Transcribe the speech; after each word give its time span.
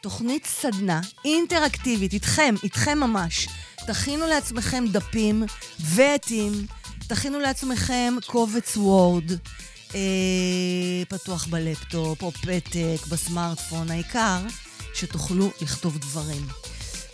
תוכנית 0.00 0.46
סדנה 0.46 1.00
אינטראקטיבית, 1.24 2.12
איתכם, 2.12 2.54
איתכם 2.62 2.98
ממש. 2.98 3.48
תכינו 3.86 4.26
לעצמכם 4.26 4.84
דפים 4.92 5.42
ועטים, 5.80 6.52
תכינו 7.08 7.40
לעצמכם 7.40 8.14
קובץ 8.26 8.76
וורד. 8.76 9.32
אה, 9.94 11.02
פתוח 11.08 11.46
בלפטופ 11.46 12.22
או 12.22 12.32
פתק, 12.32 13.06
בסמארטפון, 13.08 13.90
העיקר 13.90 14.38
שתוכלו 14.94 15.50
לכתוב 15.60 15.98
דברים. 15.98 16.46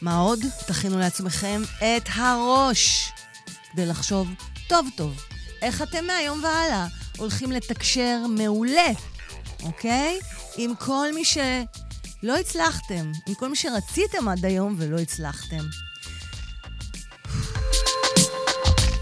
מה 0.03 0.17
עוד? 0.19 0.41
תכינו 0.67 0.99
לעצמכם 0.99 1.63
את 1.79 2.09
הראש, 2.15 3.13
כדי 3.73 3.87
לחשוב 3.87 4.29
טוב 4.69 4.89
טוב 4.97 5.17
איך 5.63 5.83
אתם 5.83 6.07
מהיום 6.07 6.43
והלאה 6.43 6.87
הולכים 7.17 7.53
לתקשר 7.53 8.19
מעולה, 8.29 8.91
אוקיי? 9.63 10.19
עם 10.57 10.75
כל 10.75 11.07
מי 11.15 11.25
שלא 12.25 12.37
הצלחתם, 12.37 13.13
עם 13.27 13.35
כל 13.35 13.49
מי 13.49 13.57
שרציתם 13.57 14.29
עד 14.29 14.45
היום 14.45 14.75
ולא 14.79 14.99
הצלחתם. 14.99 15.57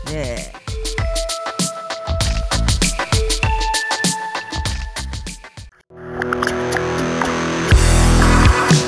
Yeah. 0.07 0.59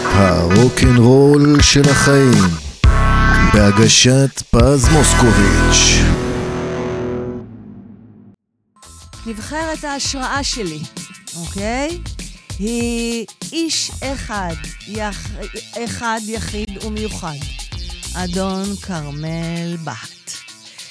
הרוקנרול 0.02 1.62
של 1.62 1.88
החיים 1.90 2.44
בהגשת 3.52 4.42
פז 4.50 4.88
מוסקוביץ' 4.88 6.02
נבחרת 9.26 9.84
ההשראה 9.84 10.44
שלי, 10.44 10.80
אוקיי? 11.36 11.98
היא 12.58 13.26
איש 13.52 13.90
אחד, 14.04 14.54
יח... 14.86 15.28
אחד 15.84 16.20
יחיד 16.26 16.84
ומיוחד, 16.84 17.36
אדון 18.14 18.76
כרמל 18.76 19.76
בהט, 19.84 20.30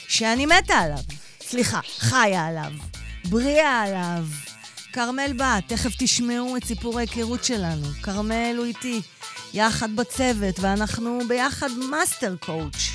שאני 0.07 0.45
מתה 0.45 0.73
עליו, 0.73 1.03
סליחה, 1.41 1.79
חיה 1.97 2.45
עליו, 2.45 2.71
בריאה 3.25 3.81
עליו. 3.81 4.25
כרמל 4.93 5.33
בהט, 5.37 5.63
תכף 5.67 5.91
תשמעו 5.99 6.57
את 6.57 6.63
סיפור 6.63 6.97
ההיכרות 6.97 7.43
שלנו. 7.43 7.87
כרמל 8.01 8.55
הוא 8.57 8.65
איתי, 8.65 9.01
יחד 9.53 9.95
בצוות, 9.95 10.59
ואנחנו 10.59 11.19
ביחד 11.27 11.69
master 11.89 12.35
coach. 12.39 12.89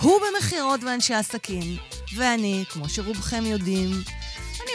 הוא 0.00 0.20
במכירות 0.20 0.84
ואנשי 0.84 1.14
עסקים, 1.14 1.76
ואני, 2.16 2.64
כמו 2.68 2.88
שרובכם 2.88 3.46
יודעים, 3.46 3.90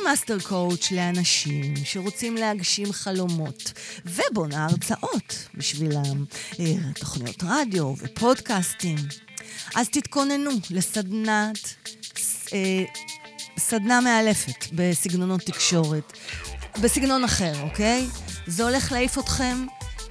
master 0.06 0.40
coach 0.40 0.92
לאנשים 0.92 1.74
שרוצים 1.84 2.36
להגשים 2.36 2.92
חלומות, 2.92 3.74
ובונה 4.06 4.66
הרצאות 4.66 5.48
בשבילם, 5.56 6.26
אה, 6.60 6.74
תוכניות 7.00 7.44
רדיו 7.44 7.94
ופודקאסטים. 7.98 8.98
אז 9.76 9.90
תתכוננו 9.90 10.52
לסדנת, 10.70 11.74
אה, 12.54 12.84
סדנה 13.58 14.02
מאלפת 14.02 14.66
בסגנונות 14.74 15.42
תקשורת, 15.42 16.14
בסגנון 16.82 17.24
אחר, 17.24 17.62
אוקיי? 17.62 18.08
זה 18.48 18.64
הולך 18.64 18.92
להעיף 18.92 19.18
אתכם 19.18 19.66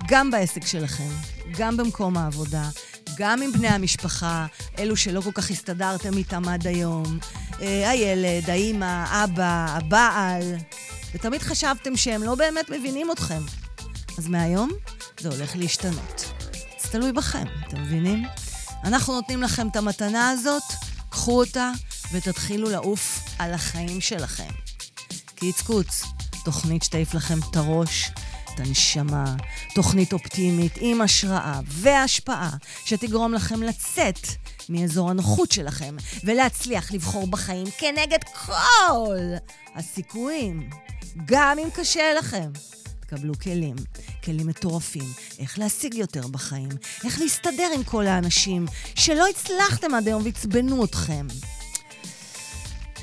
גם 0.08 0.30
בעסק 0.30 0.66
שלכם, 0.66 1.10
גם 1.58 1.76
במקום 1.76 2.16
העבודה, 2.16 2.68
גם 3.16 3.42
עם 3.42 3.52
בני 3.52 3.68
המשפחה, 3.68 4.46
אלו 4.78 4.96
שלא 4.96 5.20
כל 5.20 5.32
כך 5.34 5.50
הסתדרתם 5.50 6.16
איתם 6.16 6.48
עד 6.48 6.66
היום, 6.66 7.18
אה, 7.60 7.90
הילד, 7.90 8.50
האימא, 8.50 9.24
אבא, 9.24 9.66
הבעל, 9.68 10.56
ותמיד 11.14 11.42
חשבתם 11.42 11.96
שהם 11.96 12.22
לא 12.22 12.34
באמת 12.34 12.70
מבינים 12.70 13.12
אתכם. 13.12 13.42
אז 14.18 14.28
מהיום 14.28 14.70
זה 15.20 15.28
הולך 15.28 15.56
להשתנות. 15.56 16.32
זה 16.82 16.88
תלוי 16.90 17.12
בכם, 17.12 17.44
אתם 17.68 17.82
מבינים? 17.82 18.24
אנחנו 18.84 19.14
נותנים 19.14 19.42
לכם 19.42 19.68
את 19.68 19.76
המתנה 19.76 20.30
הזאת, 20.30 20.62
קחו 21.08 21.40
אותה 21.40 21.70
ותתחילו 22.12 22.70
לעוף 22.70 23.20
על 23.38 23.54
החיים 23.54 24.00
שלכם. 24.00 24.50
קיץ 25.34 25.62
קוץ, 25.62 26.04
תוכנית 26.44 26.82
שתעיף 26.82 27.14
לכם 27.14 27.38
את 27.50 27.56
הראש, 27.56 28.10
הנשמה, 28.58 29.36
תוכנית 29.74 30.12
אופטימית 30.12 30.72
עם 30.80 31.00
השראה 31.00 31.60
והשפעה 31.66 32.50
שתגרום 32.84 33.34
לכם 33.34 33.62
לצאת 33.62 34.18
מאזור 34.68 35.10
הנוחות 35.10 35.52
שלכם 35.52 35.96
ולהצליח 36.24 36.92
לבחור 36.92 37.26
בחיים 37.26 37.66
כנגד 37.78 38.24
כל 38.46 39.14
הסיכויים, 39.74 40.70
גם 41.24 41.58
אם 41.58 41.68
קשה 41.74 42.14
לכם. 42.18 42.50
תקבלו 43.00 43.34
כלים, 43.42 43.76
כלים 44.24 44.46
מטורפים, 44.46 45.12
איך 45.38 45.58
להשיג 45.58 45.94
יותר 45.94 46.26
בחיים, 46.26 46.68
איך 47.04 47.20
להסתדר 47.20 47.68
עם 47.74 47.84
כל 47.84 48.06
האנשים 48.06 48.66
שלא 48.94 49.26
הצלחתם 49.28 49.94
עד 49.94 50.06
היום 50.06 50.22
ועצבנו 50.24 50.84
אתכם. 50.84 51.26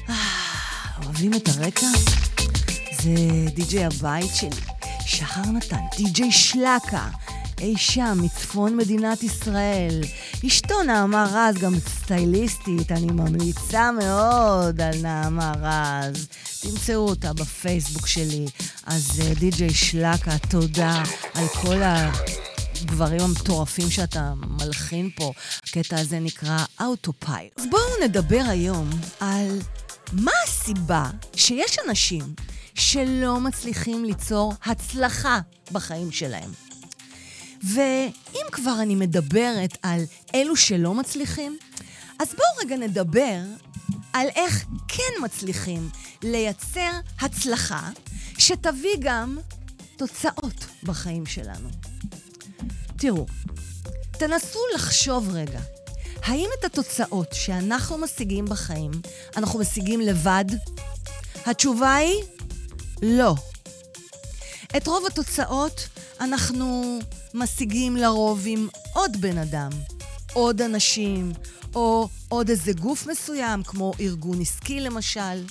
אה, 0.09 0.15
אוהבים 1.05 1.33
את 1.33 1.47
הרקע? 1.47 1.87
זה 3.01 3.11
די.ג'יי 3.55 3.85
הבית 3.85 4.35
שלי, 4.35 4.49
שחר 5.07 5.41
נתן, 5.41 5.81
די.ג'יי 5.97 6.31
שלקה, 6.31 7.09
אי 7.61 7.77
שם, 7.77 8.17
מצפון 8.21 8.77
מדינת 8.77 9.23
ישראל. 9.23 10.01
אשתו 10.47 10.83
נעמה 10.83 11.27
רז, 11.31 11.55
גם 11.55 11.73
סטייליסטית, 11.79 12.91
אני 12.91 13.05
ממליצה 13.05 13.91
מאוד 13.91 14.81
על 14.81 15.01
נעמה 15.01 15.53
רז. 15.61 16.27
תמצאו 16.61 17.09
אותה 17.09 17.33
בפייסבוק 17.33 18.07
שלי. 18.07 18.45
אז 18.85 19.21
אה, 19.23 19.33
די.ג'יי 19.33 19.73
שלקה, 19.73 20.37
תודה 20.49 21.03
על 21.33 21.47
כל 21.47 21.83
ה... 21.83 22.11
הדברים 22.81 23.21
המטורפים 23.21 23.89
שאתה 23.89 24.33
מלחין 24.35 25.09
פה. 25.15 25.31
הקטע 25.63 25.99
הזה 25.99 26.19
נקרא 26.19 26.57
אוטופייל. 26.79 27.47
אז 27.57 27.65
בואו 27.69 28.03
נדבר 28.03 28.43
היום 28.47 28.89
על 29.19 29.59
מה 30.11 30.31
הסיבה 30.47 31.09
שיש 31.35 31.77
אנשים 31.87 32.23
שלא 32.77 33.39
מצליחים 33.39 34.05
ליצור 34.05 34.53
הצלחה 34.65 35.39
בחיים 35.71 36.11
שלהם. 36.11 36.51
ואם 37.63 38.45
כבר 38.51 38.75
אני 38.81 38.95
מדברת 38.95 39.77
על 39.81 40.01
אלו 40.35 40.55
שלא 40.55 40.93
מצליחים, 40.93 41.57
אז 42.19 42.27
בואו 42.27 42.65
רגע 42.65 42.77
נדבר 42.77 43.39
על 44.13 44.27
איך 44.35 44.65
כן 44.87 45.23
מצליחים 45.23 45.89
לייצר 46.23 46.91
הצלחה 47.21 47.89
שתביא 48.37 48.95
גם 48.99 49.37
תוצאות 49.97 50.65
בחיים 50.83 51.25
שלנו. 51.25 51.69
תראו, 52.97 53.25
תנסו 54.11 54.59
לחשוב 54.75 55.29
רגע, 55.33 55.59
האם 56.23 56.49
את 56.59 56.65
התוצאות 56.65 57.27
שאנחנו 57.33 57.97
משיגים 57.97 58.45
בחיים, 58.45 58.91
אנחנו 59.37 59.59
משיגים 59.59 60.01
לבד? 60.01 60.45
התשובה 61.45 61.95
היא 61.95 62.23
לא. 63.01 63.35
את 64.77 64.87
רוב 64.87 65.05
התוצאות 65.05 65.87
אנחנו 66.19 66.99
משיגים 67.33 67.95
לרוב 67.95 68.43
עם 68.45 68.67
עוד 68.93 69.17
בן 69.21 69.37
אדם, 69.37 69.69
עוד 70.33 70.61
אנשים, 70.61 71.31
או 71.75 72.09
עוד 72.29 72.49
איזה 72.49 72.73
גוף 72.73 73.07
מסוים, 73.07 73.63
כמו 73.63 73.93
ארגון 73.99 74.41
עסקי 74.41 74.79
למשל. 74.79 75.43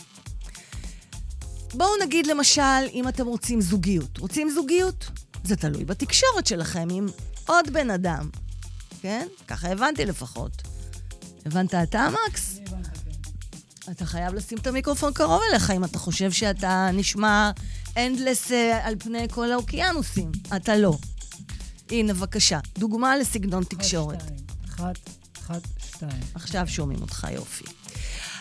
בואו 1.75 1.91
נגיד 2.03 2.27
למשל, 2.27 2.87
אם 2.93 3.09
אתם 3.09 3.27
רוצים 3.27 3.61
זוגיות. 3.61 4.19
רוצים 4.19 4.51
זוגיות? 4.51 5.11
זה 5.45 5.57
תלוי 5.57 5.85
בתקשורת 5.85 6.47
שלכם 6.47 6.89
עם 6.91 7.07
עוד 7.47 7.73
בן 7.73 7.91
אדם, 7.91 8.31
כן? 9.01 9.27
ככה 9.49 9.69
הבנתי 9.69 10.05
לפחות. 10.05 10.63
הבנת 11.47 11.75
אתה, 11.75 12.09
מקס? 12.29 12.59
אתה 13.91 14.07
חייב 14.07 14.35
לשים 14.35 14.59
את 14.59 14.67
המיקרופון 14.67 15.13
קרוב 15.13 15.41
אליך 15.51 15.71
אם 15.71 15.85
אתה 15.85 15.99
חושב 15.99 16.33
שאתה 16.33 16.89
נשמע 16.93 17.51
אנדלס 17.97 18.51
על 18.83 18.95
פני 18.99 19.27
כל 19.31 19.53
האוקיינוסים. 19.53 20.33
אתה 20.57 20.77
לא. 20.77 20.97
הנה, 21.91 22.15
בבקשה, 22.15 22.59
דוגמה 22.79 23.17
לסגנון 23.17 23.65
תקשורת. 23.65 24.23
אחת, 24.69 24.97
אחת, 25.39 25.63
שתיים. 25.87 26.23
עכשיו 26.35 26.69
שומעים 26.69 27.01
אותך 27.01 27.27
יופי. 27.33 27.65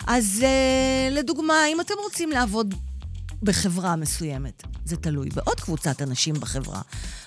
אז 0.07 0.41
uh, 0.41 1.13
לדוגמה, 1.13 1.53
אם 1.73 1.81
אתם 1.81 1.93
רוצים 2.03 2.31
לעבוד 2.31 2.75
בחברה 3.43 3.95
מסוימת, 3.95 4.63
זה 4.85 4.97
תלוי 4.97 5.29
בעוד 5.29 5.59
קבוצת 5.59 6.01
אנשים 6.01 6.35
בחברה. 6.35 6.81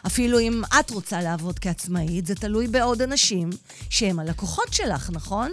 אפילו 0.06 0.38
אם 0.38 0.62
את 0.80 0.90
רוצה 0.90 1.20
לעבוד 1.20 1.58
כעצמאית, 1.58 2.26
זה 2.26 2.34
תלוי 2.34 2.66
בעוד 2.66 3.02
אנשים 3.02 3.50
שהם 3.90 4.18
הלקוחות 4.18 4.72
שלך, 4.72 5.10
נכון? 5.12 5.50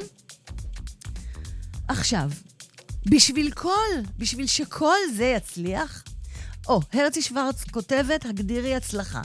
עכשיו, 1.88 2.30
בשביל 3.06 3.52
כל, 3.52 3.90
בשביל 4.18 4.48
שכל 4.48 4.98
זה 5.16 5.26
יצליח, 5.26 6.04
או, 6.68 6.82
הרצי 6.94 7.22
שוורץ 7.22 7.64
כותבת, 7.64 8.26
הגדירי 8.26 8.76
הצלחה. 8.76 9.22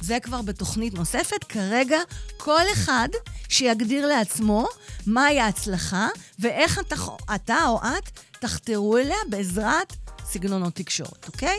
זה 0.00 0.18
כבר 0.22 0.42
בתוכנית 0.42 0.94
נוספת. 0.94 1.44
כרגע, 1.44 1.98
כל 2.36 2.62
אחד 2.72 3.08
שיגדיר 3.48 4.06
לעצמו 4.06 4.68
מהי 5.06 5.40
ההצלחה 5.40 6.08
ואיך 6.38 6.78
אתה, 6.78 6.96
אתה 7.34 7.66
או 7.66 7.78
את 7.78 8.20
תחתרו 8.40 8.98
אליה 8.98 9.16
בעזרת 9.28 9.92
סגנונות 10.24 10.74
תקשורת, 10.74 11.26
אוקיי? 11.26 11.58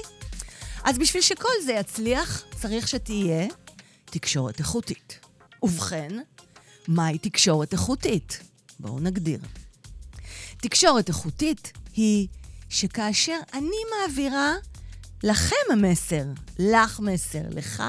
אז 0.84 0.98
בשביל 0.98 1.22
שכל 1.22 1.50
זה 1.66 1.74
יצליח, 1.74 2.44
צריך 2.62 2.88
שתהיה 2.88 3.48
תקשורת 4.06 4.60
איכותית. 4.60 5.20
ובכן, 5.64 6.12
מהי 6.88 7.18
תקשורת 7.18 7.74
איכותית? 7.74 8.40
בואו 8.80 9.00
נגדיר. 9.00 9.40
תקשורת 10.68 11.10
איכותית 11.10 11.72
היא 11.94 12.28
שכאשר 12.70 13.38
אני 13.54 13.78
מעבירה 13.92 14.54
לכם 15.24 15.56
מסר, 15.78 16.24
לך 16.60 17.00
מסר, 17.00 17.42
לך, 17.52 17.84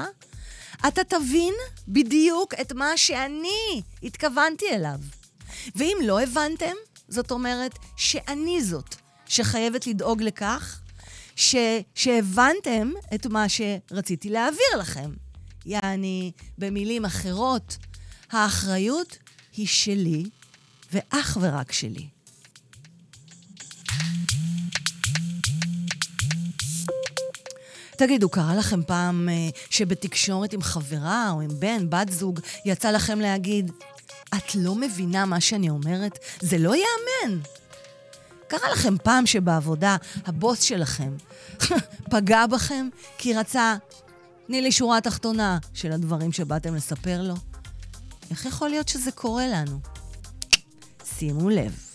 אתה 0.87 1.03
תבין 1.03 1.53
בדיוק 1.87 2.53
את 2.53 2.73
מה 2.73 2.97
שאני 2.97 3.81
התכוונתי 4.03 4.65
אליו. 4.69 4.99
ואם 5.75 5.97
לא 6.03 6.21
הבנתם, 6.21 6.73
זאת 7.09 7.31
אומרת 7.31 7.71
שאני 7.95 8.63
זאת 8.63 8.95
שחייבת 9.25 9.87
לדאוג 9.87 10.21
לכך 10.21 10.79
ש... 11.35 11.55
שהבנתם 11.95 12.91
את 13.15 13.25
מה 13.27 13.45
שרציתי 13.49 14.29
להעביר 14.29 14.77
לכם. 14.79 15.11
יעני, 15.65 16.31
במילים 16.57 17.05
אחרות, 17.05 17.77
האחריות 18.31 19.17
היא 19.53 19.67
שלי 19.67 20.23
ואך 20.93 21.37
ורק 21.41 21.71
שלי. 21.71 22.16
תגידו, 27.97 28.29
קרה 28.29 28.55
לכם 28.55 28.83
פעם 28.83 29.29
אה, 29.29 29.49
שבתקשורת 29.69 30.53
עם 30.53 30.61
חברה 30.61 31.29
או 31.31 31.41
עם 31.41 31.59
בן, 31.59 31.89
בת 31.89 32.09
זוג, 32.09 32.39
יצא 32.65 32.91
לכם 32.91 33.19
להגיד, 33.19 33.71
את 34.35 34.55
לא 34.55 34.75
מבינה 34.75 35.25
מה 35.25 35.41
שאני 35.41 35.69
אומרת? 35.69 36.19
זה 36.41 36.57
לא 36.57 36.73
ייאמן. 36.75 37.39
קרה 38.47 38.71
לכם 38.71 38.97
פעם 39.03 39.25
שבעבודה 39.25 39.97
הבוס 40.25 40.61
שלכם 40.61 41.13
פגע 42.11 42.47
בכם 42.47 42.89
כי 43.17 43.33
רצה, 43.33 43.75
תני 44.47 44.61
לי 44.61 44.71
שורה 44.71 45.01
תחתונה 45.01 45.57
של 45.73 45.91
הדברים 45.91 46.31
שבאתם 46.31 46.75
לספר 46.75 47.21
לו? 47.21 47.35
איך 48.31 48.45
יכול 48.45 48.69
להיות 48.69 48.87
שזה 48.87 49.11
קורה 49.11 49.47
לנו? 49.47 49.79
שימו 51.05 51.49
לב. 51.49 51.86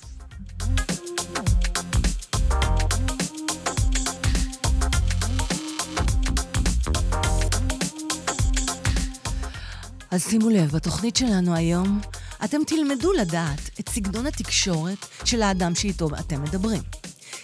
אז 10.12 10.22
שימו 10.28 10.50
לב, 10.50 10.70
בתוכנית 10.70 11.16
שלנו 11.16 11.54
היום 11.54 12.00
אתם 12.44 12.58
תלמדו 12.66 13.12
לדעת 13.12 13.70
את 13.80 13.88
סגנון 13.88 14.26
התקשורת 14.26 15.06
של 15.24 15.42
האדם 15.42 15.74
שאיתו 15.74 16.08
אתם 16.20 16.42
מדברים. 16.42 16.82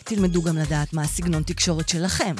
תלמדו 0.04 0.42
גם 0.42 0.56
לדעת 0.56 0.92
מה 0.92 1.02
הסגנון 1.02 1.42
תקשורת 1.42 1.88
שלכם. 1.88 2.34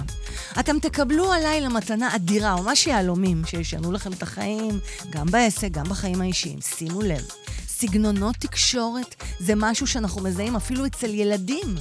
אתם 0.61 0.79
תקבלו 0.79 1.33
הלילה 1.33 1.69
מתנה 1.69 2.17
אדירה, 2.17 2.53
או 2.53 2.63
ממש 2.63 2.87
יהלומים, 2.87 3.43
שישנו 3.47 3.93
לכם 3.93 4.13
את 4.13 4.23
החיים, 4.23 4.81
גם 5.11 5.27
בעסק, 5.27 5.71
גם 5.71 5.85
בחיים 5.85 6.21
האישיים. 6.21 6.61
שימו 6.61 7.03
לב, 7.03 7.25
סגנונות 7.69 8.37
תקשורת 8.37 9.15
זה 9.41 9.53
משהו 9.57 9.87
שאנחנו 9.87 10.23
מזהים 10.23 10.57
אפילו 10.57 10.87
אצל 10.87 11.15
ילדים. 11.15 11.77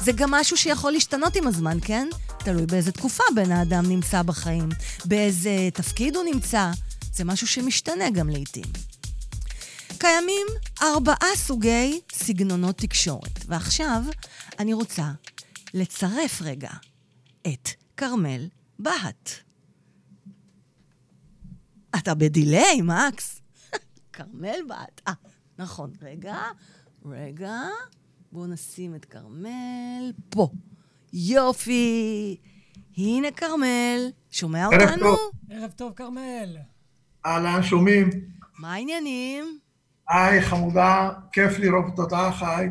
זה 0.00 0.12
גם 0.12 0.30
משהו 0.30 0.56
שיכול 0.56 0.92
להשתנות 0.92 1.36
עם 1.36 1.46
הזמן, 1.46 1.78
כן? 1.82 2.08
תלוי 2.38 2.66
באיזה 2.66 2.92
תקופה 2.92 3.24
בן 3.34 3.52
האדם 3.52 3.86
נמצא 3.86 4.22
בחיים, 4.22 4.68
באיזה 5.04 5.68
תפקיד 5.74 6.16
הוא 6.16 6.24
נמצא. 6.24 6.70
זה 7.12 7.24
משהו 7.24 7.46
שמשתנה 7.46 8.10
גם 8.10 8.28
לעיתים. 8.28 8.64
קיימים 9.98 10.46
ארבעה 10.82 11.36
סוגי 11.36 12.00
סגנונות 12.12 12.76
תקשורת, 12.76 13.44
ועכשיו 13.46 14.02
אני 14.58 14.72
רוצה 14.72 15.10
לצרף 15.74 16.42
רגע 16.42 16.70
את 17.46 17.68
כרמל 17.96 18.48
בהט. 18.78 19.30
אתה 21.98 22.14
בדיליי, 22.14 22.80
מקס. 22.82 23.40
כרמל 24.12 24.58
בהט. 24.68 25.00
אה, 25.08 25.12
נכון. 25.58 25.92
רגע, 26.02 26.38
רגע. 27.04 27.58
בואו 28.32 28.46
נשים 28.46 28.94
את 28.94 29.04
כרמל 29.04 30.12
פה. 30.28 30.48
יופי. 31.12 32.36
הנה 32.96 33.30
כרמל. 33.30 34.10
שומע 34.30 34.64
ערב 34.64 34.72
אותנו? 34.72 35.16
טוב. 35.16 35.30
ערב 35.50 35.70
טוב, 35.70 35.92
כרמל. 35.92 36.56
אהלן, 37.26 37.62
שומעים? 37.62 38.10
מה 38.58 38.74
העניינים? 38.74 39.58
היי, 40.08 40.42
חמודה, 40.42 41.10
כיף 41.32 41.58
לראות 41.58 41.98
אותך, 41.98 42.42
היי. 42.42 42.68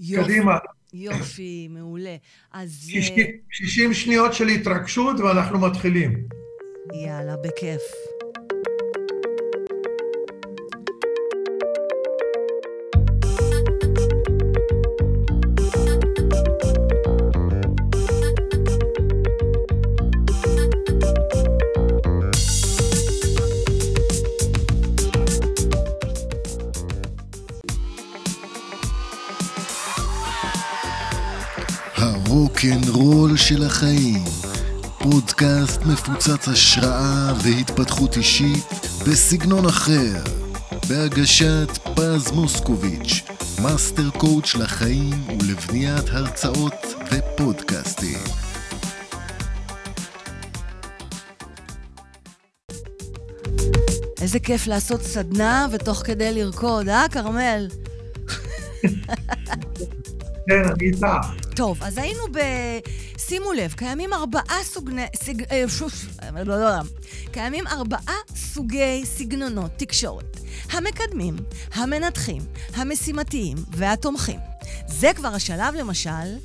יופי. 0.00 0.24
קדימה, 0.24 0.58
יופי, 0.94 1.68
מעולה. 1.70 2.16
אז 2.52 2.84
שיש- 2.88 3.10
אה, 3.10 3.22
60 3.50 3.94
שניות 3.94 4.34
של 4.34 4.48
התרגשות 4.48 5.20
ואנחנו 5.20 5.58
מתחילים. 5.58 6.24
יאללה, 7.06 7.36
בכיף. 7.36 7.82
של 33.48 33.62
החיים. 33.62 34.24
פודקאסט 34.98 35.82
מפוצץ 35.82 36.48
השראה 36.48 37.32
והתפתחות 37.42 38.16
אישית 38.16 38.64
בסגנון 39.08 39.66
אחר. 39.66 40.22
בהגשת 40.88 41.68
פז 41.94 42.32
מוסקוביץ', 42.32 43.22
master 43.62 44.10
coach 44.10 44.54
לחיים 44.54 45.10
ולבניית 45.28 46.04
הרצאות 46.08 46.74
ופודקאסטים. 47.10 48.18
איזה 54.22 54.38
כיף 54.40 54.66
לעשות 54.66 55.02
סדנה 55.02 55.66
ותוך 55.72 56.02
כדי 56.04 56.34
לרקוד, 56.34 56.88
אה, 56.88 57.06
כרמל? 57.10 57.68
כן, 60.48 60.62
אני 60.64 60.86
איתך. 60.86 61.06
טוב, 61.56 61.82
אז 61.82 61.98
היינו 61.98 62.22
ב... 62.32 62.38
שימו 63.28 63.52
לב, 63.52 63.72
קיימים 63.72 64.12
ארבעה 64.12 64.58
סוגני... 64.64 65.06
סג... 65.16 65.42
אה, 65.52 65.64
שוש... 65.68 66.06
לא, 66.34 66.42
לא, 66.42 66.60
לא. 66.60 66.82
קיימים 67.32 67.66
ארבעה 67.66 68.14
סוגי 68.36 69.02
סגנונות 69.04 69.70
תקשורת. 69.76 70.36
המקדמים, 70.70 71.36
המנתחים, 71.74 72.42
המשימתיים 72.74 73.56
והתומכים. 73.70 74.40
זה 74.86 75.10
כבר 75.16 75.28
השלב, 75.28 75.74
למשל, 75.74 76.10
אה, 76.10 76.36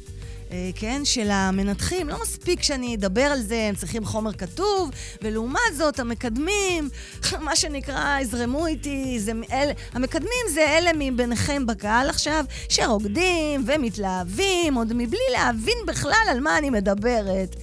כן, 0.75 1.01
של 1.03 1.31
המנתחים. 1.31 2.09
לא 2.09 2.21
מספיק 2.21 2.63
שאני 2.63 2.95
אדבר 2.95 3.21
על 3.21 3.41
זה, 3.41 3.65
הם 3.69 3.75
צריכים 3.75 4.05
חומר 4.05 4.33
כתוב, 4.33 4.91
ולעומת 5.21 5.75
זאת, 5.77 5.99
המקדמים, 5.99 6.89
מה 7.45 7.55
שנקרא, 7.55 8.19
יזרמו 8.21 8.67
איתי, 8.67 9.19
זה 9.19 9.31
אלה, 9.51 9.73
המקדמים 9.93 10.45
זה 10.53 10.77
אלה 10.77 10.91
מביניכם 10.95 11.65
בקהל 11.65 12.09
עכשיו, 12.09 12.45
שרוקדים 12.69 13.63
ומתלהבים, 13.65 14.73
עוד 14.73 14.93
מבלי 14.93 15.19
להבין 15.33 15.77
בכלל 15.87 16.25
על 16.29 16.39
מה 16.39 16.57
אני 16.57 16.69
מדברת. 16.69 17.55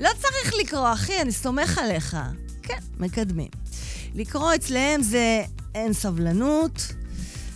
לא 0.00 0.10
צריך 0.20 0.54
לקרוא, 0.60 0.92
אחי, 0.92 1.20
אני 1.20 1.32
סומך 1.32 1.78
עליך. 1.78 2.16
כן, 2.62 2.78
מקדמים. 2.98 3.48
לקרוא 4.14 4.54
אצלהם 4.54 5.02
זה 5.02 5.44
אין 5.74 5.92
סבלנות. 5.92 6.86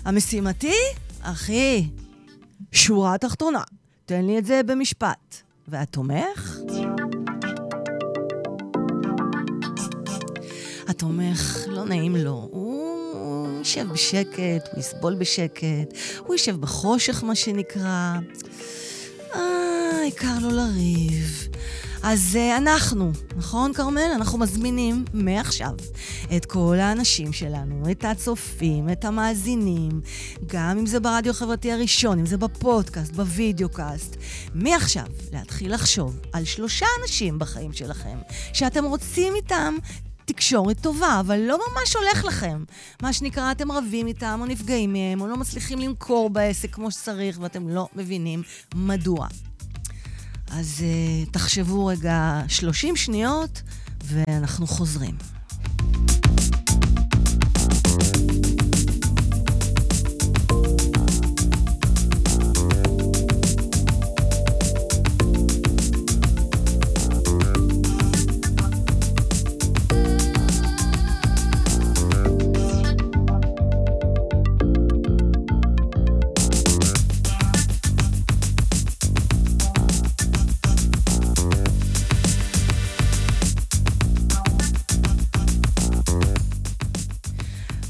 המשימתי, 0.05 0.77
אחי, 1.23 1.89
שורה 2.73 3.19
תחתונה. 3.19 3.63
תן 4.09 4.25
לי 4.25 4.39
את 4.39 4.47
זה 4.47 4.61
במשפט. 4.67 5.37
והתומך? 5.69 6.59
התומך, 10.89 11.59
לא 11.67 11.85
נעים 11.85 12.17
לו. 12.17 12.49
הוא 12.51 13.59
יישב 13.59 13.93
בשקט, 13.93 14.69
הוא 14.73 14.81
יסבול 14.81 15.15
בשקט, 15.15 15.97
הוא 16.19 16.35
יישב 16.35 16.61
בחושך, 16.61 17.25
מה 17.25 17.35
שנקרא. 17.35 18.19
אה, 19.35 19.41
העיקר 20.01 20.39
לא 20.43 20.53
לריב. 20.53 21.49
אז 22.11 22.39
אה, 22.41 22.57
אנחנו, 22.57 23.13
נכון, 23.37 23.73
כרמל? 23.73 24.11
אנחנו 24.15 24.39
מזמינים 24.39 25.05
מעכשיו 25.15 25.71
את 26.37 26.45
כל 26.45 26.77
האנשים 26.81 27.33
שלנו, 27.33 27.91
את 27.91 28.05
הצופים, 28.05 28.91
את 28.91 29.05
המאזינים, 29.05 30.01
גם 30.47 30.79
אם 30.79 30.87
זה 30.87 31.01
ברדיו 31.01 31.31
החברתי 31.31 31.73
הראשון, 31.73 32.19
אם 32.19 32.27
זה 32.27 32.37
בפודקאסט, 32.37 33.13
בווידאו-קאסט, 33.13 34.17
מעכשיו 34.55 35.07
להתחיל 35.33 35.75
לחשוב 35.75 36.21
על 36.33 36.45
שלושה 36.45 36.87
אנשים 37.03 37.39
בחיים 37.39 37.73
שלכם, 37.73 38.19
שאתם 38.53 38.85
רוצים 38.85 39.35
איתם 39.35 39.77
תקשורת 40.25 40.81
טובה, 40.81 41.21
אבל 41.21 41.39
לא 41.39 41.59
ממש 41.59 41.97
הולך 41.97 42.25
לכם. 42.25 42.65
מה 43.03 43.13
שנקרא, 43.13 43.53
אתם 43.53 43.73
רבים 43.73 44.07
איתם, 44.07 44.39
או 44.41 44.47
נפגעים 44.47 44.93
מהם, 44.93 45.21
או 45.21 45.27
לא 45.27 45.37
מצליחים 45.37 45.79
למכור 45.79 46.31
בעסק 46.31 46.75
כמו 46.75 46.91
שצריך, 46.91 47.39
ואתם 47.41 47.69
לא 47.69 47.89
מבינים 47.97 48.43
מדוע. 48.75 49.27
אז 50.51 50.85
uh, 51.27 51.31
תחשבו 51.31 51.87
רגע 51.87 52.41
30 52.49 52.97
שניות, 52.97 53.63
ואנחנו 54.05 54.67
חוזרים. 54.67 55.15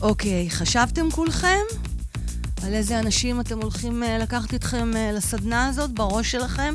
אוקיי, 0.08 0.50
חשבתם 0.50 1.10
כולכם? 1.10 1.60
על 2.62 2.74
איזה 2.74 2.98
אנשים 2.98 3.40
אתם 3.40 3.62
הולכים 3.62 4.02
אה, 4.02 4.18
לקחת 4.18 4.52
איתכם 4.52 4.96
אה, 4.96 5.12
לסדנה 5.12 5.66
הזאת 5.66 5.90
בראש 5.90 6.30
שלכם? 6.30 6.74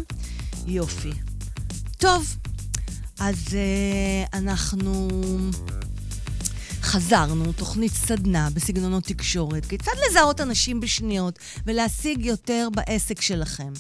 יופי. 0.68 1.12
טוב, 1.98 2.36
אז 3.20 3.36
uh, 3.48 4.38
אנחנו 4.38 5.08
חזרנו, 6.94 7.52
תוכנית 7.52 7.92
סדנה 7.92 8.48
בסגנונות 8.56 9.04
תקשורת. 9.04 9.66
כיצד 9.66 9.92
לזהות 10.10 10.42
אנשים 10.42 10.80
בשניות 10.80 11.40
ולהשיג 11.66 12.26
יותר 12.26 12.68
בעסק 12.76 13.22
שלכם? 13.22 13.74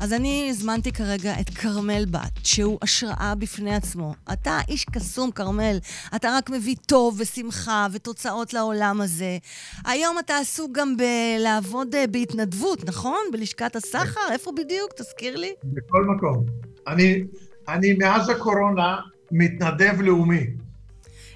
אז 0.00 0.12
אני 0.12 0.46
הזמנתי 0.50 0.92
כרגע 0.92 1.40
את 1.40 1.50
כרמל 1.50 2.04
בת, 2.10 2.44
שהוא 2.44 2.78
השראה 2.82 3.34
בפני 3.38 3.74
עצמו. 3.74 4.14
אתה 4.32 4.58
איש 4.68 4.84
קסום, 4.84 5.30
כרמל. 5.30 5.78
אתה 6.16 6.28
רק 6.36 6.50
מביא 6.50 6.76
טוב 6.86 7.16
ושמחה 7.20 7.86
ותוצאות 7.92 8.54
לעולם 8.54 9.00
הזה. 9.00 9.38
היום 9.84 10.18
אתה 10.18 10.38
עסוק 10.38 10.70
גם 10.72 10.94
בלעבוד 10.96 11.94
אה, 11.94 12.06
בהתנדבות, 12.06 12.84
נכון? 12.84 13.20
בלשכת 13.32 13.76
הסחר? 13.76 14.32
איפה 14.32 14.52
בדיוק? 14.56 14.92
תזכיר 14.96 15.36
לי. 15.36 15.52
בכל 15.64 16.04
מקום. 16.04 16.46
אני, 16.86 17.24
אני 17.68 17.92
מאז 17.92 18.28
הקורונה 18.28 18.96
מתנדב 19.30 20.00
לאומי. 20.00 20.46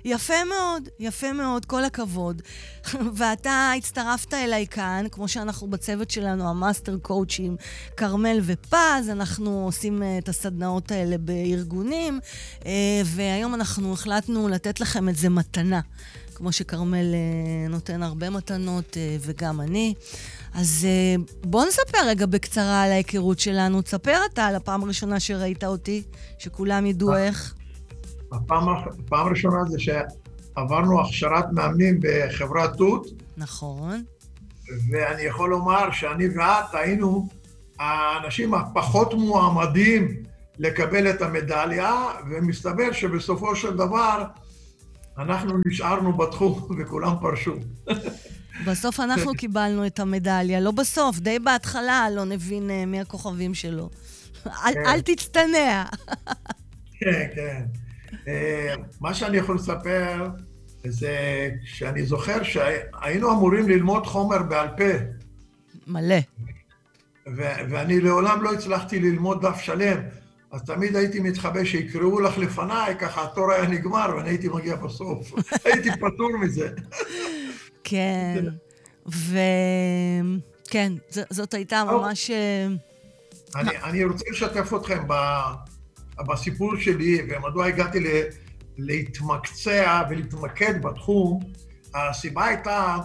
יפה 0.04 0.34
מאוד, 0.48 0.88
יפה 0.98 1.32
מאוד, 1.32 1.64
כל 1.64 1.84
הכבוד. 1.84 2.42
ואתה 3.16 3.72
הצטרפת 3.78 4.34
אליי 4.34 4.66
כאן, 4.66 5.06
כמו 5.10 5.28
שאנחנו 5.28 5.66
בצוות 5.70 6.10
שלנו, 6.10 6.48
המאסטר 6.48 6.98
קואוצ'ים, 7.02 7.56
כרמל 7.96 8.40
ופז, 8.42 9.08
אנחנו 9.10 9.64
עושים 9.64 10.02
uh, 10.02 10.04
את 10.18 10.28
הסדנאות 10.28 10.90
האלה 10.90 11.18
בארגונים, 11.18 12.20
uh, 12.60 12.64
והיום 13.04 13.54
אנחנו 13.54 13.92
החלטנו 13.92 14.48
לתת 14.48 14.80
לכם 14.80 15.08
את 15.08 15.16
זה 15.16 15.28
מתנה. 15.28 15.80
כמו 16.34 16.52
שכרמל 16.52 17.14
uh, 17.14 17.70
נותן 17.70 18.02
הרבה 18.02 18.30
מתנות, 18.30 18.96
וגם 19.20 19.60
אני. 19.60 19.94
אז 20.54 20.86
בוא 21.44 21.64
נספר 21.64 22.06
רגע 22.06 22.26
בקצרה 22.26 22.82
על 22.82 22.90
ההיכרות 22.90 23.38
שלנו. 23.38 23.82
תספר 23.82 24.18
אתה 24.32 24.46
על 24.46 24.54
הפעם 24.54 24.82
הראשונה 24.82 25.20
שראית 25.20 25.64
אותי, 25.64 26.02
שכולם 26.38 26.86
ידעו 26.86 27.16
איך. 27.16 27.54
הפעם, 28.34 28.68
הפעם 28.68 29.26
הראשונה 29.26 29.64
זה 29.64 29.78
שעברנו 29.78 31.00
הכשרת 31.00 31.44
מאמנים 31.52 32.00
בחברת 32.02 32.76
תות. 32.76 33.06
נכון. 33.36 34.04
ואני 34.90 35.22
יכול 35.22 35.50
לומר 35.50 35.92
שאני 35.92 36.28
ואת 36.28 36.74
היינו 36.74 37.28
האנשים 37.78 38.54
הפחות 38.54 39.14
מועמדים 39.14 40.22
לקבל 40.58 41.10
את 41.10 41.22
המדליה, 41.22 41.92
ומסתבר 42.30 42.92
שבסופו 42.92 43.56
של 43.56 43.76
דבר 43.76 44.24
אנחנו 45.18 45.58
נשארנו 45.66 46.12
בתחום 46.12 46.68
וכולם 46.78 47.14
פרשו. 47.20 47.54
בסוף 48.66 49.00
אנחנו 49.00 49.34
קיבלנו 49.40 49.86
את 49.86 50.00
המדליה, 50.00 50.60
לא 50.60 50.70
בסוף, 50.70 51.18
די 51.18 51.38
בהתחלה 51.38 52.06
אלון 52.08 52.32
הבין 52.32 52.70
uh, 52.70 52.86
מי 52.86 53.00
הכוכבים 53.00 53.54
שלו. 53.54 53.90
אל, 54.46 54.74
כן. 54.74 54.86
אל 54.86 55.00
תצטנע. 55.00 55.84
כן, 57.00 57.26
כן. 57.34 57.62
אה, 58.28 58.74
מה 59.00 59.14
שאני 59.14 59.36
יכול 59.36 59.56
לספר 59.56 60.28
זה 60.86 61.16
שאני 61.64 62.02
זוכר 62.06 62.42
שהיינו 62.42 63.30
אמורים 63.32 63.68
ללמוד 63.68 64.06
חומר 64.06 64.42
בעל 64.42 64.68
פה, 64.76 64.92
מלא. 65.86 66.16
ו- 67.36 67.56
ואני 67.70 68.00
לעולם 68.00 68.42
לא 68.42 68.52
הצלחתי 68.52 69.00
ללמוד 69.00 69.46
דף 69.46 69.60
שלם, 69.60 69.98
אז 70.52 70.62
תמיד 70.62 70.96
הייתי 70.96 71.20
מתחבא 71.20 71.64
שיקראו 71.64 72.20
לך 72.20 72.38
לפניי, 72.38 72.94
ככה 72.98 73.24
התור 73.24 73.52
היה 73.52 73.66
נגמר 73.66 74.14
ואני 74.16 74.28
הייתי 74.28 74.48
מגיע 74.48 74.76
בסוף. 74.76 75.32
הייתי 75.64 75.90
פטור 75.90 76.38
מזה. 76.40 76.68
כן. 77.84 78.44
ו... 79.12 79.38
כן, 80.70 80.92
ז- 81.10 81.20
זאת 81.30 81.54
הייתה. 81.54 81.84
ממש... 81.84 82.30
אה, 82.30 82.66
אני, 83.56 83.70
אני 83.84 84.04
רוצה 84.04 84.24
לשתף 84.30 84.74
אתכם 84.76 85.02
ב, 85.08 85.14
בסיפור 86.22 86.76
שלי 86.76 87.22
ומדוע 87.28 87.66
הגעתי 87.66 88.00
ל, 88.00 88.06
להתמקצע 88.78 90.02
ולהתמקד 90.10 90.82
בתחום. 90.82 91.40
הסיבה 91.94 92.44
הייתה 92.44 92.96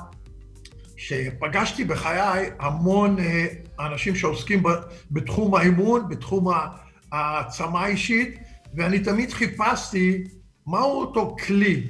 שפגשתי 0.98 1.84
בחיי 1.86 2.50
המון 2.60 3.20
אה, 3.20 3.48
אנשים 3.80 4.16
שעוסקים 4.16 4.64
בתחום 5.12 5.56
האימון, 5.56 6.10
בתחום 6.10 6.48
העצמה 7.12 7.82
האישית, 7.82 8.38
ואני 8.76 9.00
תמיד 9.00 9.34
חיפשתי 9.34 10.24
מהו 10.68 11.02
אותו 11.02 11.36
כלי, 11.46 11.88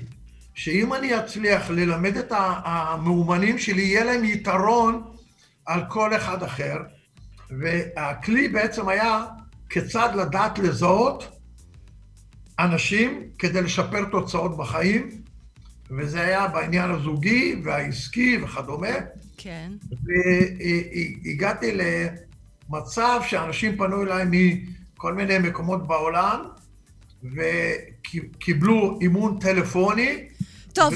שאם 0.53 0.93
אני 0.93 1.19
אצליח 1.19 1.69
ללמד 1.69 2.17
את 2.17 2.31
המאומנים 2.65 3.57
שלי, 3.57 3.81
יהיה 3.81 4.03
להם 4.03 4.23
יתרון 4.23 5.03
על 5.65 5.81
כל 5.89 6.15
אחד 6.15 6.43
אחר. 6.43 6.77
והכלי 7.59 8.47
בעצם 8.47 8.89
היה 8.89 9.25
כיצד 9.69 10.09
לדעת 10.15 10.59
לזהות 10.59 11.27
אנשים 12.59 13.23
כדי 13.39 13.61
לשפר 13.61 14.05
תוצאות 14.11 14.57
בחיים, 14.57 15.09
וזה 15.97 16.21
היה 16.21 16.47
בעניין 16.47 16.91
הזוגי 16.91 17.55
והעסקי 17.63 18.37
וכדומה, 18.43 18.87
כן. 19.37 19.71
והגעתי 21.25 21.71
למצב 22.69 23.21
שאנשים 23.27 23.77
פנו 23.77 24.03
אליי 24.03 24.25
מכל 24.29 25.13
מיני 25.13 25.37
מקומות 25.37 25.87
בעולם, 25.87 26.39
וקיבלו 27.23 28.97
אימון 29.01 29.39
טלפוני. 29.39 30.29
טוב, 30.73 30.93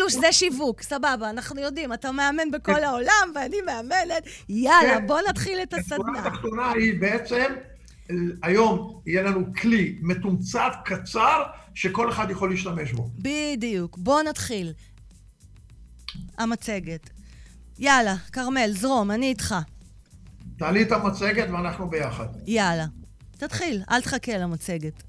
הוא 0.00 0.08
שדה 0.08 0.32
שיווק, 0.32 0.82
סבבה, 0.82 1.30
אנחנו 1.30 1.60
יודעים, 1.60 1.92
אתה 1.92 2.12
מאמן 2.12 2.50
בכל 2.50 2.84
העולם 2.84 3.32
ואני 3.34 3.56
מאמנת, 3.66 4.22
יאללה, 4.48 4.98
כן. 4.98 5.06
בוא 5.06 5.20
נתחיל 5.28 5.58
את 5.62 5.74
הסדנה. 5.74 6.26
התחתונה 6.26 6.72
היא 6.72 7.00
בעצם, 7.00 7.44
היום 8.42 9.00
יהיה 9.06 9.22
לנו 9.22 9.46
כלי 9.60 9.98
מתומצת, 10.02 10.72
קצר, 10.84 11.42
שכל 11.74 12.10
אחד 12.10 12.30
יכול 12.30 12.50
להשתמש 12.50 12.92
בו. 12.92 13.10
בדיוק, 13.18 13.98
בוא 13.98 14.22
נתחיל. 14.22 14.72
המצגת. 16.38 17.10
יאללה, 17.78 18.16
כרמל, 18.32 18.70
זרום, 18.72 19.10
אני 19.10 19.26
איתך. 19.26 19.54
תעלי 20.58 20.82
את 20.82 20.92
המצגת 20.92 21.48
ואנחנו 21.50 21.90
ביחד. 21.90 22.26
יאללה. 22.46 22.86
תתחיל, 23.38 23.82
אל 23.90 24.00
תחכה 24.00 24.38
למצגת. 24.38 25.02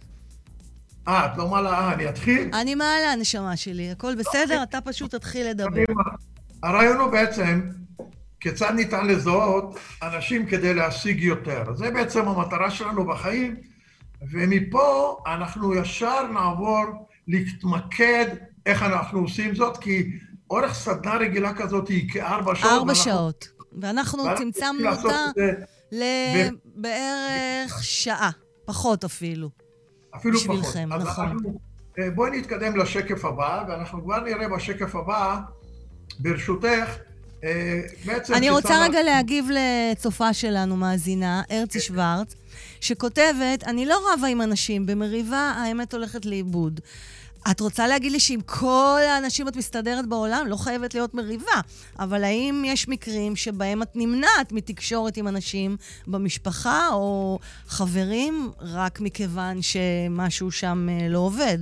אה, 1.08 1.26
את 1.26 1.38
לא 1.38 1.48
מעלה, 1.48 1.70
אה, 1.70 1.94
אני 1.94 2.10
אתחיל? 2.10 2.50
אני 2.54 2.76
מעלה, 2.76 3.12
הנשמה 3.12 3.58
שלי, 3.58 3.92
הכל 3.92 4.16
בסדר, 4.16 4.64
אתה 4.64 4.82
פשוט 4.82 5.16
תתחיל 5.16 5.50
לדבר. 5.50 5.84
הרעיון 6.64 6.98
הוא 6.98 7.12
בעצם 7.12 7.62
כיצד 8.46 8.72
ניתן 8.76 9.08
לזהות 9.08 9.80
אנשים 10.04 10.46
כדי 10.46 10.74
להשיג 10.74 11.24
יותר. 11.24 11.64
זה 11.76 11.92
בעצם 11.92 12.28
המטרה 12.28 12.72
שלנו 12.72 13.06
בחיים, 13.06 13.56
ומפה 14.32 15.18
אנחנו 15.28 15.76
ישר 15.76 16.28
נעבור 16.32 17.08
להתמקד 17.28 18.26
איך 18.66 18.84
אנחנו 18.84 19.20
עושים 19.20 19.56
זאת, 19.56 19.78
כי 19.78 20.12
אורך 20.50 20.74
סדנה 20.74 21.18
רגילה 21.18 21.54
כזאת 21.54 21.88
היא 21.88 22.10
כארבע 22.10 22.56
שעות. 22.56 22.72
ארבע 22.72 22.96
שעות. 22.96 23.48
ואנחנו 23.82 24.24
צמצמנו 24.38 24.90
אותה 24.92 25.26
לבערך 25.92 27.84
שעה, 27.84 28.32
פחות 28.66 29.04
אפילו. 29.04 29.50
אפילו 30.16 30.40
בשבילכם, 30.40 30.90
פחות. 30.90 31.02
נכון. 31.02 31.26
אז 31.26 31.32
אנחנו, 31.32 31.60
אה, 32.00 32.10
בואי 32.10 32.40
נתקדם 32.40 32.78
לשקף 32.78 33.26
הבא, 33.26 33.64
ואנחנו 33.68 34.04
כבר 34.04 34.20
נראה 34.20 34.48
בשקף 34.50 34.96
הבא, 34.96 35.40
ברשותך. 36.20 37.00
אני 38.34 38.50
רוצה 38.50 38.84
רגע 38.84 39.04
להגיב 39.04 39.50
לצופה 39.52 40.34
שלנו, 40.34 40.78
מאזינה, 40.78 41.42
ארצי 41.52 41.80
שוורץ, 41.80 42.36
שכותבת, 42.82 43.64
אני 43.64 43.86
לא 43.86 44.00
רבה 44.14 44.28
עם 44.28 44.42
אנשים, 44.42 44.86
במריבה 44.86 45.54
האמת 45.58 45.94
הולכת 45.94 46.26
לאיבוד. 46.26 46.80
את 47.52 47.60
רוצה 47.60 47.88
להגיד 47.88 48.12
לי 48.12 48.20
שעם 48.20 48.42
כל 48.42 49.00
האנשים 49.10 49.48
את 49.48 49.56
מסתדרת 49.56 50.06
בעולם? 50.06 50.48
לא 50.48 50.56
חייבת 50.56 50.94
להיות 50.94 51.14
מריבה. 51.14 51.62
אבל 52.00 52.24
האם 52.24 52.64
יש 52.66 52.88
מקרים 52.88 53.36
שבהם 53.36 53.82
את 53.82 53.90
נמנעת 53.96 54.52
מתקשורת 54.52 55.18
עם 55.18 55.28
אנשים 55.28 55.78
במשפחה 56.08 56.88
או 56.92 57.40
חברים, 57.68 58.52
רק 58.60 59.02
מכיוון 59.02 59.62
שמשהו 59.62 60.52
שם 60.52 60.88
אה, 60.90 61.08
לא 61.10 61.20
עובד? 61.20 61.58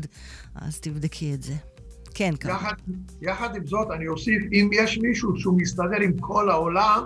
אז 0.55 0.79
תבדקי 0.79 1.33
את 1.33 1.43
זה. 1.43 1.72
כן, 2.13 2.35
ככה. 2.35 2.51
יחד, 2.51 2.73
יחד 3.21 3.55
עם 3.55 3.67
זאת, 3.67 3.87
אני 3.91 4.07
אוסיף, 4.07 4.43
אם 4.51 4.69
יש 4.73 4.97
מישהו 4.97 5.37
שהוא 5.37 5.57
מסתדר 5.57 6.01
עם 6.03 6.19
כל 6.19 6.49
העולם, 6.49 7.03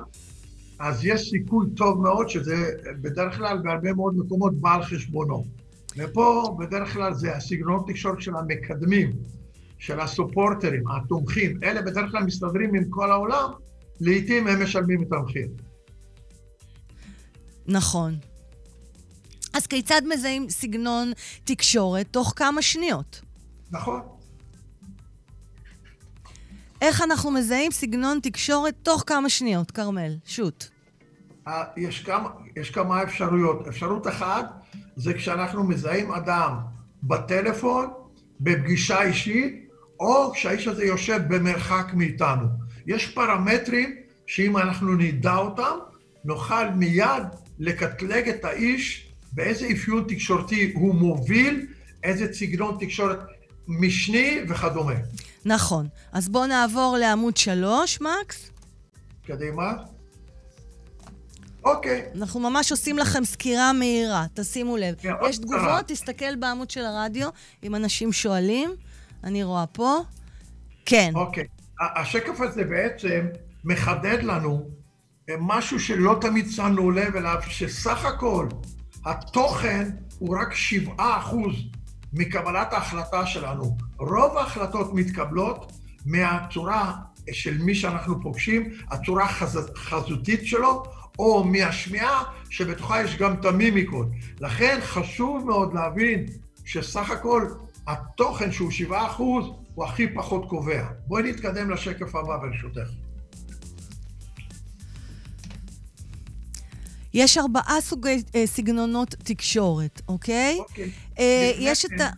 אז 0.80 1.06
יש 1.06 1.30
סיכוי 1.30 1.66
טוב 1.76 2.02
מאוד 2.02 2.30
שזה 2.30 2.72
בדרך 3.02 3.38
כלל 3.38 3.58
בהרבה 3.64 3.94
מאוד 3.94 4.18
מקומות 4.18 4.62
בא 4.62 4.74
על 4.76 4.84
חשבונו. 4.84 5.46
ופה 5.98 6.56
בדרך 6.60 6.94
כלל 6.94 7.14
זה 7.14 7.36
הסגנון 7.36 7.84
תקשורת 7.88 8.22
של 8.22 8.36
המקדמים, 8.36 9.12
של 9.78 10.00
הסופורטרים, 10.00 10.84
התומכים, 10.88 11.60
אלה 11.64 11.82
בדרך 11.82 12.12
כלל 12.12 12.24
מסתדרים 12.24 12.76
עם 12.76 12.84
כל 12.90 13.12
העולם, 13.12 13.50
לעיתים 14.00 14.48
הם 14.48 14.64
משלמים 14.64 15.04
את 15.04 15.12
המחיר. 15.12 15.48
נכון. 17.68 18.16
אז 19.54 19.68
כיצד 19.68 20.02
מזהים 20.14 20.50
סגנון 20.50 21.12
תקשורת 21.44 22.08
תוך 22.12 22.34
כמה 22.36 22.62
שניות? 22.62 23.22
נכון. 23.72 24.17
איך 26.82 27.02
אנחנו 27.02 27.32
מזהים 27.32 27.72
סגנון 27.72 28.20
תקשורת 28.24 28.74
תוך 28.84 29.04
כמה 29.08 29.30
שניות, 29.30 29.72
כרמל? 29.72 30.16
שוט. 30.26 30.66
יש 31.78 32.00
כמה, 32.04 32.30
יש 32.56 32.70
כמה 32.70 33.04
אפשרויות. 33.04 33.68
אפשרות 33.68 34.08
אחת 34.08 34.46
זה 34.96 35.14
כשאנחנו 35.14 35.64
מזהים 35.64 36.12
אדם 36.12 36.54
בטלפון, 37.04 37.88
בפגישה 38.40 39.02
אישית, 39.02 39.68
או 40.00 40.32
כשהאיש 40.34 40.68
הזה 40.68 40.86
יושב 40.86 41.22
במרחק 41.28 41.92
מאיתנו. 41.94 42.48
יש 42.88 43.08
פרמטרים 43.08 43.96
שאם 44.28 44.58
אנחנו 44.58 44.96
נדע 44.96 45.36
אותם, 45.36 45.78
נוכל 46.26 46.70
מיד 46.70 47.24
לקטלג 47.60 48.30
את 48.30 48.46
האיש 48.46 49.12
באיזה 49.34 49.68
אפיון 49.74 50.04
תקשורתי 50.08 50.72
הוא 50.76 50.96
מוביל, 50.96 51.66
איזה 52.04 52.34
סגנון 52.34 52.78
תקשורת 52.80 53.20
משני 53.68 54.40
וכדומה. 54.50 54.94
נכון. 55.46 55.88
אז 56.12 56.30
בואו 56.30 56.46
נעבור 56.46 56.98
לעמוד 57.00 57.38
שלוש, 57.38 58.02
מקס. 58.02 58.50
קדימה. 59.26 59.74
אוקיי. 61.64 62.06
אנחנו 62.16 62.40
ממש 62.40 62.72
עושים 62.72 62.98
לכם 62.98 63.26
סקירה 63.26 63.74
מהירה, 63.74 64.26
תשימו 64.34 64.78
לב. 64.78 64.96
כן, 65.00 65.12
יש 65.30 65.38
תגובות. 65.38 65.86
תסתכל 65.88 66.36
בעמוד 66.36 66.70
של 66.70 66.86
הרדיו, 66.86 67.30
אם 67.64 67.76
אנשים 67.76 68.14
שואלים. 68.14 68.76
אני 69.24 69.44
רואה 69.44 69.66
פה. 69.66 70.00
כן. 70.86 71.12
אוקיי. 71.16 71.48
השקף 71.80 72.42
הזה 72.42 72.64
בעצם 72.64 73.28
מחדד 73.64 74.24
לנו 74.24 74.70
אה, 75.30 75.36
משהו 75.40 75.80
שלא 75.80 76.18
תמיד 76.22 76.52
שמנו 76.52 76.92
לב 76.92 77.16
אליו, 77.16 77.40
שסך 77.48 78.06
הכל 78.06 78.48
התוכן 79.06 79.90
הוא 80.20 80.38
רק 80.38 80.54
7% 80.98 81.00
מקבלת 82.14 82.74
ההחלטה 82.74 83.26
שלנו. 83.26 83.78
רוב 84.00 84.38
ההחלטות 84.38 84.94
מתקבלות 84.94 85.72
מהצורה 86.06 86.94
של 87.32 87.58
מי 87.58 87.76
שאנחנו 87.76 88.22
פוגשים, 88.22 88.70
הצורה 88.92 89.26
החז- 89.26 89.72
חזותית 89.76 90.46
שלו, 90.48 90.84
או 91.20 91.44
מהשמיעה 91.44 92.24
שבתוכה 92.50 93.02
יש 93.04 93.18
גם 93.18 93.34
את 93.34 93.46
המימיקות. 93.46 94.08
לכן 94.40 94.80
חשוב 94.82 95.46
מאוד 95.46 95.74
להבין 95.74 96.26
שסך 96.66 97.10
הכל 97.12 97.48
התוכן 97.88 98.52
שהוא 98.52 98.72
7% 98.72 98.92
הוא 99.76 99.86
הכי 99.86 100.14
פחות 100.14 100.50
קובע. 100.50 100.84
בואי 101.08 101.24
נתקדם 101.24 101.70
לשקף 101.70 102.16
הבא 102.16 102.38
ברשותך. 102.38 102.90
יש 107.18 107.38
ארבעה 107.38 107.82
סוגי 107.82 108.24
אה, 108.36 108.48
סגנונות 108.48 109.16
תקשורת, 109.24 110.02
אוקיי? 110.08 110.58
אוקיי. 110.60 110.90
אה, 111.20 111.52
יש 111.60 111.86
את 111.86 111.90
כן- 111.90 112.02
ה... 112.02 112.10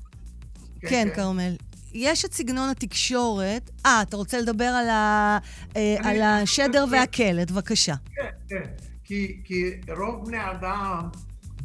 כן, 0.82 1.08
כרמל. 1.16 1.56
יש 1.94 2.26
את 2.26 2.34
סגנון 2.34 2.70
התקשורת. 2.70 3.70
אה, 3.86 4.02
אתה 4.02 4.18
רוצה 4.18 4.42
לדבר 4.42 4.66
על, 4.66 4.90
ה... 4.90 5.38
אה, 5.76 5.96
על 6.04 6.22
השדר 6.22 6.86
והקלט, 6.92 7.52
בבקשה. 7.52 7.96
כן, 8.16 8.30
כן. 8.50 8.64
כי, 9.04 9.42
כי 9.44 9.64
רוב 9.98 10.26
בני 10.26 10.52
אדם 10.52 11.10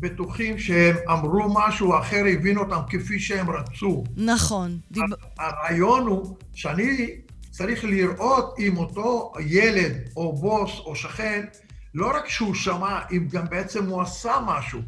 בטוחים 0.00 0.58
שהם 0.58 0.96
אמרו 1.10 1.54
משהו, 1.54 1.98
אחר 1.98 2.22
הבין 2.32 2.58
אותם 2.58 2.80
כפי 2.88 3.20
שהם 3.20 3.50
רצו. 3.50 4.04
נכון. 4.16 4.78
דיב... 4.90 5.04
הרעיון 5.38 6.06
הוא 6.06 6.36
שאני 6.54 7.10
צריך 7.50 7.84
לראות 7.84 8.54
אם 8.58 8.76
אותו 8.76 9.32
ילד 9.46 9.92
או 10.16 10.32
בוס 10.32 10.70
או 10.78 10.96
שכן, 10.96 11.44
לא 11.94 12.16
רק 12.16 12.28
שהוא 12.28 12.54
שמע, 12.54 12.98
אם 13.12 13.28
גם 13.30 13.44
בעצם 13.50 13.86
הוא 13.88 14.02
עשה 14.02 14.32
משהו. 14.46 14.80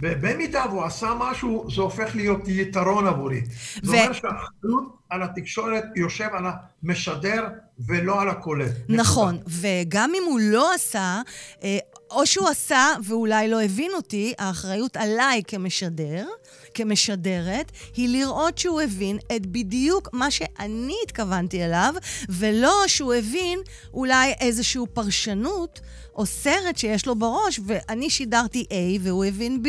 ובמידה 0.00 0.64
והוא 0.68 0.84
עשה 0.84 1.12
משהו, 1.18 1.66
זה 1.74 1.80
הופך 1.82 2.16
להיות 2.16 2.40
יתרון 2.46 3.06
עבורי. 3.06 3.40
זה 3.82 3.92
ו- 3.92 4.00
אומר 4.00 4.12
שהאחריות 4.12 4.96
על 5.10 5.22
התקשורת 5.22 5.84
יושב 5.96 6.28
על 6.32 6.44
המשדר 6.84 7.48
ולא 7.86 8.20
על 8.22 8.28
הקולט. 8.28 8.72
נכון, 8.88 9.38
וגם 9.46 10.12
אם 10.14 10.22
הוא 10.26 10.40
לא 10.42 10.74
עשה, 10.74 11.20
אה, 11.62 11.78
או 12.10 12.26
שהוא 12.26 12.48
עשה 12.48 12.86
ואולי 13.04 13.48
לא 13.48 13.62
הבין 13.62 13.90
אותי, 13.94 14.32
האחריות 14.38 14.96
עליי 14.96 15.42
כמשדר, 15.48 16.26
כמשדרת, 16.74 17.72
היא 17.96 18.08
לראות 18.08 18.58
שהוא 18.58 18.80
הבין 18.80 19.18
את 19.36 19.46
בדיוק 19.46 20.08
מה 20.12 20.30
שאני 20.30 20.94
התכוונתי 21.04 21.64
אליו, 21.64 21.94
ולא 22.28 22.74
שהוא 22.86 23.14
הבין 23.14 23.58
אולי 23.94 24.32
איזושהי 24.40 24.82
פרשנות 24.92 25.80
או 26.14 26.26
סרט 26.26 26.78
שיש 26.78 27.06
לו 27.06 27.14
בראש, 27.14 27.60
ואני 27.66 28.10
שידרתי 28.10 28.64
A 28.70 28.74
והוא 29.02 29.24
הבין 29.24 29.62
B. 29.64 29.68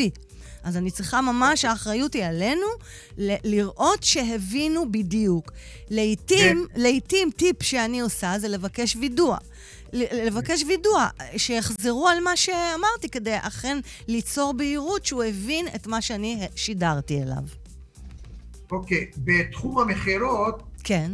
אז 0.63 0.77
אני 0.77 0.91
צריכה 0.91 1.21
ממש, 1.21 1.65
האחריות 1.65 2.13
היא 2.13 2.25
עלינו, 2.25 2.67
ל- 3.17 3.35
לראות 3.43 4.03
שהבינו 4.03 4.91
בדיוק. 4.91 5.51
לעתים, 5.89 6.67
לעתים 6.75 7.29
טיפ 7.35 7.63
שאני 7.63 7.99
עושה 7.99 8.33
זה 8.39 8.47
לבקש 8.47 8.95
וידוע. 8.95 9.37
ל- 9.93 10.27
לבקש 10.27 10.63
וידוע, 10.63 11.07
שיחזרו 11.37 12.07
על 12.07 12.23
מה 12.23 12.37
שאמרתי, 12.37 13.09
כדי 13.11 13.35
אכן 13.41 13.77
ליצור 14.07 14.53
בהירות 14.53 15.05
שהוא 15.05 15.23
הבין 15.23 15.67
את 15.75 15.87
מה 15.87 16.01
שאני 16.01 16.47
שידרתי 16.55 17.23
אליו. 17.23 17.43
אוקיי, 18.71 19.05
בתחום 19.17 19.79
המכירות, 19.79 20.63
כן, 20.83 21.11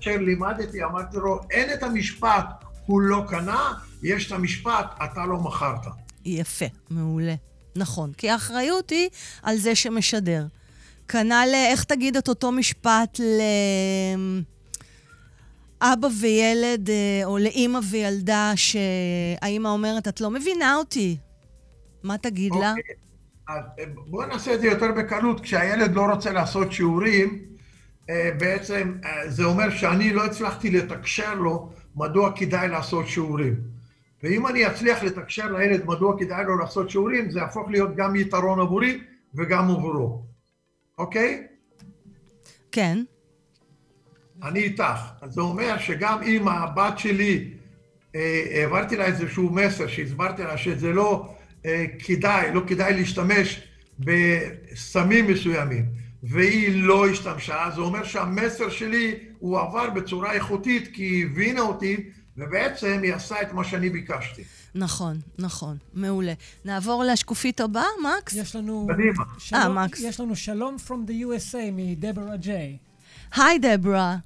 כשלימדתי, 0.00 0.84
אמרתי 0.84 1.16
לו, 1.16 1.40
אין 1.50 1.72
את 1.72 1.82
המשפט, 1.82 2.44
הוא 2.86 3.00
לא 3.00 3.24
קנה, 3.28 3.72
יש 4.02 4.26
את 4.26 4.32
המשפט, 4.32 4.86
אתה 5.04 5.26
לא 5.26 5.36
מכרת. 5.38 5.86
יפה, 6.24 6.66
מעולה. 6.90 7.34
נכון, 7.76 8.12
כי 8.12 8.30
האחריות 8.30 8.90
היא 8.90 9.08
על 9.42 9.56
זה 9.56 9.74
שמשדר. 9.74 10.46
כנ"ל, 11.08 11.48
איך 11.54 11.84
תגיד 11.84 12.16
את 12.16 12.28
אותו 12.28 12.52
משפט 12.52 13.20
לאבא 15.82 16.08
וילד, 16.20 16.90
אה, 16.90 17.20
או 17.24 17.38
לאימא 17.38 17.80
וילדה, 17.90 18.52
שהאימא 18.56 19.68
אומרת, 19.68 20.08
את 20.08 20.20
לא 20.20 20.30
מבינה 20.30 20.76
אותי. 20.76 21.16
מה 22.02 22.18
תגיד 22.18 22.52
לה? 22.60 22.70
אוקיי, 22.70 22.94
אה, 23.48 23.84
בואו 24.06 24.26
נעשה 24.26 24.54
את 24.54 24.60
זה 24.60 24.66
יותר 24.66 24.92
בקלות. 24.92 25.40
כשהילד 25.40 25.94
לא 25.94 26.02
רוצה 26.02 26.32
לעשות 26.32 26.72
שיעורים, 26.72 27.44
אה, 28.10 28.30
בעצם 28.38 28.92
זה 29.26 29.44
אומר 29.44 29.70
שאני 29.70 30.12
לא 30.12 30.24
הצלחתי 30.24 30.70
לתקשר 30.70 31.34
לו 31.34 31.70
מדוע 31.96 32.32
כדאי 32.36 32.68
לעשות 32.68 33.08
שיעורים. 33.08 33.54
ואם 34.22 34.46
אני 34.46 34.66
אצליח 34.66 35.02
לתקשר 35.02 35.52
לילד 35.52 35.84
מדוע 35.86 36.18
כדאי 36.18 36.44
לו 36.44 36.58
לעשות 36.58 36.90
שיעורים, 36.90 37.30
זה 37.30 37.38
יהפוך 37.38 37.70
להיות 37.70 37.96
גם 37.96 38.16
יתרון 38.16 38.60
עבורי 38.60 39.00
וגם 39.34 39.70
עבורו. 39.70 40.22
אוקיי? 40.98 41.46
כן, 42.72 42.98
אני 44.42 44.60
איתך. 44.60 45.00
אז 45.20 45.32
זה 45.32 45.40
אומר 45.40 45.78
שגם 45.78 46.22
אם 46.22 46.48
הבת 46.48 46.98
שלי, 46.98 47.50
אה, 48.14 48.44
העברתי 48.54 48.96
לה 48.96 49.04
איזשהו 49.04 49.50
מסר, 49.50 49.86
שהסברתי 49.86 50.42
לה 50.42 50.58
שזה 50.58 50.92
לא 50.92 51.34
אה, 51.66 51.84
כדאי, 51.98 52.54
לא 52.54 52.62
כדאי 52.66 52.94
להשתמש 52.94 53.60
בסמים 53.98 55.26
מסוימים, 55.26 55.84
והיא 56.22 56.84
לא 56.84 57.08
השתמשה, 57.08 57.70
זה 57.74 57.80
אומר 57.80 58.04
שהמסר 58.04 58.70
שלי 58.70 59.14
הוא 59.38 59.60
עבר 59.60 59.90
בצורה 59.90 60.32
איכותית, 60.32 60.88
כי 60.92 61.02
היא 61.02 61.26
הבינה 61.26 61.60
אותי, 61.60 61.96
ובעצם 62.36 63.00
היא 63.02 63.14
עשה 63.14 63.42
את 63.42 63.52
מה 63.52 63.64
שאני 63.64 63.90
ביקשתי. 63.90 64.42
נכון, 64.74 65.16
נכון, 65.38 65.76
מעולה. 65.94 66.32
נעבור 66.64 67.04
לשקופית 67.12 67.60
הבאה, 67.60 67.84
מקס? 68.02 68.34
יש 68.34 68.56
לנו... 68.56 68.86
קדימה. 68.90 69.24
שלום, 69.38 69.78
מקס. 69.78 70.00
יש 70.00 70.20
לנו 70.20 70.36
שלום 70.36 70.76
from 70.86 71.08
the 71.08 71.12
USA 71.12 71.70
מדברה 71.72 72.36
ג'יי. 72.36 72.76
היי, 73.34 73.58
דברה. 73.58 74.16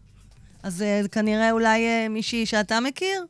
אז 0.67 0.83
אה, 0.83 1.01
כנראה 1.13 1.51
אולי 1.51 1.87
אה, 1.87 2.09
מישהי 2.09 2.47
שאתה 2.47 2.81
מכיר? 2.81 3.25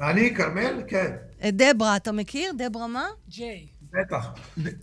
אני, 0.00 0.34
כרמל? 0.34 0.82
כן, 0.88 1.12
אה, 1.42 1.50
דברה, 1.52 1.96
אתה 1.96 2.12
מכיר? 2.12 2.52
דברה 2.58 2.86
מה? 2.86 3.06
ג'יי. 3.28 3.66
בטח. 3.92 4.34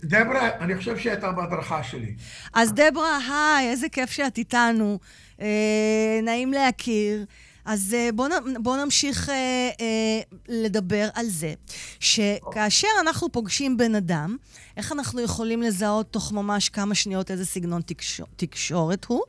דברה, 0.04 0.50
אני 0.60 0.76
חושב 0.76 0.98
שהיא 0.98 1.12
הייתה 1.12 1.32
בהדרכה 1.32 1.82
שלי. 1.82 2.14
אז 2.52 2.72
דברה, 2.72 3.18
היי, 3.28 3.70
איזה 3.70 3.88
כיף 3.88 4.10
שאת 4.10 4.38
איתנו. 4.38 4.98
אה, 5.40 6.20
נעים 6.22 6.52
להכיר. 6.52 7.24
אז 7.64 7.94
אה, 7.94 8.08
בואו 8.14 8.28
בוא 8.62 8.76
נמשיך 8.76 9.28
אה, 9.28 9.34
אה, 9.80 10.20
לדבר 10.48 11.08
על 11.14 11.26
זה, 11.28 11.54
שכאשר 12.00 12.88
אנחנו 13.00 13.32
פוגשים 13.32 13.76
בן 13.76 13.94
אדם, 13.94 14.36
איך 14.76 14.92
אנחנו 14.92 15.20
יכולים 15.20 15.62
לזהות 15.62 16.12
תוך 16.12 16.32
ממש 16.32 16.68
כמה 16.68 16.94
שניות 16.94 17.30
איזה 17.30 17.46
סגנון 17.46 17.82
תקשור, 17.82 18.26
תקשורת 18.36 19.04
הוא? 19.04 19.20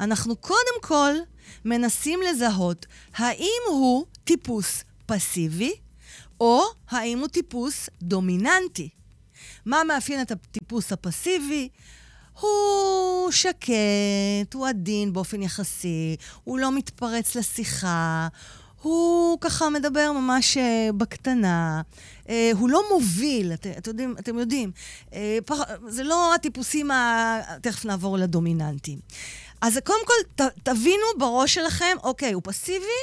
אנחנו 0.00 0.36
קודם 0.36 0.80
כל 0.82 1.12
מנסים 1.64 2.20
לזהות 2.30 2.86
האם 3.14 3.62
הוא 3.68 4.06
טיפוס 4.24 4.84
פסיבי, 5.06 5.72
או 6.40 6.62
האם 6.90 7.18
הוא 7.18 7.28
טיפוס 7.28 7.88
דומיננטי. 8.02 8.88
מה 9.66 9.84
מאפיין 9.84 10.22
את 10.22 10.30
הטיפוס 10.30 10.92
הפסיבי? 10.92 11.68
הוא 12.40 13.30
שקט, 13.30 14.54
הוא 14.54 14.68
עדין 14.68 15.12
באופן 15.12 15.42
יחסי, 15.42 16.16
הוא 16.44 16.58
לא 16.58 16.72
מתפרץ 16.72 17.36
לשיחה, 17.36 18.28
הוא 18.82 19.38
ככה 19.40 19.70
מדבר 19.70 20.12
ממש 20.12 20.56
אה, 20.56 20.88
בקטנה, 20.96 21.82
אה, 22.28 22.50
הוא 22.58 22.68
לא 22.70 22.82
מוביל, 22.90 23.52
את, 23.52 23.66
את 23.78 23.86
יודעים, 23.86 24.14
אתם 24.18 24.38
יודעים. 24.38 24.70
אה, 25.14 25.38
זה 25.88 26.04
לא 26.04 26.34
הטיפוסים 26.34 26.90
ה... 26.90 27.40
תכף 27.62 27.84
נעבור 27.84 28.18
לדומיננטיים. 28.18 28.98
אז 29.60 29.78
קודם 29.84 30.06
כל, 30.06 30.44
ת, 30.44 30.50
תבינו 30.62 31.04
בראש 31.18 31.54
שלכם, 31.54 31.96
אוקיי, 32.02 32.32
הוא 32.32 32.42
פסיבי? 32.44 33.00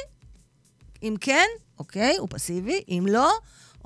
אם 1.02 1.14
כן, 1.20 1.46
אוקיי, 1.78 2.16
הוא 2.16 2.28
פסיבי. 2.30 2.80
אם 2.88 3.06
לא, 3.10 3.32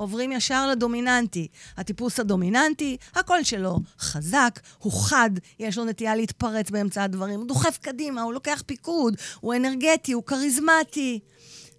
עוברים 0.02 0.32
ישר 0.32 0.68
לדומיננטי. 0.70 1.48
הטיפוס 1.76 2.20
הדומיננטי, 2.20 2.96
הקול 3.14 3.42
שלו 3.42 3.78
חזק, 3.98 4.60
הוא 4.78 4.92
חד, 4.92 5.30
יש 5.58 5.78
לו 5.78 5.84
נטייה 5.84 6.16
להתפרץ 6.16 6.70
באמצע 6.70 7.02
הדברים, 7.02 7.40
הוא 7.40 7.48
דוחף 7.48 7.78
קדימה, 7.82 8.22
הוא 8.22 8.32
לוקח 8.32 8.62
פיקוד, 8.66 9.16
הוא 9.40 9.54
אנרגטי, 9.54 10.12
הוא 10.12 10.22
כריזמטי. 10.22 11.20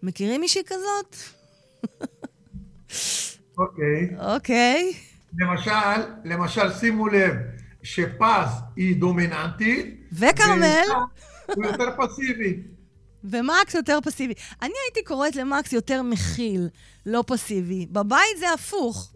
מכירים 0.03 0.41
מישהי 0.41 0.61
כזאת? 0.65 1.15
אוקיי. 3.57 4.09
אוקיי. 4.19 4.93
למשל, 5.39 6.01
למשל, 6.25 6.73
שימו 6.79 7.07
לב 7.07 7.33
שפז 7.83 8.49
היא 8.75 8.95
דומיננטית. 8.95 10.07
וכרמל? 10.11 10.83
הוא 11.55 11.65
יותר 11.65 11.89
פסיבי. 11.97 12.72
ומקס 13.23 13.73
יותר 13.73 13.99
פסיבי. 14.03 14.33
אני 14.61 14.73
הייתי 14.87 15.03
קוראת 15.03 15.35
למקס 15.35 15.73
יותר 15.73 16.01
מכיל, 16.01 16.69
לא 17.05 17.23
פסיבי. 17.27 17.87
בבית 17.91 18.37
זה 18.39 18.53
הפוך. 18.53 19.13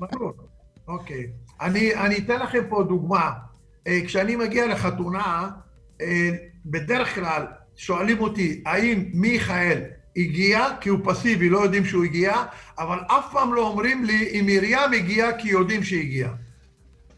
ברור. 0.00 0.32
אוקיי. 0.88 1.26
אני, 1.60 1.94
אני 1.94 2.18
אתן 2.18 2.40
לכם 2.40 2.62
פה 2.68 2.84
דוגמה. 2.88 3.30
אה, 3.86 4.00
כשאני 4.06 4.36
מגיע 4.36 4.66
לחתונה, 4.66 5.50
אה, 6.00 6.30
בדרך 6.66 7.14
כלל 7.14 7.46
שואלים 7.76 8.20
אותי, 8.20 8.62
האם 8.66 9.04
מיכאל 9.12 9.82
הגיע 10.16 10.66
כי 10.80 10.88
הוא 10.88 10.98
פסיבי, 11.04 11.48
לא 11.48 11.58
יודעים 11.58 11.84
שהוא 11.84 12.04
הגיע, 12.04 12.34
אבל 12.78 12.98
אף 13.06 13.32
פעם 13.32 13.54
לא 13.54 13.68
אומרים 13.68 14.04
לי 14.04 14.40
אם 14.40 14.46
מרים 14.46 14.92
הגיעה 14.92 15.38
כי 15.38 15.48
יודעים 15.48 15.82
שהגיע. 15.82 16.28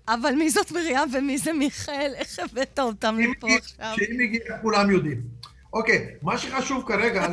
אבל 0.09 0.35
מי 0.35 0.51
זאת 0.51 0.73
מרים 0.73 0.99
ומי 1.13 1.39
זה 1.39 1.53
מיכאל? 1.53 2.13
איך 2.15 2.39
הבאת 2.39 2.79
אותם 2.79 3.19
לפה 3.19 3.49
עכשיו? 3.57 3.95
שאם 3.97 4.21
הגיע, 4.21 4.41
כולם 4.63 4.91
יודעים. 4.91 5.38
אוקיי, 5.73 6.07
מה 6.23 6.39
שחשוב 6.39 6.85
כרגע 6.87 7.27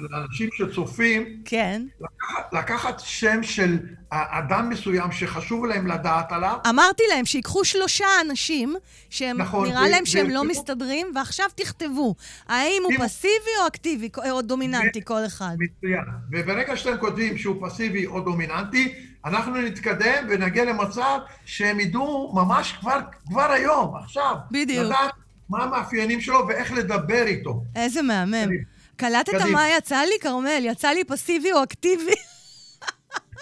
לאנשים 0.00 0.48
שצופים, 0.52 1.42
כן. 1.44 1.82
לקחת, 2.00 2.52
לקחת 2.52 3.00
שם 3.04 3.42
של 3.42 3.78
אדם 4.10 4.68
מסוים 4.68 5.12
שחשוב 5.12 5.66
להם 5.66 5.86
לדעת 5.86 6.32
עליו. 6.32 6.58
אמרתי 6.68 7.02
להם 7.10 7.24
שיקחו 7.24 7.64
שלושה 7.64 8.06
אנשים 8.20 8.76
שהם, 9.10 9.36
נכון, 9.36 9.68
נראה 9.68 9.88
להם 9.88 10.06
שהם 10.06 10.30
לא 10.30 10.44
מסתדרים, 10.44 11.06
ועכשיו 11.14 11.46
תכתבו, 11.54 12.14
האם 12.48 12.82
הוא 12.84 12.92
פסיבי 13.06 13.50
או 13.62 13.66
אקטיבי, 13.66 14.08
או 14.30 14.42
דומיננטי, 14.42 15.04
כל 15.04 15.26
אחד. 15.26 15.56
מצוין. 15.58 16.04
וברגע 16.32 16.76
שאתם 16.76 16.98
כותבים 16.98 17.38
שהוא 17.38 17.56
פסיבי 17.68 18.06
או 18.06 18.20
דומיננטי, 18.20 18.94
אנחנו 19.24 19.56
נתקדם 19.56 20.26
ונגיע 20.28 20.64
למצב 20.64 21.18
שהם 21.44 21.80
ידעו 21.80 22.32
ממש 22.34 22.72
כבר, 22.80 22.98
כבר 23.26 23.50
היום, 23.52 23.96
עכשיו. 23.96 24.34
בדיוק. 24.50 24.86
לדעת 24.86 25.19
מה 25.50 25.64
המאפיינים 25.64 26.20
שלו 26.20 26.48
ואיך 26.48 26.72
לדבר 26.72 27.26
איתו. 27.26 27.62
איזה 27.76 28.02
מהמם. 28.02 28.48
קלטת 28.96 29.34
מה 29.52 29.68
יצא 29.78 30.00
לי, 30.00 30.14
כרמל? 30.20 30.60
יצא 30.60 30.88
לי 30.88 31.04
פסיבי 31.04 31.52
או 31.52 31.62
אקטיבי? 31.62 32.12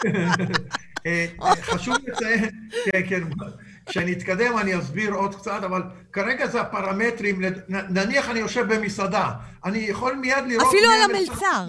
אה, 1.07 1.27
אה, 1.43 1.57
חשוב 1.63 1.97
לציין, 2.07 2.51
כן, 2.93 3.03
כן, 3.09 3.23
כשאני 3.87 4.13
אתקדם 4.13 4.59
אני 4.59 4.79
אסביר 4.79 5.13
עוד 5.13 5.35
קצת, 5.35 5.61
אבל 5.65 5.83
כרגע 6.13 6.47
זה 6.47 6.61
הפרמטרים, 6.61 7.43
נניח 7.69 8.29
אני 8.29 8.39
יושב 8.39 8.75
במסעדה, 8.75 9.33
אני 9.65 9.79
יכול 9.79 10.15
מיד 10.15 10.45
לראות... 10.47 10.67
אפילו 10.69 10.91
על 10.91 11.11
המלצר. 11.11 11.67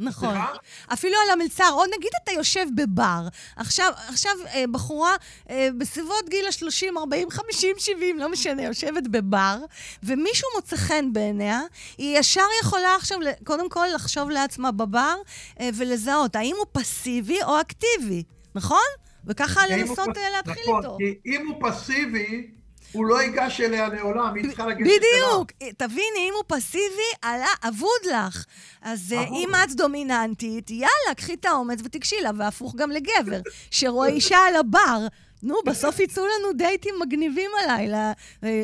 נכון. 0.00 0.28
סליחה? 0.28 0.52
אפילו 0.92 1.16
על 1.24 1.30
המלצר, 1.32 1.68
או 1.72 1.82
נגיד 1.96 2.10
אתה 2.22 2.32
יושב 2.32 2.66
בבר, 2.74 3.28
עכשיו, 3.56 3.92
עכשיו 4.08 4.32
אה, 4.54 4.64
בחורה 4.72 5.14
אה, 5.50 5.68
בסביבות 5.78 6.28
גיל 6.28 6.46
ה-30, 6.46 6.98
40, 6.98 7.30
50, 7.30 7.76
70, 7.78 8.18
לא 8.18 8.28
משנה, 8.28 8.62
יושבת 8.62 9.08
בבר, 9.10 9.58
ומישהו 10.02 10.48
מוצא 10.56 10.76
חן 10.76 11.12
בעיניה, 11.12 11.60
היא 11.98 12.18
ישר 12.18 12.46
יכולה 12.62 12.94
עכשיו, 12.94 13.18
קודם 13.44 13.68
כל, 13.68 13.86
לחשוב 13.94 14.30
לעצמה 14.30 14.72
בבר 14.72 15.16
אה, 15.60 15.70
ולזהות 15.74 16.36
האם 16.36 16.54
הוא 16.58 16.66
פסיבי 16.72 17.42
או 17.42 17.60
אקטיבי, 17.60 18.22
נכון? 18.54 18.78
וככה 19.26 19.66
לנסות 19.66 20.16
אה, 20.16 20.30
להתחיל 20.30 20.62
נכון, 20.62 20.76
איתו. 20.76 20.88
נכון, 20.88 20.98
כי 20.98 21.30
אם 21.30 21.46
הוא 21.48 21.70
פסיבי... 21.70 22.59
הוא 22.92 23.06
לא 23.06 23.22
ייגש 23.22 23.60
אליה 23.60 23.88
לעולם, 23.88 24.34
היא 24.34 24.48
צריכה 24.48 24.66
לגשת 24.66 24.80
אליו. 24.80 24.96
בדיוק. 24.96 25.72
תביני, 25.76 26.28
אם 26.28 26.32
הוא 26.34 26.44
פסיבי, 26.46 27.10
עלה, 27.22 27.52
אבוד 27.68 28.00
לך. 28.12 28.44
אז 28.82 29.12
אה, 29.12 29.24
אם 29.24 29.48
את 29.64 29.72
דומיננטית, 29.76 30.70
יאללה, 30.70 31.14
קחי 31.16 31.34
את 31.34 31.44
האומץ 31.44 31.78
ותגשי 31.84 32.16
לה, 32.22 32.30
והפוך 32.36 32.74
גם 32.76 32.90
לגבר, 32.90 33.40
שרואה 33.70 34.08
אישה 34.08 34.38
על 34.38 34.56
הבר. 34.56 35.06
נו, 35.42 35.54
בסוף 35.66 36.00
יצאו 36.00 36.24
לנו 36.24 36.52
דייטים 36.52 36.94
מגניבים 37.00 37.50
עליי, 37.62 37.94
אה, 37.94 38.12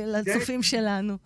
לצופים 0.06 0.62
שלנו. 0.62 1.16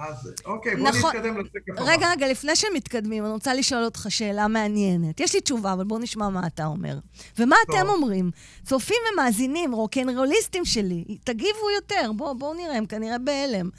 אז 0.00 0.32
אוקיי, 0.44 0.76
בוא 0.76 0.88
נכון. 0.88 1.16
נתקדם 1.16 1.38
לשקף 1.40 1.72
הבא. 1.76 1.82
רגע, 1.92 2.10
רגע, 2.10 2.28
לפני 2.28 2.56
שמתקדמים, 2.56 3.24
אני 3.24 3.32
רוצה 3.32 3.54
לשאול 3.54 3.84
אותך 3.84 4.06
שאלה 4.08 4.48
מעניינת. 4.48 5.20
יש 5.20 5.34
לי 5.34 5.40
תשובה, 5.40 5.72
אבל 5.72 5.84
בוא 5.84 5.98
נשמע 5.98 6.28
מה 6.28 6.46
אתה 6.46 6.66
אומר. 6.66 6.98
ומה 7.38 7.56
טוב. 7.66 7.76
אתם 7.76 7.88
אומרים? 7.88 8.30
צופים 8.64 8.96
ומאזינים, 9.12 9.72
רוקנרוליסטים 9.72 10.64
שלי, 10.64 11.04
תגיבו 11.24 11.70
יותר, 11.76 12.12
בואו 12.16 12.38
בוא 12.38 12.54
נראה, 12.54 12.76
הם 12.76 12.86
כנראה 12.86 13.18
בהלם. 13.18 13.70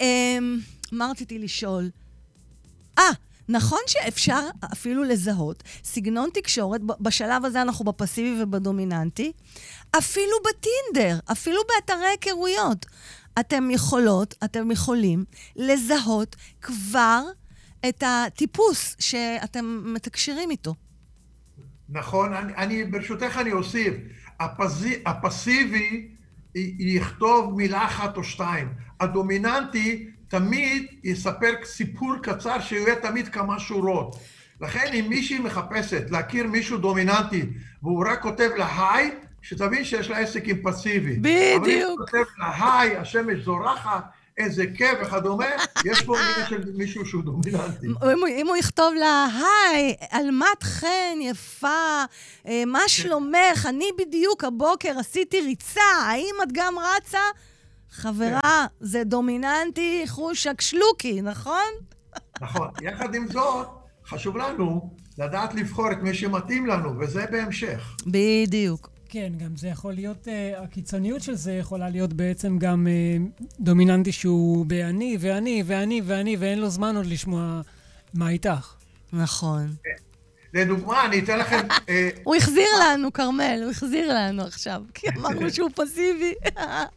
אמ, 0.00 0.58
מה 0.92 1.10
רציתי 1.10 1.38
לשאול? 1.38 1.90
אה, 2.98 3.10
נכון 3.48 3.80
שאפשר 3.86 4.40
אפילו 4.72 5.04
לזהות 5.04 5.62
סגנון 5.84 6.30
תקשורת, 6.34 6.80
בשלב 7.00 7.44
הזה 7.44 7.62
אנחנו 7.62 7.84
בפסיבי 7.84 8.42
ובדומיננטי, 8.42 9.32
אפילו 9.98 10.36
בטינדר, 10.48 11.18
אפילו 11.32 11.60
באתרי 11.68 12.06
היכרויות. 12.06 12.86
אתם 13.40 13.70
יכולות, 13.70 14.34
אתם 14.44 14.70
יכולים 14.70 15.24
לזהות 15.56 16.36
כבר 16.62 17.22
את 17.88 18.02
הטיפוס 18.06 18.96
שאתם 18.98 19.82
מתקשרים 19.94 20.50
איתו. 20.50 20.74
נכון, 21.88 22.34
אני, 22.34 22.54
אני 22.56 22.84
ברשותך 22.84 23.38
אני 23.40 23.52
אוסיף, 23.52 23.94
הפזי, 24.40 25.02
הפסיבי 25.06 26.08
יכתוב 26.78 27.54
מילה 27.56 27.84
אחת 27.84 28.16
או 28.16 28.24
שתיים, 28.24 28.68
הדומיננטי 29.00 30.06
תמיד 30.28 30.86
יספר 31.04 31.52
סיפור 31.64 32.14
קצר 32.22 32.60
שיהיה 32.60 32.96
תמיד 32.96 33.28
כמה 33.28 33.58
שורות. 33.58 34.16
לכן 34.60 34.92
אם 34.92 35.06
מישהי 35.08 35.38
מחפשת 35.38 36.10
להכיר 36.10 36.46
מישהו 36.46 36.78
דומיננטי 36.78 37.42
והוא 37.82 38.04
רק 38.08 38.22
כותב 38.22 38.50
לה 38.56 38.92
היי, 38.92 39.10
שתבין 39.42 39.84
שיש 39.84 40.10
לה 40.10 40.18
עסק 40.18 40.48
עם 40.48 40.56
פסיבי. 40.62 41.16
בדיוק. 41.16 41.62
אבל 41.62 41.70
אם 41.70 41.96
כותב 41.96 42.30
לה, 42.38 42.78
היי, 42.80 42.96
השמש 42.96 43.44
זורחת, 43.44 44.04
איזה 44.38 44.64
כיף 44.76 44.98
וכדומה, 45.02 45.44
יש 45.84 46.02
פה 46.02 46.14
מישהו 46.74 47.06
שהוא 47.06 47.22
דומיננטי. 47.22 47.86
אם 48.40 48.46
הוא 48.48 48.56
יכתוב 48.56 48.94
לה, 48.94 49.26
היי, 49.34 49.94
עלמת 50.10 50.62
חן, 50.62 51.18
יפה, 51.20 52.04
אה, 52.46 52.62
מה 52.66 52.80
שלומך? 52.86 53.66
אני 53.68 53.90
בדיוק 53.98 54.44
הבוקר 54.44 54.98
עשיתי 54.98 55.40
ריצה, 55.40 55.80
האם 56.06 56.34
את 56.42 56.48
גם 56.52 56.74
רצה? 56.78 57.18
חברה, 57.90 58.40
כן. 58.42 58.66
זה 58.80 59.04
דומיננטי 59.04 60.04
חוש 60.06 60.46
הקשלוקי, 60.46 61.22
נכון? 61.22 61.70
נכון. 62.40 62.68
יחד 62.82 63.14
עם 63.14 63.28
זאת, 63.28 63.66
חשוב 64.06 64.36
לנו 64.36 64.90
לדעת 65.18 65.54
לבחור 65.54 65.92
את 65.92 65.98
מי 66.02 66.14
שמתאים 66.14 66.66
לנו, 66.66 66.98
וזה 66.98 67.24
בהמשך. 67.30 67.96
בדיוק. 68.06 68.92
כן, 69.12 69.32
גם 69.36 69.56
זה 69.56 69.68
יכול 69.68 69.92
להיות, 69.92 70.26
uh, 70.26 70.62
הקיצוניות 70.62 71.22
של 71.22 71.34
זה 71.34 71.52
יכולה 71.52 71.88
להיות 71.90 72.12
בעצם 72.12 72.58
גם 72.58 72.86
uh, 72.86 73.42
דומיננטי 73.60 74.12
שהוא 74.12 74.66
באני 74.66 75.16
ואני 75.20 75.62
ואני 75.66 76.02
ואני, 76.04 76.36
ואין 76.36 76.58
לו 76.58 76.70
זמן 76.70 76.96
עוד 76.96 77.06
לשמוע 77.06 77.60
מה 78.14 78.28
איתך. 78.28 78.74
נכון. 79.12 79.74
לדוגמה, 80.54 81.04
אני 81.04 81.18
אתן 81.18 81.38
לכם... 81.38 81.58
אה, 81.88 82.08
הוא 82.24 82.36
החזיר 82.36 82.68
לנו, 82.82 83.12
כרמל, 83.12 83.60
הוא 83.62 83.70
החזיר 83.70 84.14
לנו 84.14 84.42
עכשיו, 84.42 84.82
כי 84.94 85.06
אמרנו 85.16 85.50
שהוא 85.50 85.70
פסיבי. 85.74 86.34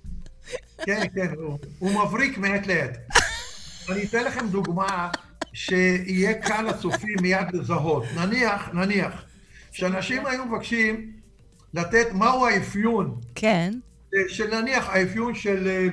כן, 0.86 1.08
כן, 1.15 1.34
הוא 1.80 1.91
מבריק 1.91 2.38
מעת 2.38 2.67
לעת. 2.67 2.97
אני 3.89 4.04
אתן 4.04 4.23
לכם 4.23 4.47
דוגמה 4.47 5.10
שיהיה 5.54 6.34
קל 6.34 6.62
לצופים 6.62 7.15
מיד 7.21 7.47
לזהות. 7.54 8.04
נניח, 8.15 8.69
נניח, 8.73 9.23
שאנשים 9.71 10.25
היו 10.25 10.45
מבקשים 10.45 11.14
לתת 11.75 12.07
מהו 12.13 12.45
האפיון. 12.45 13.21
כן. 13.35 13.73
של 14.27 14.61
נניח 14.61 14.89
האפיון 14.89 15.35
של, 15.35 15.89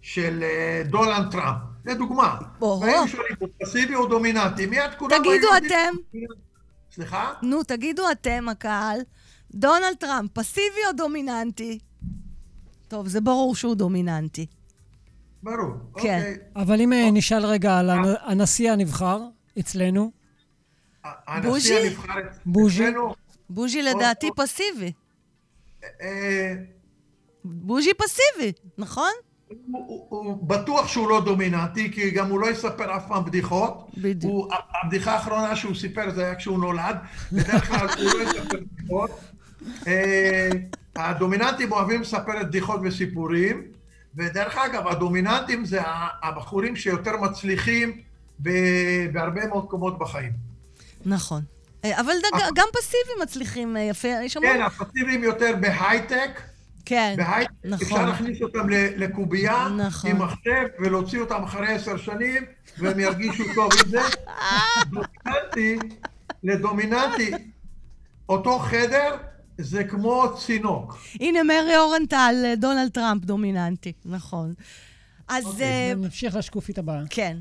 של 0.00 0.42
אה, 0.42 0.82
דונלד 0.86 1.30
טראמפ. 1.30 1.72
לדוגמה. 1.84 2.36
והיו 2.60 3.08
שואלים 3.08 3.36
פסיבי 3.60 3.94
או 3.94 4.06
דומיננטי, 4.06 4.66
מיד 4.66 4.90
כולם... 4.98 5.18
תגידו 5.18 5.48
אתם. 5.56 6.18
סליחה? 6.92 7.32
נו, 7.42 7.62
תגידו 7.62 8.10
אתם, 8.12 8.48
הקהל. 8.48 9.00
דונלד 9.54 9.96
טראמפ, 9.98 10.30
פסיבי 10.32 10.80
או 10.88 10.92
דומיננטי? 10.96 11.78
טוב, 12.88 13.08
זה 13.08 13.20
ברור 13.20 13.56
שהוא 13.56 13.74
דומיננטי. 13.74 14.46
ברור, 15.42 15.56
כן. 15.58 15.94
אוקיי. 15.94 16.36
אבל 16.56 16.80
אם 16.80 16.92
אה, 16.92 17.10
נשאל 17.12 17.46
רגע 17.46 17.78
על 17.78 17.90
הנשיא 18.22 18.72
הנבחר 18.72 19.20
אצלנו. 19.58 20.10
הנשיא 21.04 21.78
הנבחר 21.78 22.20
אצלנו... 22.66 23.14
בוז'י 23.54 23.82
לדעתי 23.82 24.30
פסיבי. 24.36 24.92
אה, 26.02 26.54
בוז'י 27.44 27.90
פסיבי, 27.94 28.52
נכון? 28.78 29.10
הוא, 29.48 29.86
הוא, 29.86 30.06
הוא 30.08 30.48
בטוח 30.48 30.88
שהוא 30.88 31.08
לא 31.08 31.24
דומיננטי, 31.24 31.92
כי 31.92 32.10
גם 32.10 32.30
הוא 32.30 32.40
לא 32.40 32.50
יספר 32.50 32.96
אף 32.96 33.08
פעם 33.08 33.24
בדיחות. 33.24 33.90
בדיוק. 33.96 34.32
הוא, 34.32 34.52
הבדיחה 34.82 35.12
האחרונה 35.12 35.56
שהוא 35.56 35.74
סיפר 35.74 36.10
זה 36.10 36.24
היה 36.24 36.34
כשהוא 36.34 36.58
נולד. 36.58 36.96
בדרך 37.32 37.68
כלל 37.68 37.88
הוא 37.88 38.04
לא 38.04 38.22
יספר 38.22 38.58
בדיחות. 38.72 39.10
אה, 39.86 40.48
הדומיננטים 40.96 41.72
אוהבים 41.72 42.00
לספר 42.00 42.40
את 42.40 42.46
בדיחות 42.46 42.80
וסיפורים, 42.84 43.62
ודרך 44.16 44.58
אגב, 44.58 44.86
הדומיננטים 44.86 45.64
זה 45.64 45.80
הבחורים 46.22 46.76
שיותר 46.76 47.16
מצליחים 47.16 48.00
בהרבה 49.12 49.46
מאוד 49.46 49.64
מקומות 49.64 49.98
בחיים. 49.98 50.32
נכון. 51.06 51.42
אה, 51.84 52.00
אבל 52.00 52.12
דג- 52.32 52.48
גם 52.54 52.66
פסיביים 52.72 53.18
מצליחים 53.22 53.76
אה, 53.76 53.82
יפה, 53.82 54.08
יש 54.08 54.36
המון... 54.36 54.50
כן, 54.52 54.62
הפסיביים 54.62 55.24
יותר 55.24 55.54
בהייטק. 55.60 56.40
כן, 56.84 57.14
בהייטק 57.16 57.52
נכון. 57.64 57.82
אפשר 57.86 58.06
להכניס 58.06 58.42
אותם 58.42 58.68
לקובייה 58.96 59.68
נכון. 59.68 60.10
עם 60.10 60.18
מחשב 60.22 60.66
ולהוציא 60.80 61.20
אותם 61.20 61.42
אחרי 61.44 61.74
עשר 61.74 61.96
שנים 61.96 62.42
והם 62.78 63.00
ירגישו 63.00 63.44
טוב 63.54 63.70
עם 63.84 63.90
זה. 63.90 64.00
דומיננטי, 64.90 65.76
לדומיננטי, 66.44 67.30
אותו 68.28 68.58
חדר 68.58 69.16
זה 69.58 69.84
כמו 69.84 70.24
צינוק. 70.38 70.96
הנה 71.20 71.42
מרי 71.42 71.76
אורנטל, 71.76 72.34
אה, 72.44 72.54
דונלד 72.56 72.90
טראמפ 72.90 73.24
דומיננטי, 73.24 73.92
נכון. 74.04 74.54
אז 75.28 75.44
אוקיי. 75.44 75.66
אה, 75.66 75.94
נמשיך 75.96 76.36
לשקופית 76.36 76.78
הבאה. 76.78 77.00
כן, 77.10 77.36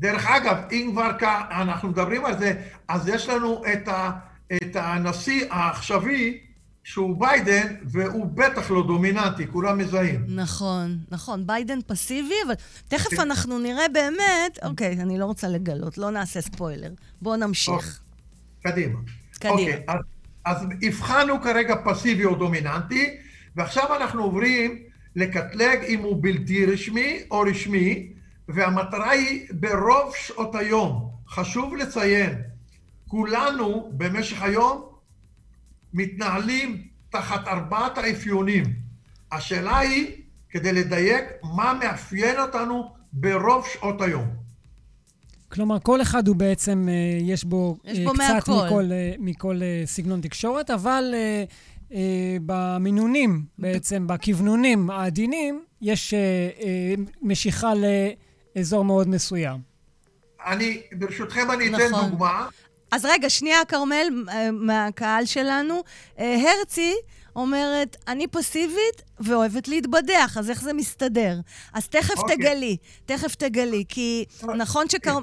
דרך 0.00 0.26
אגב, 0.26 0.56
אם 0.72 0.88
כבר 0.92 1.10
אנחנו 1.50 1.88
מדברים 1.88 2.24
על 2.24 2.38
זה, 2.38 2.52
אז 2.88 3.08
יש 3.08 3.28
לנו 3.28 3.62
את, 3.72 3.88
ה, 3.88 4.10
את 4.52 4.76
הנשיא 4.76 5.46
העכשווי, 5.50 6.38
שהוא 6.84 7.20
ביידן, 7.20 7.74
והוא 7.84 8.26
בטח 8.26 8.70
לא 8.70 8.86
דומיננטי, 8.86 9.46
כולם 9.52 9.78
מזהים. 9.78 10.24
נכון, 10.28 10.98
נכון. 11.10 11.46
ביידן 11.46 11.78
פסיבי, 11.86 12.34
אבל 12.46 12.54
תכף 12.88 13.20
אנחנו 13.20 13.58
נראה 13.58 13.88
באמת... 13.92 14.58
אוקיי, 14.62 14.96
אני 15.00 15.18
לא 15.18 15.24
רוצה 15.24 15.48
לגלות, 15.48 15.98
לא 15.98 16.10
נעשה 16.10 16.40
ספוילר. 16.40 16.90
בואו 17.22 17.36
נמשיך. 17.36 18.00
קדימה. 18.62 18.98
קדימה. 19.38 19.52
אוקיי, 19.52 19.82
אז, 19.88 19.98
אז 20.44 20.66
הבחנו 20.82 21.40
כרגע 21.40 21.74
פסיבי 21.84 22.24
או 22.24 22.34
דומיננטי, 22.34 23.16
ועכשיו 23.56 23.96
אנחנו 23.96 24.22
עוברים 24.22 24.78
לקטלג 25.16 25.78
אם 25.88 26.00
הוא 26.00 26.22
בלתי 26.22 26.66
רשמי 26.66 27.22
או 27.30 27.40
רשמי, 27.40 28.12
והמטרה 28.48 29.10
היא 29.10 29.46
ברוב 29.50 30.14
שעות 30.16 30.54
היום. 30.54 31.10
חשוב 31.28 31.74
לציין, 31.76 32.42
כולנו 33.08 33.92
במשך 33.96 34.42
היום 34.42 34.82
מתנהלים 35.94 36.82
תחת 37.10 37.48
ארבעת 37.48 37.98
האפיונים. 37.98 38.64
השאלה 39.32 39.78
היא, 39.78 40.06
כדי 40.50 40.72
לדייק, 40.72 41.24
מה 41.56 41.78
מאפיין 41.80 42.40
אותנו 42.40 42.92
ברוב 43.12 43.66
שעות 43.72 44.02
היום. 44.02 44.44
כלומר, 45.48 45.78
כל 45.82 46.02
אחד 46.02 46.28
הוא 46.28 46.36
בעצם, 46.36 46.88
אה, 46.88 47.18
יש 47.20 47.44
בו, 47.44 47.76
יש 47.84 47.98
אה, 47.98 48.04
בו 48.04 48.12
קצת 48.12 48.22
מהכל. 48.48 48.52
מכל, 48.66 48.92
אה, 48.92 49.14
מכל 49.18 49.60
סגנון 49.84 50.20
תקשורת, 50.20 50.70
אבל 50.70 51.14
במינונים, 52.46 53.44
בעצם, 53.58 54.06
בכוונונים 54.06 54.90
העדינים, 54.90 55.64
יש 55.82 56.14
משיכה 57.22 57.72
לאזור 58.56 58.84
מאוד 58.84 59.08
מסוים. 59.08 59.60
אני, 60.46 60.82
ברשותכם 60.92 61.50
אני 61.50 61.68
אתן 61.68 61.88
נכון. 61.90 62.10
דוגמה. 62.10 62.48
אז 62.90 63.04
רגע, 63.04 63.30
שנייה, 63.30 63.64
כרמל, 63.68 64.24
אה, 64.28 64.50
מהקהל 64.50 65.24
שלנו. 65.24 65.82
אה, 66.18 66.36
הרצי 66.58 66.94
אומרת, 67.36 67.96
אני 68.08 68.26
פסיבית 68.26 69.02
ואוהבת 69.20 69.68
להתבדח, 69.68 70.36
אז 70.38 70.50
איך 70.50 70.62
זה 70.62 70.72
מסתדר? 70.72 71.40
אז 71.72 71.88
תכף 71.88 72.18
אוקיי. 72.18 72.36
תגלי, 72.36 72.76
תכף 73.06 73.34
תגלי, 73.34 73.84
כי 73.88 74.24
נכון 74.56 74.88
שכר... 74.88 75.18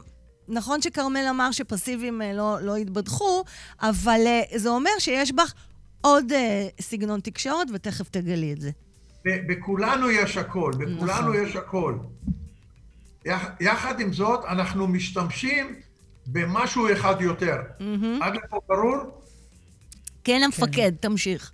נכון 0.48 0.82
שכרמל 0.82 1.26
אמר 1.30 1.52
שפסיביים 1.52 2.22
אה, 2.22 2.34
לא, 2.34 2.58
לא 2.62 2.78
יתבדחו, 2.78 3.44
אבל 3.82 4.22
זה 4.56 4.70
אומר 4.70 4.91
שיש 5.00 5.32
בך 5.32 5.54
עוד 6.02 6.32
אה, 6.32 6.67
סגנון 6.82 7.20
תקשורת, 7.20 7.67
ותכף 7.74 8.10
תגלי 8.10 8.54
את 8.54 8.62
זה. 8.62 8.72
בכולנו 9.26 10.10
יש 10.10 10.38
הכל, 10.38 10.72
בכולנו 10.78 11.34
נכון. 11.34 11.46
יש 11.46 11.56
הכל. 11.56 11.96
יח, 13.26 13.46
יחד 13.60 14.00
עם 14.00 14.14
זאת, 14.14 14.46
אנחנו 14.46 14.88
משתמשים 14.88 15.76
במשהו 16.28 16.92
אחד 16.94 17.16
יותר. 17.22 17.58
עד 18.22 18.36
לפה 18.36 18.60
ברור? 18.68 19.22
כן, 20.24 20.42
המפקד, 20.46 20.92
תמשיך. 21.00 21.52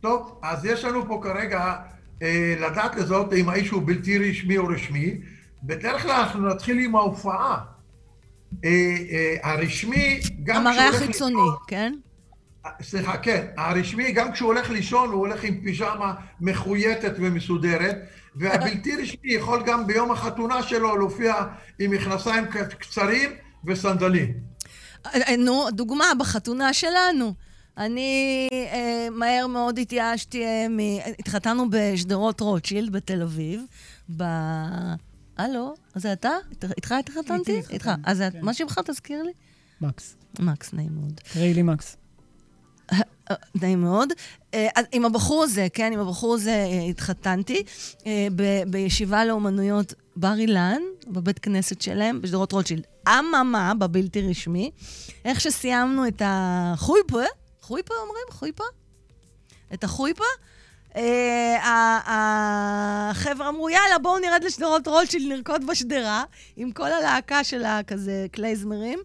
טוב, 0.00 0.38
אז 0.42 0.64
יש 0.64 0.84
לנו 0.84 1.06
פה 1.08 1.20
כרגע 1.22 1.74
אה, 2.22 2.54
לדעת 2.60 2.96
לזאת 2.96 3.32
אם 3.32 3.48
האיש 3.48 3.68
הוא 3.70 3.82
בלתי 3.86 4.30
רשמי 4.30 4.58
או 4.58 4.66
רשמי. 4.66 5.14
בדרך 5.62 6.02
כלל 6.02 6.10
אנחנו 6.10 6.48
נתחיל 6.48 6.78
עם 6.78 6.96
ההופעה. 6.96 7.58
אה, 8.64 8.70
אה, 9.10 9.36
הרשמי, 9.42 10.20
גם 10.44 10.56
המראה 10.66 10.74
כשהוא 10.74 10.84
הולך 10.88 11.02
החיצוני, 11.02 11.34
לישון- 11.34 11.54
כן? 11.68 11.94
סליחה, 12.82 13.16
כן. 13.16 13.46
הרשמי, 13.56 14.12
גם 14.12 14.32
כשהוא 14.32 14.46
הולך 14.46 14.70
לישון, 14.70 15.08
הוא 15.10 15.18
הולך 15.26 15.44
עם 15.44 15.60
פיג'מה 15.60 16.14
מחויטת 16.40 17.12
ומסודרת, 17.18 17.96
והבלתי 18.38 18.96
רשמי 18.96 19.32
יכול 19.32 19.62
גם 19.66 19.86
ביום 19.86 20.10
החתונה 20.12 20.62
שלו 20.62 20.96
להופיע 20.96 21.34
עם 21.78 21.90
מכנסיים 21.90 22.44
קצרים 22.78 23.30
וסנדלים. 23.64 24.32
אה, 25.06 25.36
נו, 25.36 25.70
דוגמה, 25.70 26.04
בחתונה 26.18 26.72
שלנו. 26.72 27.34
אני 27.78 28.48
אה, 28.52 29.08
מהר 29.10 29.46
מאוד 29.46 29.78
התייאשתי, 29.78 30.44
אה, 30.44 30.66
מ... 30.70 30.78
התחתנו 31.18 31.64
בשדרות 31.70 32.40
רוטשילד 32.40 32.92
בתל 32.92 33.22
אביב, 33.22 33.62
ב... 34.16 34.22
הלו, 35.36 35.74
אז 35.94 36.02
זה 36.02 36.12
אתה? 36.12 36.30
אית- 36.50 36.64
איתך 36.76 36.92
התחתנתי? 36.92 37.60
איתך. 37.70 37.90
אז 38.04 38.16
זה- 38.16 38.28
כן. 38.32 38.38
מה 38.42 38.54
שמך 38.54 38.78
תזכיר 38.84 39.22
לי? 39.22 39.32
מקס. 39.80 40.16
מקס, 40.40 40.72
נעים 40.72 40.90
מאוד. 41.00 41.12
תקראי 41.24 41.54
לי 41.54 41.62
מקס. 41.62 41.96
נעים 43.62 43.80
מאוד. 43.80 44.08
אה, 44.54 44.68
עם 44.92 45.04
הבחור 45.04 45.44
הזה, 45.44 45.66
כן, 45.72 45.92
עם 45.92 46.00
הבחור 46.00 46.34
הזה 46.34 46.50
אה, 46.50 46.82
התחתנתי 46.82 47.62
אה, 48.06 48.28
בישיבה 48.66 49.24
לאומנויות 49.24 49.94
בר 50.16 50.34
אילן, 50.38 50.82
בבית 51.06 51.38
כנסת 51.38 51.82
שלהם, 51.82 52.22
בשדרות 52.22 52.52
רוטשילד. 52.52 52.82
אממה, 53.08 53.72
בבלתי 53.78 54.22
רשמי, 54.30 54.70
איך 55.24 55.40
שסיימנו 55.40 56.08
את 56.08 56.22
החויפה, 56.24 57.22
חויפה 57.60 57.94
אומרים? 58.02 58.24
חויפה? 58.30 58.64
את 59.74 59.84
החויפה, 59.84 60.24
החבר'ה 62.06 63.48
אמרו, 63.48 63.70
יאללה, 63.70 63.98
בואו 64.02 64.18
נרד 64.18 64.44
לשדרות 64.44 64.88
רוטשילד, 64.88 65.32
נרקוד 65.32 65.66
בשדרה, 65.66 66.24
עם 66.56 66.72
כל 66.72 66.92
הלהקה 66.92 67.44
של 67.44 67.64
הכזה 67.64 68.26
קלייזמרים. 68.32 68.98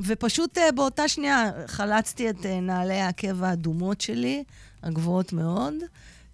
ופשוט 0.00 0.58
אה, 0.58 0.72
באותה 0.72 1.08
שנייה 1.08 1.50
חלצתי 1.66 2.30
את 2.30 2.46
אה, 2.46 2.60
נעלי 2.60 2.94
העקב 3.00 3.42
האדומות 3.42 4.00
שלי, 4.00 4.44
הגבוהות 4.82 5.32
מאוד, 5.32 5.74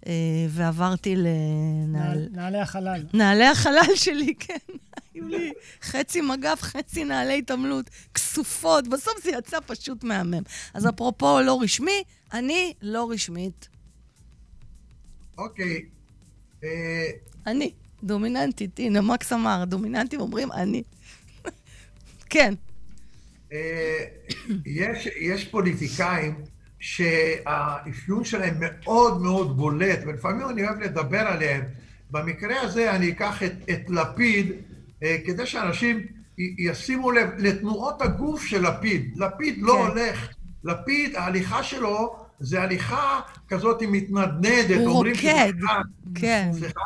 אה, 0.07 0.11
ועברתי 0.49 1.15
לנעל... 1.15 1.27
נעל- 1.87 2.27
נעלי 2.31 2.59
החלל. 2.59 3.03
נעלי 3.13 3.45
החלל 3.45 3.95
שלי, 3.95 4.33
כן. 4.39 4.57
היו 5.13 5.27
לי 5.27 5.51
חצי 5.81 6.21
מגף, 6.21 6.61
חצי 6.61 7.03
נעלי 7.03 7.37
התעמלות, 7.37 7.85
כסופות. 8.13 8.87
בסוף 8.87 9.13
זה 9.23 9.29
יצא 9.37 9.57
פשוט 9.65 10.03
מהמם. 10.03 10.43
אז 10.73 10.89
אפרופו 10.89 11.39
לא 11.41 11.59
רשמי, 11.61 12.03
אני 12.33 12.73
לא 12.81 13.11
רשמית. 13.11 13.67
אוקיי. 15.37 15.85
אה, 16.63 16.69
אני, 17.47 17.71
דומיננטית. 18.03 18.79
הנה, 18.79 19.01
מקס 19.01 19.33
אמר, 19.33 19.61
הדומיננטים 19.61 20.19
אומרים 20.21 20.51
אני. 20.51 20.83
כן. 22.29 22.53
אה, 23.55 24.05
יש, 24.65 25.07
יש 25.19 25.45
פוליטיקאים 25.45 26.35
שהאפיון 26.79 28.23
שלהם 28.23 28.55
מאוד 28.59 29.21
מאוד 29.21 29.57
בולט, 29.57 29.99
ולפעמים 30.07 30.49
אני 30.49 30.67
אוהב 30.67 30.79
לדבר 30.79 31.19
עליהם. 31.19 31.61
במקרה 32.11 32.61
הזה 32.61 32.91
אני 32.91 33.11
אקח 33.11 33.43
את, 33.43 33.53
את 33.69 33.89
לפיד, 33.89 34.51
אה, 35.03 35.17
כדי 35.25 35.45
שאנשים 35.45 36.05
ישימו 36.37 37.11
לב 37.11 37.29
לתנועות 37.37 38.01
הגוף 38.01 38.45
של 38.45 38.67
לפיד. 38.67 39.13
לפיד 39.17 39.57
לא 39.61 39.73
כן. 39.73 39.79
הולך. 39.79 40.29
לפיד, 40.63 41.15
ההליכה 41.15 41.63
שלו 41.63 42.15
זה 42.39 42.61
הליכה 42.61 43.19
כזאת 43.47 43.81
מתנדנדת. 43.81 44.85
הוא 44.85 44.93
רוקד. 44.93 45.53
כן. 46.15 46.49
סליחה? 46.53 46.81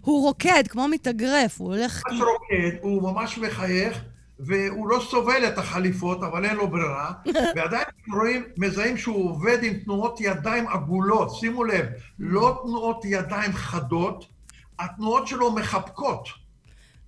הוא 0.00 0.22
רוקד, 0.22 0.62
כמו 0.68 0.88
מתאגרף, 0.88 1.60
הוא 1.60 1.74
הולך... 1.74 2.02
ממש 2.10 2.20
רוקד, 2.20 2.76
הוא 2.80 3.02
ממש 3.02 3.38
מחייך, 3.38 4.00
והוא 4.46 4.88
לא 4.88 5.02
סובל 5.10 5.48
את 5.48 5.58
החליפות, 5.58 6.22
אבל 6.22 6.44
אין 6.44 6.56
לו 6.56 6.68
ברירה, 6.68 7.12
ועדיין 7.56 7.84
אנחנו 7.98 8.18
רואים, 8.18 8.44
מזהים 8.56 8.96
שהוא 8.96 9.30
עובד 9.30 9.58
עם 9.62 9.74
תנועות 9.74 10.20
ידיים 10.20 10.68
עגולות, 10.68 11.34
שימו 11.34 11.64
לב, 11.64 11.86
לא 12.18 12.60
תנועות 12.62 13.04
ידיים 13.04 13.52
חדות, 13.52 14.26
התנועות 14.78 15.26
שלו 15.26 15.52
מחבקות. 15.52 16.28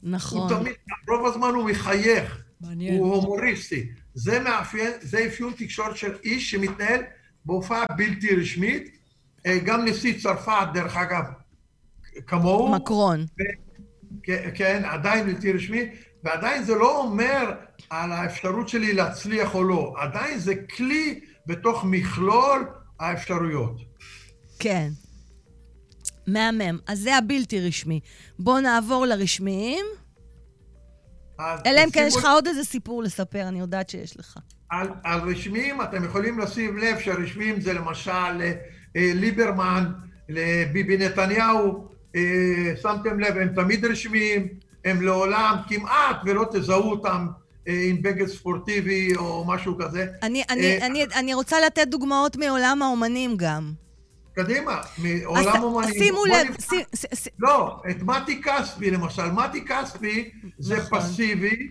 נכון. 0.02 0.52
הוא 0.52 0.60
תמיד, 0.60 0.74
רוב 1.08 1.26
הזמן 1.26 1.48
הוא 1.48 1.64
מחייך, 1.64 2.42
מעניין. 2.60 2.98
הוא 2.98 3.14
הומוריסטי. 3.14 3.88
זה 4.14 4.40
מאפיין, 4.40 4.92
זה 5.00 5.26
אפיון 5.26 5.52
תקשורת 5.56 5.96
של 5.96 6.16
איש 6.24 6.50
שמתנהל 6.50 7.00
בהופעה 7.44 7.84
בלתי 7.96 8.36
רשמית. 8.36 8.98
אה, 9.46 9.58
גם 9.64 9.84
נשיא 9.84 10.18
צרפת, 10.18 10.66
דרך 10.74 10.96
אגב, 10.96 11.24
כמוהו. 12.26 12.72
מקרון. 12.72 13.26
כן, 14.54 14.82
עדיין 14.84 15.26
בלתי 15.26 15.52
רשמי, 15.52 15.88
ועדיין 16.24 16.62
זה 16.64 16.74
לא 16.74 16.98
אומר 16.98 17.52
על 17.90 18.12
האפשרות 18.12 18.68
שלי 18.68 18.92
להצליח 18.92 19.54
או 19.54 19.64
לא. 19.64 19.94
עדיין 19.98 20.38
זה 20.38 20.54
כלי 20.76 21.20
בתוך 21.46 21.84
מכלול 21.84 22.66
האפשרויות. 23.00 23.76
כן. 24.58 24.88
מהמם. 26.26 26.78
אז 26.86 26.98
זה 26.98 27.16
הבלתי 27.16 27.60
רשמי. 27.60 28.00
בואו 28.38 28.60
נעבור 28.60 29.06
לרשמיים. 29.06 29.86
אלא 31.66 31.84
אם 31.84 31.90
כן 31.90 32.04
יש 32.06 32.16
לך 32.16 32.24
עוד 32.24 32.46
איזה 32.46 32.64
סיפור 32.64 33.02
לספר, 33.02 33.48
אני 33.48 33.60
יודעת 33.60 33.90
שיש 33.90 34.16
לך. 34.16 34.38
על, 34.70 34.88
על 35.04 35.20
רשמיים 35.20 35.82
אתם 35.82 36.04
יכולים 36.04 36.38
לשים 36.38 36.78
לב 36.78 36.98
שהרשמיים 36.98 37.60
זה 37.60 37.72
למשל 37.72 38.40
אה, 38.96 39.12
ליברמן, 39.14 39.92
לביבי 40.28 40.96
נתניהו, 40.96 41.88
אה, 42.16 42.72
שמתם 42.82 43.20
לב, 43.20 43.36
הם 43.36 43.48
תמיד 43.54 43.84
רשמיים, 43.84 44.48
הם 44.84 45.02
לעולם 45.02 45.56
כמעט 45.68 46.16
ולא 46.24 46.44
תזהו 46.52 46.90
אותם 46.90 47.26
אה, 47.68 47.86
עם 47.88 48.02
בגד 48.02 48.26
ספורטיבי 48.26 49.16
או 49.16 49.44
משהו 49.46 49.78
כזה. 49.78 50.06
אני, 50.22 50.42
אני, 50.50 50.78
אה, 50.80 50.86
אני, 50.86 51.04
אני 51.14 51.34
רוצה 51.34 51.56
לתת 51.66 51.88
דוגמאות 51.88 52.36
מעולם 52.36 52.82
האומנים 52.82 53.36
גם. 53.36 53.72
קדימה, 54.34 54.80
מעולם 54.98 55.62
אומנים. 55.62 55.94
שימו 55.94 56.24
לב, 56.24 56.56
לא, 57.38 57.82
את 57.90 58.02
מתי 58.02 58.42
כספי 58.42 58.90
למשל, 58.90 59.30
מתי 59.30 59.64
כספי 59.64 60.30
זה 60.58 60.76
נכון. 60.76 61.00
פסיבי, 61.00 61.68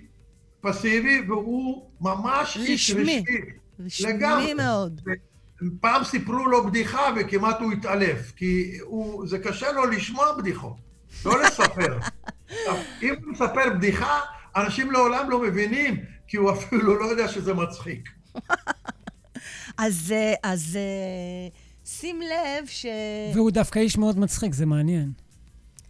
פסיבי, 0.61 1.21
והוא 1.27 1.89
ממש 2.01 2.57
איש 2.57 2.91
רשמי. 2.91 3.23
רשמי 3.79 4.53
מאוד. 4.53 5.01
פעם 5.79 6.03
סיפרו 6.03 6.47
לו 6.47 6.67
בדיחה 6.67 7.01
וכמעט 7.15 7.59
הוא 7.59 7.71
התעלף, 7.71 8.31
כי 8.35 8.77
הוא, 8.81 9.27
זה 9.27 9.39
קשה 9.39 9.71
לו 9.71 9.85
לשמוע 9.85 10.37
בדיחות, 10.37 10.75
לא 11.25 11.43
לספר. 11.43 11.99
אם 13.01 13.13
הוא 13.23 13.33
מספר 13.33 13.69
בדיחה, 13.75 14.19
אנשים 14.55 14.91
לעולם 14.91 15.29
לא 15.29 15.41
מבינים, 15.41 16.03
כי 16.27 16.37
הוא 16.37 16.51
אפילו 16.51 16.99
לא 16.99 17.05
יודע 17.05 17.27
שזה 17.27 17.53
מצחיק. 17.53 18.09
אז, 19.77 20.13
אז 20.43 20.77
שים 21.85 22.21
לב 22.21 22.67
ש... 22.67 22.85
והוא 23.33 23.51
דווקא 23.51 23.79
איש 23.79 23.97
מאוד 23.97 24.19
מצחיק, 24.19 24.53
זה 24.53 24.65
מעניין. 24.65 25.11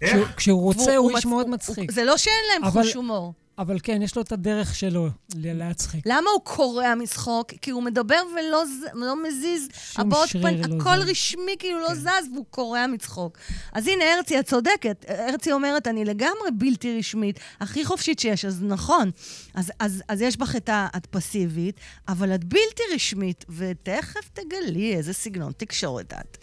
איך? 0.01 0.35
כשהוא 0.37 0.61
רוצה, 0.61 0.95
הוא, 0.95 1.09
הוא 1.09 1.17
איש 1.17 1.25
מאוד 1.25 1.49
מצחיק. 1.49 1.91
זה 1.91 2.03
לא 2.03 2.17
שאין 2.17 2.35
להם 2.53 2.63
אבל... 2.63 2.83
חוש 2.83 2.93
הומור. 2.93 3.33
אבל 3.61 3.77
כן, 3.83 4.01
יש 4.01 4.15
לו 4.15 4.21
את 4.21 4.31
הדרך 4.31 4.75
שלו 4.75 5.09
להצחיק. 5.35 6.05
למה 6.05 6.29
הוא 6.29 6.41
קורע 6.43 6.95
מצחוק? 6.95 7.53
כי 7.61 7.71
הוא 7.71 7.83
מדבר 7.83 8.21
ולא 8.33 8.63
לא 8.93 9.23
מזיז, 9.23 9.67
הבעות 9.97 10.29
פנים, 10.29 10.61
לא 10.61 10.75
הכל 10.75 11.01
זז. 11.03 11.09
רשמי, 11.09 11.55
כאילו 11.59 11.79
לא 11.79 11.87
כן. 11.87 11.93
לא 11.93 11.99
זז, 11.99 12.27
והוא 12.33 12.45
קורע 12.49 12.87
מצחוק. 12.87 13.37
אז 13.73 13.87
הנה, 13.87 14.03
הרצי, 14.15 14.39
את 14.39 14.45
צודקת. 14.45 15.05
הרצי 15.07 15.51
אומרת, 15.51 15.87
אני 15.87 16.05
לגמרי 16.05 16.51
בלתי 16.53 16.97
רשמית, 16.97 17.39
הכי 17.59 17.85
חופשית 17.85 18.19
שיש, 18.19 18.45
אז 18.45 18.63
נכון. 18.63 19.11
אז, 19.53 19.71
אז, 19.79 20.03
אז 20.07 20.21
יש 20.21 20.37
בך 20.37 20.55
את 20.55 20.69
הפסיבית, 20.73 21.75
אבל 22.07 22.35
את 22.35 22.43
בלתי 22.43 22.83
רשמית, 22.95 23.45
ותכף 23.49 24.29
תגלי 24.33 24.95
איזה 24.95 25.13
סגנון 25.13 25.51
תקשורת 25.57 26.13
את. 26.13 26.37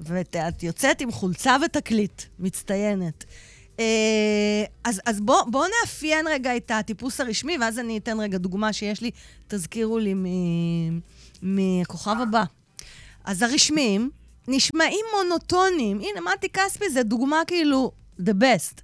ואת 0.00 0.62
יוצאת 0.62 1.00
עם 1.00 1.12
חולצה 1.12 1.56
ותקליט, 1.64 2.22
מצטיינת. 2.38 3.24
אה, 3.80 4.64
אז, 4.84 5.00
אז 5.06 5.20
בואו 5.20 5.50
בוא 5.50 5.66
נאפיין 5.80 6.26
רגע 6.26 6.56
את 6.56 6.70
הטיפוס 6.74 7.20
הרשמי, 7.20 7.58
ואז 7.60 7.78
אני 7.78 7.98
אתן 7.98 8.20
רגע 8.20 8.38
דוגמה 8.38 8.72
שיש 8.72 9.00
לי, 9.00 9.10
תזכירו 9.48 9.98
לי 9.98 10.14
מהכוכב 11.42 12.16
הבא. 12.22 12.44
אז 13.24 13.42
הרשמיים 13.42 14.10
נשמעים 14.48 15.04
מונוטונים. 15.16 16.00
הנה, 16.00 16.20
מתי 16.32 16.48
כספי 16.48 16.90
זה 16.90 17.02
דוגמה 17.02 17.42
כאילו 17.46 17.92
the 18.20 18.32
best. 18.40 18.80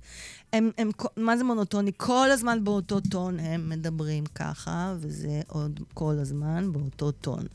הם, 0.53 0.71
הם, 0.79 0.91
מה 1.17 1.37
זה 1.37 1.45
מונוטוני? 1.45 1.91
כל 1.97 2.31
הזמן 2.31 2.65
באותו 2.65 3.01
טון 3.01 3.41
הם 3.41 3.69
מדברים 3.69 4.25
ככה, 4.35 4.95
וזה 5.01 5.41
עוד 5.49 5.81
כל 5.95 6.15
הזמן 6.19 6.73
באותו 6.73 7.11
טון. 7.11 7.47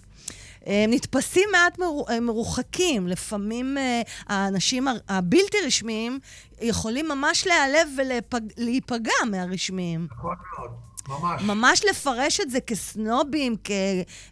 הם 0.66 0.92
נתפסים 0.92 1.50
מעט 1.52 1.80
אה, 2.10 2.20
מרוחקים. 2.20 3.08
לפעמים 3.08 3.78
אה, 3.78 4.02
האנשים 4.28 4.88
הבלתי 5.10 5.58
רשמיים 5.66 6.20
יכולים 6.62 7.08
ממש 7.08 7.48
להיעלב 7.48 7.88
ולהיפגע 7.98 9.14
מהרשמיים. 9.32 10.08
נכון 10.12 10.36
מאוד. 10.58 10.95
ממש. 11.10 11.42
ממש 11.42 11.82
לפרש 11.90 12.40
את 12.40 12.50
זה 12.52 12.60
כסנובים, 12.62 13.56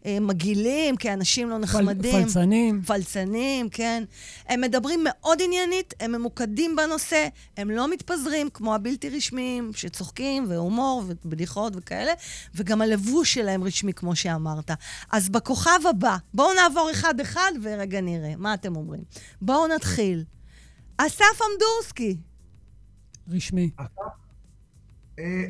כמגעילים, 0.03 0.95
כאנשים 0.95 1.49
לא 1.49 1.57
נחמדים. 1.57 2.12
פל, 2.12 2.23
פלצנים. 2.23 2.81
פלצנים, 2.81 3.69
כן. 3.69 4.03
הם 4.47 4.62
מדברים 4.62 4.99
מאוד 5.03 5.41
עניינית, 5.41 5.93
הם 5.99 6.12
ממוקדים 6.12 6.75
בנושא, 6.75 7.27
הם 7.57 7.69
לא 7.69 7.91
מתפזרים 7.91 8.49
כמו 8.49 8.75
הבלתי 8.75 9.09
רשמיים, 9.09 9.71
שצוחקים, 9.75 10.45
והומור, 10.49 11.03
ובדיחות 11.07 11.73
וכאלה, 11.75 12.13
וגם 12.55 12.81
הלבוש 12.81 13.33
שלהם 13.33 13.63
רשמי, 13.63 13.93
כמו 13.93 14.15
שאמרת. 14.15 14.71
אז 15.12 15.29
בכוכב 15.29 15.79
הבא, 15.89 16.17
בואו 16.33 16.53
נעבור 16.53 16.91
אחד-אחד 16.91 17.51
ורגע 17.62 18.01
נראה. 18.01 18.33
מה 18.38 18.53
אתם 18.53 18.75
אומרים? 18.75 19.01
בואו 19.41 19.67
נתחיל. 19.67 20.23
אסף 20.97 21.41
אמדורסקי. 21.53 22.17
רשמי. 23.31 23.69
אסף 23.77 24.22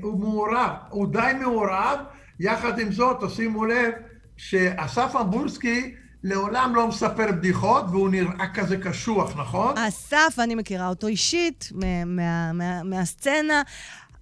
הוא 0.02 0.20
מעורב, 0.20 0.72
הוא 0.90 1.08
די 1.08 1.32
מעורב, 1.40 2.00
יחד 2.40 2.80
עם 2.80 2.92
זאת, 2.92 3.24
תשימו 3.24 3.66
לב, 3.66 3.92
שאסף 4.38 5.16
אמבולסקי 5.22 5.96
לעולם 6.24 6.76
לא 6.76 6.88
מספר 6.88 7.32
בדיחות, 7.32 7.86
והוא 7.90 8.10
נראה 8.10 8.54
כזה 8.54 8.78
קשוח, 8.78 9.38
נכון? 9.38 9.78
אסף, 9.78 10.36
אני 10.40 10.56
מכירה 10.56 10.88
אותו 10.88 11.08
אישית, 11.08 11.70
מה, 12.06 12.52
מה, 12.54 12.84
מהסצנה, 12.84 13.62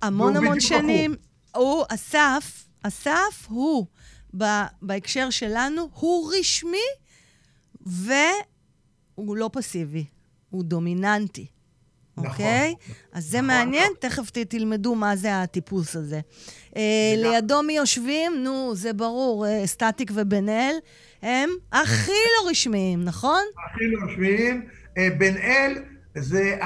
המון 0.02 0.38
המון 0.38 0.60
שנים. 0.60 1.16
הוא, 1.56 1.84
אסף, 1.90 2.66
אסף 2.84 3.48
הוא, 3.48 3.86
בהקשר 4.82 5.30
שלנו, 5.30 5.90
הוא 5.94 6.34
רשמי, 6.40 6.78
והוא 7.86 9.38
לא 9.38 9.50
פסיבי, 9.54 10.06
הוא 10.50 10.64
דומיננטי. 10.64 11.48
נכון. 12.22 12.32
אוקיי? 12.32 12.76
נכון. 12.82 12.96
אז 13.14 13.24
זה 13.26 13.38
נכון. 13.38 13.48
מעניין, 13.48 13.92
תכף 14.00 14.30
תלמדו 14.30 14.96
מה 14.96 15.16
זה 15.16 15.42
הטיפוס 15.42 15.96
הזה. 15.96 16.20
אה, 16.78 17.14
לידו 17.18 17.62
מי 17.62 17.74
יושבים? 17.74 18.44
נו, 18.44 18.76
זה 18.76 18.94
ברור, 18.94 19.48
אה, 19.48 19.68
סטטיק 19.68 20.12
ובן 20.14 20.50
אל, 20.50 20.76
הם 21.22 21.50
הכי 21.72 22.12
לא 22.12 22.50
רשמיים, 22.50 23.04
נכון? 23.04 23.42
הכי 23.66 23.88
לא 23.88 24.12
רשמיים. 24.12 24.66
אה, 24.98 25.08
בן 25.18 25.38
אל 25.38 25.78
זה 26.16 26.58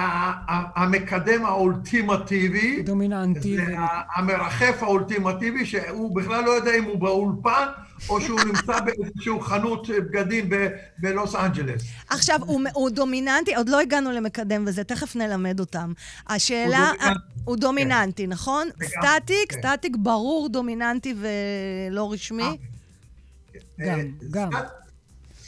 המקדם 0.76 1.46
האולטימטיבי. 1.46 2.84
דומיננטי. 2.84 3.58
זה 3.58 3.76
המרחף 4.16 4.84
האולטימטיבי, 4.84 5.66
שהוא 5.66 6.16
בכלל 6.16 6.44
לא 6.44 6.52
יודע 6.52 6.76
אם 6.78 6.84
הוא 6.84 6.98
באולפן 7.00 7.66
או 8.10 8.22
שהוא 8.22 8.40
נמצא 8.46 8.80
באיזושהי 8.80 9.42
חנות 9.42 9.88
בגדים 9.90 10.50
בלוס 10.98 11.36
אנג'לס. 11.36 11.82
עכשיו, 12.10 12.40
הוא, 12.42 12.62
הוא 12.74 12.90
דומיננטי, 12.90 13.56
עוד 13.56 13.70
לא 13.70 13.82
הגענו 13.82 14.12
למקדם 14.12 14.64
וזה, 14.68 14.84
תכף 14.84 15.16
נלמד 15.16 15.60
אותם. 15.60 15.94
השאלה, 16.28 16.80
הוא 16.80 16.96
דומיננטי, 16.96 17.44
הוא 17.46 17.58
דומיננטי 17.58 18.24
כן. 18.24 18.30
נכון? 18.30 18.68
וגם, 18.78 18.90
סטטיק, 18.90 19.54
כן. 19.54 19.60
סטטיק 19.60 19.96
ברור 20.00 20.50
דומיננטי 20.50 21.14
ולא 21.18 22.12
רשמי. 22.12 22.44
אה, 22.44 22.58
גם, 23.80 24.00
גם. 24.32 24.50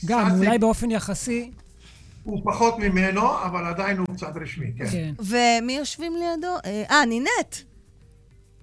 גם, 0.05 0.32
אולי 0.38 0.57
באופן 0.57 0.91
יחסי. 0.91 1.51
הוא 2.28 2.41
פחות 2.43 2.80
ממנו, 2.80 3.43
אבל 3.45 3.65
עדיין 3.65 3.97
הוא 3.97 4.07
קצת 4.15 4.32
רשמי, 4.41 4.71
כן. 4.78 4.86
כן. 4.86 5.13
ומי 5.19 5.78
יושבים 5.78 6.13
לידו? 6.15 6.55
אה, 6.89 7.05
נינט. 7.05 7.55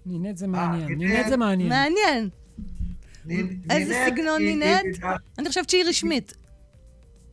נינט 0.07 0.37
זה 0.37 0.47
מעניין. 0.47 0.91
אה, 0.91 0.95
נינט 0.97 1.29
זה 1.29 1.37
מעניין. 1.37 1.69
מעניין. 1.69 2.29
איזה 3.71 4.07
סגנון 4.07 4.43
נינט? 4.43 4.85
אני 5.39 5.49
חושבת 5.49 5.71
שהיא 5.71 5.85
רשמית. 5.85 6.37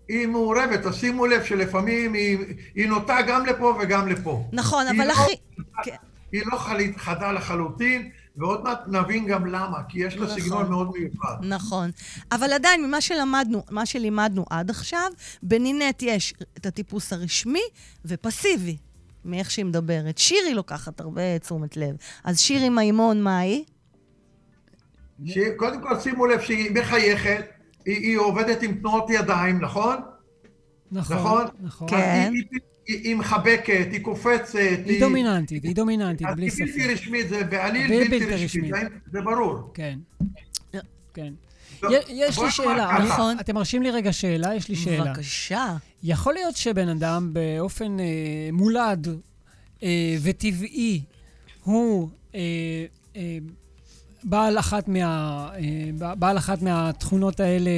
היא 0.08 0.28
מעורבת, 0.28 0.88
תשימו 0.88 1.26
לב 1.26 1.44
שלפעמים 1.44 2.14
היא, 2.14 2.38
היא 2.76 2.88
נוטה 2.88 3.18
גם 3.28 3.46
לפה 3.46 3.78
וגם 3.82 4.08
לפה. 4.08 4.44
נכון, 4.52 4.88
אבל 4.88 5.08
לא 5.08 5.12
הכי... 5.12 5.36
כן. 5.84 5.96
היא 6.32 6.42
לא 6.46 6.58
חדה 6.98 7.32
לחלוטין, 7.32 8.10
ועוד 8.38 8.64
מעט 8.64 8.80
נבין 8.88 9.28
גם 9.28 9.46
למה, 9.46 9.78
כי 9.90 10.00
יש 10.00 10.16
לה 10.18 10.26
נכון. 10.26 10.40
סגנון 10.40 10.70
מאוד 10.70 10.92
מיוחד. 10.98 11.36
נכון. 11.42 11.92
אבל 12.32 12.54
עדיין, 12.54 12.86
ממה 12.86 13.02
שלמדנו, 13.02 13.64
מה 13.70 13.86
שלימדנו 13.86 14.46
עד 14.50 14.70
עכשיו, 14.70 15.12
בנינט 15.44 16.02
יש 16.02 16.34
את 16.58 16.66
הטיפוס 16.66 17.14
הרשמי 17.14 17.64
ופסיבי, 18.06 18.78
מאיך 19.26 19.52
שהיא 19.52 19.66
מדברת. 19.66 20.18
שירי 20.18 20.54
לוקחת 20.54 21.00
הרבה 21.00 21.40
תשומת 21.40 21.78
לב. 21.78 21.96
אז 22.24 22.40
שירי 22.40 22.70
מימון, 22.70 23.22
מה 23.22 23.40
היא? 23.40 23.64
קודם 25.58 25.82
כל 25.82 26.00
שימו 26.00 26.26
לב 26.26 26.42
שהיא 26.42 26.72
מחייכת, 26.72 27.46
היא, 27.86 27.98
היא 27.98 28.18
עובדת 28.18 28.64
עם 28.64 28.76
תנועות 28.76 29.10
ידיים, 29.10 29.62
נכון? 29.62 29.96
נכון, 30.92 31.18
נכון. 31.18 31.46
נכון. 31.62 31.88
כן. 31.90 32.32
היא, 32.34 32.44
היא, 32.52 32.60
היא 33.04 33.16
מחבקת, 33.16 33.88
היא 33.92 34.02
קופצת. 34.02 34.56
היא, 34.56 34.78
היא 34.86 35.00
דומיננטית, 35.00 35.64
היא 35.64 35.76
דומיננטית, 35.76 36.28
בלי 36.36 36.50
ספק. 36.50 36.62
היא 36.62 36.74
בלתי 36.74 36.94
רשמית, 36.94 37.30
זה 37.30 37.44
בעליל 37.44 37.88
בלתי, 37.88 38.20
בלתי 38.20 38.44
רשמית, 38.46 38.74
זה 39.12 39.22
ברור. 39.22 39.72
כן, 39.74 40.00
כן. 41.14 41.34
יש 42.10 42.40
לי 42.40 42.52
שאלה, 42.52 42.98
נכון. 43.06 43.40
אתם 43.40 43.56
מרשים 43.56 43.84
לי 43.84 43.92
רגע 43.92 44.14
שאלה? 44.14 44.56
יש 44.56 44.70
לי 44.70 44.76
שאלה. 44.76 45.14
בבקשה. 45.14 45.76
יכול 46.04 46.34
להיות 46.34 46.56
שבן 46.56 46.90
אדם 46.90 47.34
באופן 47.34 48.00
אה, 48.00 48.06
מולד 48.54 49.08
אה, 49.84 50.16
וטבעי, 50.24 51.02
הוא 51.64 52.10
אה, 52.36 52.40
אה, 53.16 53.38
בעל 54.24 54.60
אחת, 54.60 54.88
מה, 54.88 55.50
אה, 55.56 56.16
בעל 56.16 56.38
אחת 56.38 56.62
מהתכונות 56.62 57.40
האלה 57.40 57.72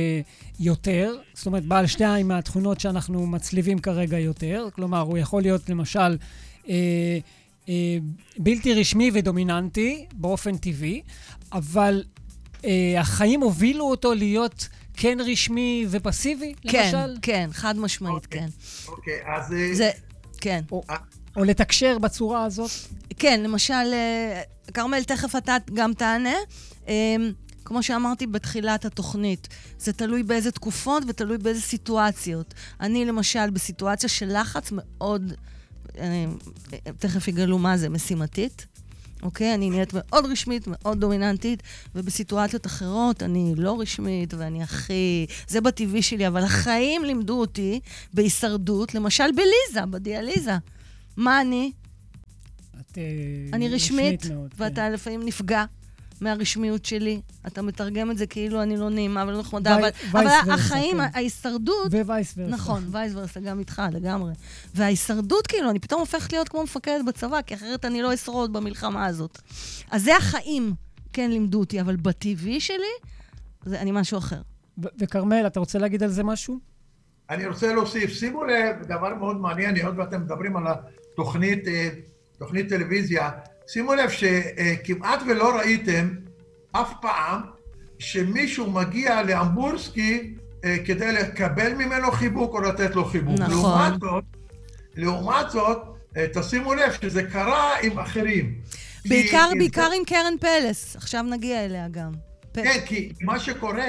יותר, 0.60 1.16
זאת 1.34 1.46
אומרת, 1.46 1.66
בעל 1.66 1.88
שתיים 1.88 2.28
מהתכונות 2.28 2.80
שאנחנו 2.80 3.28
מצליבים 3.28 3.80
כרגע 3.80 4.20
יותר, 4.20 4.68
כלומר, 4.76 5.00
הוא 5.00 5.18
יכול 5.18 5.42
להיות 5.42 5.70
למשל 5.70 6.18
אה, 6.70 6.76
אה, 7.70 7.98
בלתי 8.38 8.74
רשמי 8.74 9.12
ודומיננטי 9.14 10.06
באופן 10.14 10.58
טבעי, 10.58 11.02
אבל 11.52 12.04
אה, 12.66 12.96
החיים 13.00 13.42
הובילו 13.42 13.86
אותו 13.86 14.14
להיות 14.14 14.68
כן 14.94 15.18
רשמי 15.32 15.86
ופסיבי, 15.90 16.54
כן, 16.68 16.84
למשל? 16.84 17.18
כן, 17.22 17.50
חד 17.52 17.78
משמעית, 17.78 18.26
אוקיי. 18.26 18.40
כן. 18.40 18.48
אוקיי, 18.88 19.20
אז... 19.36 19.54
אה, 19.54 19.76
זה, 19.76 19.92
כן. 20.42 20.62
או, 21.36 21.44
לתקשר 21.44 21.98
בצורה 22.00 22.44
הזאת? 22.44 22.72
כן, 23.20 23.42
למשל, 23.44 23.94
אה, 23.94 24.42
כרמל, 24.74 25.04
תכף 25.04 25.36
אתה 25.36 25.58
גם 25.74 25.94
תענה. 25.94 26.36
אה, 26.88 27.16
כמו 27.66 27.84
שאמרתי 27.84 28.28
בתחילת 28.28 28.86
התוכנית, 28.86 29.48
זה 29.80 29.94
תלוי 29.94 30.24
באיזה 30.24 30.52
תקופות 30.52 31.04
ותלוי 31.08 31.38
באיזה 31.38 31.62
סיטואציות. 31.62 32.54
אני, 32.82 33.06
למשל, 33.06 33.50
בסיטואציה 33.50 34.10
של 34.10 34.40
לחץ 34.40 34.70
מאוד, 34.72 35.34
אה, 35.98 36.26
תכף 37.00 37.28
יגלו 37.28 37.58
מה 37.58 37.78
זה, 37.78 37.90
משימתית. 37.90 38.66
אוקיי? 39.24 39.54
אני 39.54 39.70
נהיית 39.70 39.94
מאוד 39.94 40.26
רשמית, 40.26 40.64
מאוד 40.68 41.00
דומיננטית, 41.00 41.64
ובסיטואציות 41.96 42.66
אחרות 42.66 43.24
אני 43.24 43.54
לא 43.58 43.80
רשמית 43.80 44.34
ואני 44.34 44.64
הכי... 44.64 45.26
זה 45.48 45.62
בטבעי 45.62 46.02
שלי, 46.02 46.28
אבל 46.28 46.44
החיים 46.44 47.04
לימדו 47.04 47.40
אותי 47.40 47.80
בהישרדות, 48.14 48.96
למשל 48.96 49.32
בליזה, 49.32 49.86
בדיאליזה. 49.86 50.58
מה 51.18 51.42
אני? 51.42 51.72
את 52.82 52.98
אה, 52.98 53.04
אני 53.54 53.70
רשמית, 53.70 54.26
מאוד, 54.26 54.54
ואתה 54.58 54.76
כן. 54.76 54.92
לפעמים 54.92 55.22
נפגע 55.26 55.66
מהרשמיות 56.22 56.86
שלי. 56.86 57.22
אתה 57.48 57.62
מתרגם 57.62 58.12
את 58.12 58.18
זה 58.18 58.28
כאילו 58.28 58.62
אני 58.62 58.78
לא 58.78 58.90
נעימה 58.90 59.24
ולא 59.28 59.40
נחמדה, 59.40 59.76
וי- 59.76 59.82
אבל, 59.82 59.90
וייס 59.92 60.12
אבל 60.12 60.52
ורסה, 60.52 60.54
החיים, 60.54 60.98
כן. 60.98 61.08
ההישרדות... 61.14 61.94
ווייס 62.06 62.34
ורסה. 62.38 62.52
נכון, 62.52 62.84
וייס 62.92 63.14
ורסה, 63.16 63.40
גם 63.40 63.60
איתך, 63.60 63.82
לגמרי. 63.92 64.34
וההישרדות, 64.76 65.48
כאילו, 65.48 65.70
אני 65.70 65.80
פתאום 65.80 66.00
הופכת 66.00 66.34
להיות 66.34 66.50
כמו 66.50 66.64
מפקדת 66.64 67.06
בצבא, 67.08 67.42
כי 67.42 67.54
אחרת 67.54 67.86
אני 67.86 68.02
לא 68.02 68.14
אשרוד 68.14 68.54
במלחמה 68.54 69.06
הזאת. 69.06 69.40
אז 69.92 70.04
זה 70.04 70.18
החיים, 70.18 70.74
כן, 71.14 71.32
לימדו 71.32 71.60
אותי, 71.60 71.82
אבל 71.82 71.96
בטבעי 71.96 72.60
שלי, 72.60 72.78
זה, 73.66 73.80
אני 73.82 73.92
משהו 73.94 74.18
אחר. 74.18 74.42
וכרמל, 74.78 75.44
אתה 75.48 75.60
רוצה 75.60 75.80
להגיד 75.80 76.04
על 76.04 76.10
זה 76.10 76.24
משהו? 76.24 76.60
אני 77.30 77.46
רוצה 77.48 77.74
להוסיף, 77.74 78.10
שימו 78.14 78.44
לב, 78.44 78.76
דבר 78.88 79.16
מאוד 79.16 79.38
מעניין, 79.38 79.76
היות 79.76 79.96
ואתם 79.98 80.22
מדברים 80.22 80.58
על 80.58 80.64
תוכנית 81.16 82.70
טלוויזיה, 82.70 83.30
שימו 83.68 83.94
לב 83.94 84.10
שכמעט 84.10 85.20
ולא 85.30 85.56
ראיתם 85.58 86.10
אף 86.72 86.94
פעם 87.02 87.42
שמישהו 88.00 88.72
מגיע 88.72 89.24
לאמבורסקי 89.24 90.34
אה, 90.66 90.76
כדי 90.86 91.12
לקבל 91.12 91.74
ממנו 91.74 92.12
חיבוק 92.12 92.54
או 92.54 92.62
לתת 92.62 92.96
לו 92.96 93.06
חיבוק. 93.06 93.40
נכון. 93.40 93.52
לעומת 93.52 94.00
זאת, 94.02 94.24
לעומת 94.96 95.50
זאת, 95.52 95.78
אה, 96.18 96.26
תשימו 96.34 96.74
לב 96.74 96.92
שזה 97.02 97.24
קרה 97.24 97.80
עם 97.82 98.00
אחרים. 98.00 98.56
בעיקר, 99.10 99.48
כי- 99.52 99.58
בעיקר 99.58 99.90
עם 99.98 100.06
קרן 100.06 100.34
פלס, 100.40 100.96
עכשיו 100.96 101.22
נגיע 101.24 101.66
אליה 101.66 101.88
גם. 101.92 102.12
פ- 102.52 102.56
כן, 102.64 102.80
כי 102.86 103.12
מה 103.22 103.40
שקורה, 103.40 103.86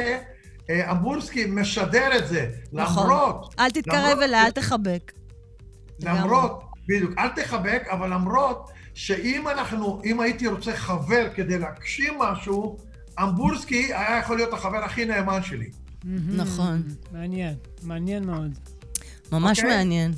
אה, 0.71 0.91
אמבורסקי 0.91 1.45
משדר 1.49 2.19
את 2.19 2.29
זה, 2.29 2.47
נכון. 2.73 3.05
למרות... 3.07 3.55
אל 3.59 3.71
תתקרב 3.71 4.19
אליה, 4.23 4.45
אל 4.45 4.51
תחבק. 4.51 5.13
למרות, 6.01 6.65
בדיוק, 6.89 7.13
אל 7.19 7.29
תחבק, 7.29 7.83
אבל 7.91 8.13
למרות 8.15 8.71
שאם 8.95 9.49
אנחנו, 9.49 10.03
אם 10.05 10.21
הייתי 10.21 10.47
רוצה 10.47 10.77
חבר 10.77 11.29
כדי 11.35 11.59
להגשים 11.59 12.15
משהו, 12.19 12.79
אמבורסקי 13.23 13.95
היה 13.95 14.19
יכול 14.19 14.37
להיות 14.37 14.53
החבר 14.53 14.85
הכי 14.85 15.05
נאמן 15.05 15.43
שלי. 15.43 15.71
נכון. 16.37 16.83
מעניין, 17.13 17.55
מעניין 17.83 18.27
מאוד. 18.27 18.59
ממש 19.33 19.59
אוקיי. 19.59 19.77
מעניין. 19.77 20.13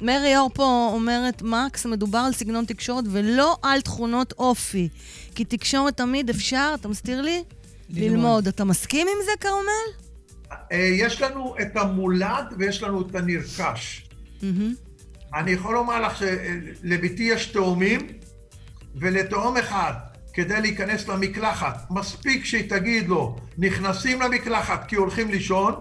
מרי 0.00 0.36
אור 0.36 0.50
פה 0.54 0.90
אומרת, 0.92 1.42
מקס, 1.42 1.86
מדובר 1.86 2.18
על 2.18 2.32
סגנון 2.32 2.64
תקשורת 2.64 3.04
ולא 3.10 3.56
על 3.62 3.80
תכונות 3.80 4.32
אופי. 4.32 4.88
כי 5.34 5.44
תקשורת 5.44 5.96
תמיד 5.96 6.30
אפשר, 6.30 6.72
אתה 6.74 6.88
מסתיר 6.88 7.20
לי? 7.20 7.42
ללמוד. 7.90 8.12
ללמוד. 8.12 8.48
אתה 8.48 8.64
מסכים 8.64 9.06
עם 9.06 9.24
זה, 9.24 9.32
כרמל? 9.40 10.02
אה, 10.72 10.76
יש 10.78 11.22
לנו 11.22 11.54
את 11.62 11.76
המולד 11.76 12.54
ויש 12.58 12.82
לנו 12.82 13.02
את 13.02 13.14
הנרכש. 13.14 14.08
אני 15.34 15.50
יכול 15.50 15.74
לומר 15.74 16.00
לך 16.00 16.16
שלביתי 16.16 17.22
יש 17.22 17.46
תאומים, 17.46 18.00
ולתאום 18.94 19.56
אחד, 19.56 19.92
כדי 20.32 20.60
להיכנס 20.60 21.08
למקלחת, 21.08 21.90
מספיק 21.90 22.44
שהיא 22.44 22.70
תגיד 22.70 23.08
לו, 23.08 23.36
נכנסים 23.58 24.20
למקלחת 24.20 24.88
כי 24.88 24.96
הולכים 24.96 25.30
לישון, 25.30 25.74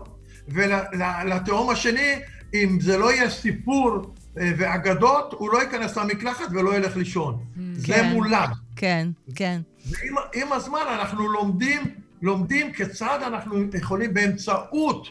ולתאום 0.48 1.70
השני, 1.70 2.16
אם 2.54 2.78
זה 2.82 2.98
לא 2.98 3.12
יהיה 3.12 3.30
סיפור 3.30 4.14
אה, 4.40 4.52
ואגדות, 4.58 5.34
הוא 5.34 5.54
לא 5.54 5.62
ייכנס 5.64 5.98
למקלחת 5.98 6.46
ולא 6.52 6.76
ילך 6.76 6.98
לישון. 6.98 7.38
זה 7.74 7.94
כן. 7.94 8.10
מולד. 8.14 8.50
כן, 8.76 9.08
כן. 9.36 9.62
ועם 9.86 10.16
עם 10.34 10.52
הזמן 10.52 10.82
אנחנו 11.00 11.28
לומדים, 11.28 11.82
לומדים 12.22 12.74
כיצד 12.74 13.20
אנחנו 13.28 13.64
יכולים 13.74 14.14
באמצעות 14.14 15.08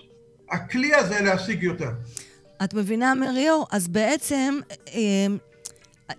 הכלי 0.51 0.95
הזה 0.95 1.21
להשיג 1.21 1.63
יותר. 1.63 1.91
את 2.65 2.75
מבינה, 2.75 3.15
מריאור? 3.15 3.67
אז 3.71 3.89
בעצם, 3.89 4.59
אה, 4.89 5.27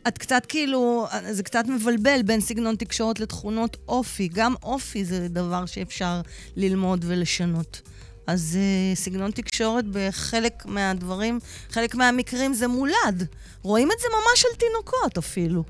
את 0.07 0.17
קצת 0.17 0.45
כאילו, 0.45 1.07
זה 1.31 1.43
קצת 1.43 1.63
מבלבל 1.67 2.21
בין 2.25 2.41
סגנון 2.41 2.75
תקשורת 2.75 3.19
לתכונות 3.19 3.77
אופי. 3.87 4.29
גם 4.33 4.53
אופי 4.63 5.05
זה 5.05 5.27
דבר 5.27 5.65
שאפשר 5.65 6.21
ללמוד 6.55 7.05
ולשנות. 7.07 7.81
אז 8.27 8.57
אה, 8.61 8.95
סגנון 8.95 9.31
תקשורת 9.31 9.85
בחלק 9.91 10.65
מהדברים, 10.65 11.39
חלק 11.69 11.95
מהמקרים 11.95 12.53
זה 12.53 12.67
מולד. 12.67 13.27
רואים 13.61 13.91
את 13.91 13.99
זה 13.99 14.07
ממש 14.09 14.45
על 14.45 14.57
תינוקות 14.57 15.17
אפילו. 15.17 15.63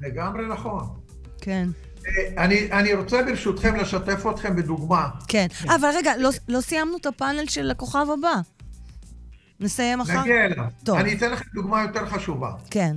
לגמרי 0.00 0.48
נכון. 0.48 0.84
כן. 1.40 1.68
אה, 2.06 2.44
אני, 2.44 2.72
אני 2.72 2.94
רוצה 2.94 3.22
ברשותכם 3.22 3.76
לשתף 3.76 4.26
אתכם 4.30 4.56
בדוגמה. 4.56 5.08
כן. 5.28 5.46
אבל 5.66 5.88
רגע, 5.94 6.16
לא, 6.16 6.30
לא 6.48 6.60
סיימנו 6.60 6.96
את 6.96 7.06
הפאנל 7.06 7.46
של 7.46 7.70
הכוכב 7.70 8.06
הבא. 8.18 8.40
נסיים 9.62 10.00
אחר? 10.00 10.20
נגיע 10.20 10.44
אליו. 10.44 10.64
טוב. 10.84 10.98
אני 10.98 11.14
אתן 11.14 11.30
לכם 11.30 11.44
דוגמה 11.54 11.82
יותר 11.82 12.06
חשובה. 12.06 12.52
כן, 12.70 12.96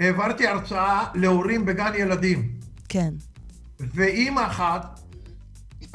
העברתי 0.00 0.46
הרצאה 0.46 1.04
להורים 1.14 1.66
בגן 1.66 1.92
ילדים, 1.98 2.52
כן. 2.88 3.14
ואימא 3.80 4.46
אחת 4.46 5.00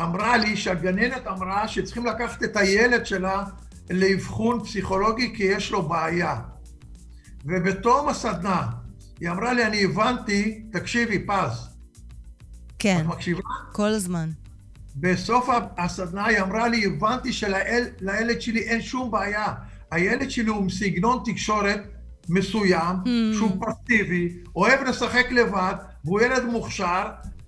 אמרה 0.02 0.38
לי 0.38 0.58
שהגננת 0.58 1.28
אמרה 1.28 1.68
שצריכים 1.68 2.06
לקחת 2.06 2.44
את 2.44 2.58
הילד 2.58 3.06
שלה 3.06 3.44
לאבחון 3.90 4.64
פסיכולוגי 4.64 5.34
כי 5.36 5.44
יש 5.44 5.72
לו 5.72 5.90
בעיה. 5.90 6.40
ובתום 7.46 8.10
הסדנה, 8.10 8.68
היא 9.20 9.30
אמרה 9.30 9.54
לי, 9.54 9.66
אני 9.66 9.84
הבנתי, 9.84 10.64
תקשיבי, 10.72 11.26
פז, 11.28 11.70
כן, 12.80 12.98
את 13.02 13.06
מקשיבה? 13.06 13.42
כל 13.72 13.88
הזמן. 13.88 14.30
בסוף 14.96 15.50
הסדנה 15.78 16.26
היא 16.26 16.42
אמרה 16.42 16.68
לי, 16.68 16.86
הבנתי 16.86 17.34
שלילד 17.34 18.42
שלי 18.42 18.60
אין 18.60 18.82
שום 18.82 19.12
בעיה. 19.12 19.54
הילד 19.92 20.32
שלי 20.32 20.50
הוא 20.50 20.58
עם 20.62 20.70
סגנון 20.70 21.20
תקשורת 21.26 21.80
מסוים, 22.30 22.96
Hmm. 23.06 23.08
שהוא 23.38 23.52
פסיבי, 23.66 24.30
אוהב 24.56 24.82
לשחק 24.88 25.28
לבד, 25.32 25.74
והוא 26.06 26.22
ילד 26.22 26.44
מוכשר, 26.46 27.04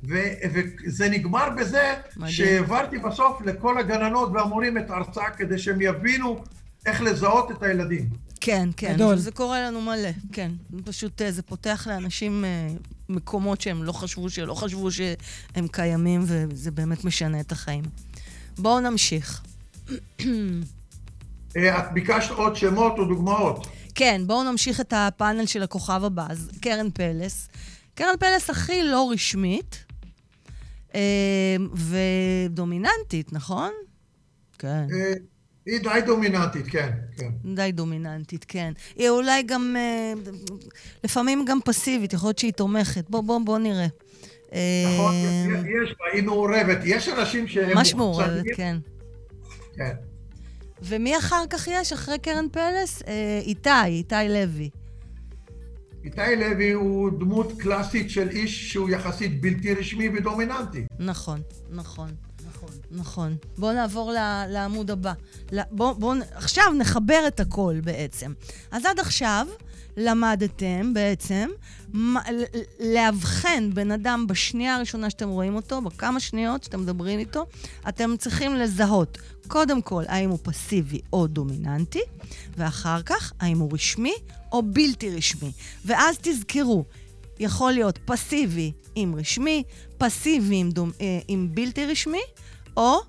ו- 0.09 0.31
וזה 0.53 1.09
נגמר 1.09 1.49
בזה 1.57 1.93
מדהים. 2.17 2.31
שהעברתי 2.33 2.97
בסוף 2.97 3.41
לכל 3.45 3.77
הגננות 3.79 4.29
והמורים 4.33 4.77
את 4.77 4.89
ההרצאה 4.89 5.29
כדי 5.29 5.57
שהם 5.57 5.81
יבינו 5.81 6.43
איך 6.85 7.01
לזהות 7.01 7.51
את 7.51 7.63
הילדים. 7.63 8.09
כן, 8.41 8.69
כן. 8.77 8.93
גדול. 8.93 9.15
זה 9.17 9.31
קורה 9.31 9.61
לנו 9.67 9.81
מלא, 9.81 10.09
כן. 10.31 10.51
פשוט 10.85 11.21
אה, 11.21 11.31
זה 11.31 11.41
פותח 11.41 11.87
לאנשים 11.89 12.45
אה, 12.45 12.67
מקומות 13.09 13.61
שהם 13.61 13.83
לא 13.83 13.91
חשבו 13.91 14.29
שלא 14.29 14.53
חשבו 14.53 14.91
שהם 14.91 15.67
קיימים, 15.71 16.21
וזה 16.27 16.71
באמת 16.71 17.05
משנה 17.05 17.39
את 17.39 17.51
החיים. 17.51 17.83
בואו 18.57 18.79
נמשיך. 18.79 19.41
אה, 21.57 21.79
את 21.79 21.93
ביקשת 21.93 22.31
עוד 22.31 22.55
שמות 22.55 22.99
או 22.99 23.05
דוגמאות. 23.05 23.67
כן, 23.95 24.21
בואו 24.25 24.43
נמשיך 24.43 24.81
את 24.81 24.93
הפאנל 24.95 25.45
של 25.45 25.63
הכוכב 25.63 26.03
הבא. 26.03 26.25
אז 26.29 26.51
קרן 26.61 26.89
פלס. 26.93 27.49
קרן 27.95 28.15
פלס 28.19 28.49
הכי 28.49 28.83
לא 28.83 29.09
רשמית 29.11 29.85
אה, 30.95 31.55
ודומיננטית, 31.73 33.33
נכון? 33.33 33.71
כן. 34.59 34.87
אה, 34.93 35.13
היא 35.65 35.79
די 35.79 36.01
דומיננטית, 36.05 36.67
כן, 36.67 36.89
כן. 37.17 37.55
די 37.55 37.71
דומיננטית, 37.71 38.45
כן. 38.47 38.73
היא 38.95 39.09
אולי 39.09 39.43
גם, 39.43 39.75
אה, 39.77 40.13
לפעמים 41.03 41.45
גם 41.45 41.59
פסיבית, 41.65 42.13
יכול 42.13 42.27
להיות 42.27 42.39
שהיא 42.39 42.53
תומכת. 42.53 43.09
בוא, 43.09 43.21
בוא, 43.21 43.39
בוא 43.45 43.59
נראה. 43.59 43.87
נכון, 44.95 45.13
אה, 45.13 45.45
יש 45.59 45.95
בה, 45.99 46.05
היא 46.13 46.23
מעורבת. 46.23 46.77
יש 46.83 47.09
אנשים 47.09 47.47
שהם 47.47 47.77
ממש 47.77 47.93
מעורבת. 47.93 48.43
כן. 48.55 48.77
כן. 49.75 49.93
ומי 50.83 51.17
אחר 51.17 51.43
כך 51.49 51.67
יש, 51.67 51.93
אחרי 51.93 52.19
קרן 52.19 52.45
פלס? 52.51 53.01
אה, 53.07 53.39
איתי, 53.43 53.69
איתי 53.85 54.15
לוי. 54.29 54.69
איתי 56.03 56.35
לוי 56.37 56.71
הוא 56.71 57.09
דמות 57.19 57.51
קלאסית 57.59 58.09
של 58.09 58.29
איש 58.29 58.71
שהוא 58.71 58.89
יחסית 58.89 59.41
בלתי 59.41 59.73
רשמי 59.73 60.09
ודומיננטי. 60.09 60.85
נכון, 60.99 61.41
נכון. 61.69 62.09
נכון. 62.49 62.69
נכון. 62.91 63.35
בואו 63.57 63.73
נעבור 63.73 64.11
ל- 64.11 64.45
לעמוד 64.49 64.91
הבא. 64.91 65.13
בואו 65.71 65.95
בוא, 65.95 66.15
עכשיו 66.31 66.63
נחבר 66.79 67.23
את 67.27 67.39
הכל 67.39 67.75
בעצם. 67.83 68.33
אז 68.71 68.85
עד 68.85 68.99
עכשיו 68.99 69.47
למדתם 69.97 70.93
בעצם 70.93 71.49
לאבחן 72.79 73.69
בן 73.73 73.91
אדם 73.91 74.27
בשנייה 74.27 74.75
הראשונה 74.75 75.09
שאתם 75.09 75.29
רואים 75.29 75.55
אותו, 75.55 75.81
בכמה 75.81 76.19
שניות 76.19 76.63
שאתם 76.63 76.81
מדברים 76.81 77.19
איתו, 77.19 77.45
אתם 77.89 78.17
צריכים 78.17 78.55
לזהות 78.55 79.17
קודם 79.47 79.81
כל 79.81 80.03
האם 80.07 80.29
הוא 80.29 80.39
פסיבי 80.43 80.99
או 81.13 81.27
דומיננטי, 81.27 82.01
ואחר 82.57 83.01
כך 83.01 83.33
האם 83.39 83.59
הוא 83.59 83.69
רשמי 83.73 84.13
או 84.51 84.61
בלתי 84.63 85.15
רשמי. 85.15 85.51
ואז 85.85 86.17
תזכרו, 86.21 86.85
יכול 87.39 87.71
להיות 87.71 87.99
פסיבי 88.05 88.71
עם 88.95 89.15
רשמי, 89.15 89.63
פסיבי 89.97 90.55
עם, 90.55 90.71
דומ, 90.71 90.91
אה, 91.01 91.19
עם 91.27 91.49
בלתי 91.51 91.85
רשמי, 91.85 92.21
או 92.77 92.99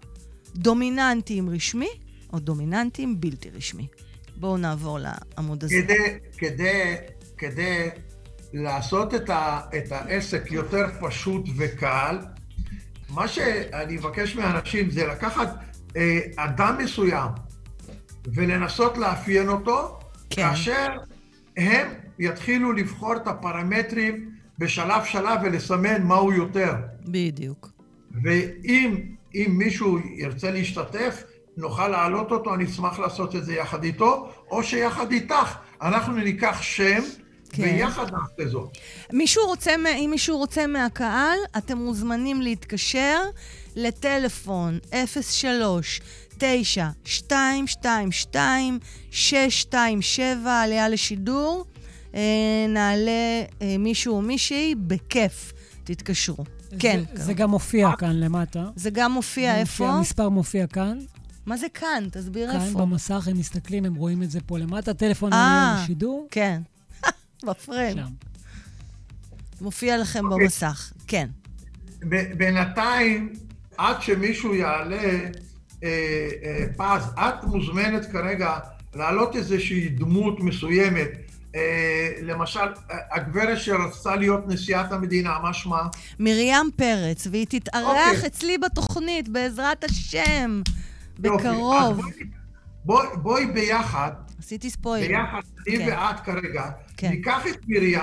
דומיננטי 0.55 1.35
עם 1.35 1.51
רשמי, 1.51 1.89
או 2.33 2.39
דומיננטי 2.39 3.03
עם 3.03 3.21
בלתי 3.21 3.51
רשמי. 3.51 3.87
בואו 4.37 4.57
נעבור 4.57 4.99
לעמוד 4.99 5.65
הזה. 5.65 5.75
כדי, 5.83 6.19
כדי, 6.39 6.95
כדי 7.39 7.89
לעשות 8.53 9.15
את, 9.15 9.31
ה, 9.31 9.61
את 9.77 9.93
העסק 9.93 10.53
יותר 10.53 10.87
פשוט 11.01 11.49
וקל, 11.57 12.19
מה 13.11 13.29
שאני 13.29 13.97
מבקש 13.97 14.37
מאנשים 14.37 14.91
זה 14.91 15.07
לקחת 15.07 15.49
אה, 15.97 16.21
אדם 16.37 16.79
מסוים 16.79 17.31
ולנסות 18.27 18.99
לאפיין 18.99 19.49
אותו, 19.49 19.99
כן. 20.31 20.43
כאשר 20.43 20.89
הם 21.57 21.89
יתחילו 22.19 22.73
לבחור 22.73 23.17
את 23.17 23.27
הפרמטרים 23.27 24.31
בשלב 24.59 25.05
שלב 25.05 25.41
ולסמן 25.45 26.03
מהו 26.03 26.33
יותר. 26.33 26.75
בדיוק. 27.05 27.73
ואם 28.23 29.15
אם 29.35 29.55
מישהו 29.59 29.99
ירצה 29.99 30.51
להשתתף, 30.51 31.23
נוכל 31.57 31.89
להעלות 31.89 32.31
אותו, 32.31 32.55
אני 32.55 32.65
אשמח 32.65 32.99
לעשות 32.99 33.37
את 33.37 33.45
זה 33.45 33.55
יחד 33.55 33.85
איתו, 33.85 34.29
או 34.51 34.63
שיחד 34.63 35.13
איתך, 35.13 35.57
אנחנו 35.83 36.13
ניקח 36.13 36.63
שם, 36.63 37.01
כן. 37.51 37.63
ויחד 37.63 38.07
נעשה 38.13 38.51
זאת. 38.51 38.69
מישהו 39.13 39.47
רוצה, 39.47 39.75
אם 39.99 40.09
מישהו 40.11 40.37
רוצה 40.37 40.67
מהקהל, 40.67 41.39
אתם 41.59 41.79
מוזמנים 41.79 42.43
להתקשר 42.43 43.21
לטלפון 43.77 44.79
03 45.21 46.01
9 46.39 46.89
2 47.05 47.67
2 47.67 48.13
2 48.13 48.79
6 49.11 49.37
2 49.61 50.03
7 50.03 50.61
עלייה 50.61 50.89
לשידור. 50.89 51.65
אה, 52.15 52.21
נעלה 52.69 53.11
אה, 53.63 53.77
מישהו 53.79 54.17
או 54.17 54.23
מישהי, 54.23 54.75
בכיף. 54.75 55.53
תתקשרו. 55.85 56.45
כן. 56.79 57.03
זה, 57.15 57.25
זה 57.25 57.35
גם 57.35 57.51
מופיע 57.51 57.91
כאן 57.99 58.21
למטה. 58.21 58.65
זה 58.77 58.91
גם 58.91 59.13
מופיע 59.13 59.53
זה 59.53 59.61
איפה? 59.61 59.89
המספר 59.89 60.29
מופיע 60.29 60.67
כאן. 60.67 60.99
מה 61.47 61.57
זה 61.57 61.67
כאן? 61.75 62.09
תסביר 62.13 62.53
כאן 62.53 62.61
איפה. 62.61 62.79
במסך 62.79 63.29
הם 63.31 63.39
מסתכלים, 63.39 63.85
הם 63.85 63.95
רואים 63.95 64.23
את 64.23 64.31
זה 64.31 64.41
פה 64.41 64.59
למטה. 64.59 64.95
טלפון 64.95 65.33
אה. 65.33 65.39
עלייה 65.39 65.83
לשידור. 65.83 66.29
כן. 66.31 66.63
בפריים. 67.47 67.97
שם. 67.97 68.07
מופיע 69.61 69.99
לכם 69.99 70.25
אוקיי. 70.25 70.45
במסך. 70.45 70.93
כן. 71.07 71.29
ב- 72.09 72.33
בינתיים, 72.39 73.33
עד 73.79 74.03
שמישהו 74.03 74.55
יעלה 74.55 74.97
אה, 74.97 75.29
אה, 75.85 76.67
פז, 76.77 77.09
את 77.19 77.45
מוזמנת 77.45 78.07
כרגע 78.13 78.59
להעלות 78.95 79.37
איזושהי 79.37 79.89
דמות 79.89 80.41
מסוימת. 80.41 81.09
אה, 81.55 82.11
למשל, 82.23 82.61
הגברת 83.13 83.59
שרצתה 83.59 84.17
להיות 84.17 84.49
נשיאת 84.49 84.93
המדינה, 84.93 85.39
מה 85.43 85.53
שמה? 85.53 85.83
מרים 86.19 86.71
פרץ, 86.77 87.27
והיא 87.31 87.47
תתארח 87.49 88.15
אוקיי. 88.15 88.27
אצלי 88.27 88.59
בתוכנית, 88.59 89.29
בעזרת 89.29 89.85
השם, 89.85 90.63
בקרוב. 91.19 91.97
בואי- 92.01 92.13
בואי, 92.85 93.07
בואי 93.17 93.47
ביחד, 93.47 94.11
עשיתי 94.39 94.71
ספוילר. 94.71 95.07
ביחד, 95.09 95.41
אני 95.69 95.79
כן. 95.79 95.89
ואת 95.89 96.21
כרגע, 96.21 96.65
כן. 96.97 97.09
ניקח 97.09 97.47
את 97.47 97.57
מרים 97.69 98.01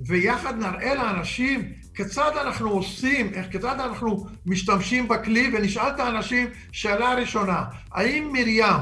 ויחד 0.00 0.54
נראה 0.58 0.94
לאנשים 0.94 1.62
כיצד 1.94 2.30
אנחנו 2.46 2.70
עושים, 2.70 3.34
איך, 3.34 3.46
כיצד 3.52 3.80
אנחנו 3.80 4.26
משתמשים 4.46 5.08
בכלי, 5.08 5.50
ונשאל 5.54 5.88
את 5.94 6.00
האנשים 6.00 6.46
שאלה 6.72 7.14
ראשונה, 7.14 7.62
האם 7.92 8.32
מרים 8.32 8.72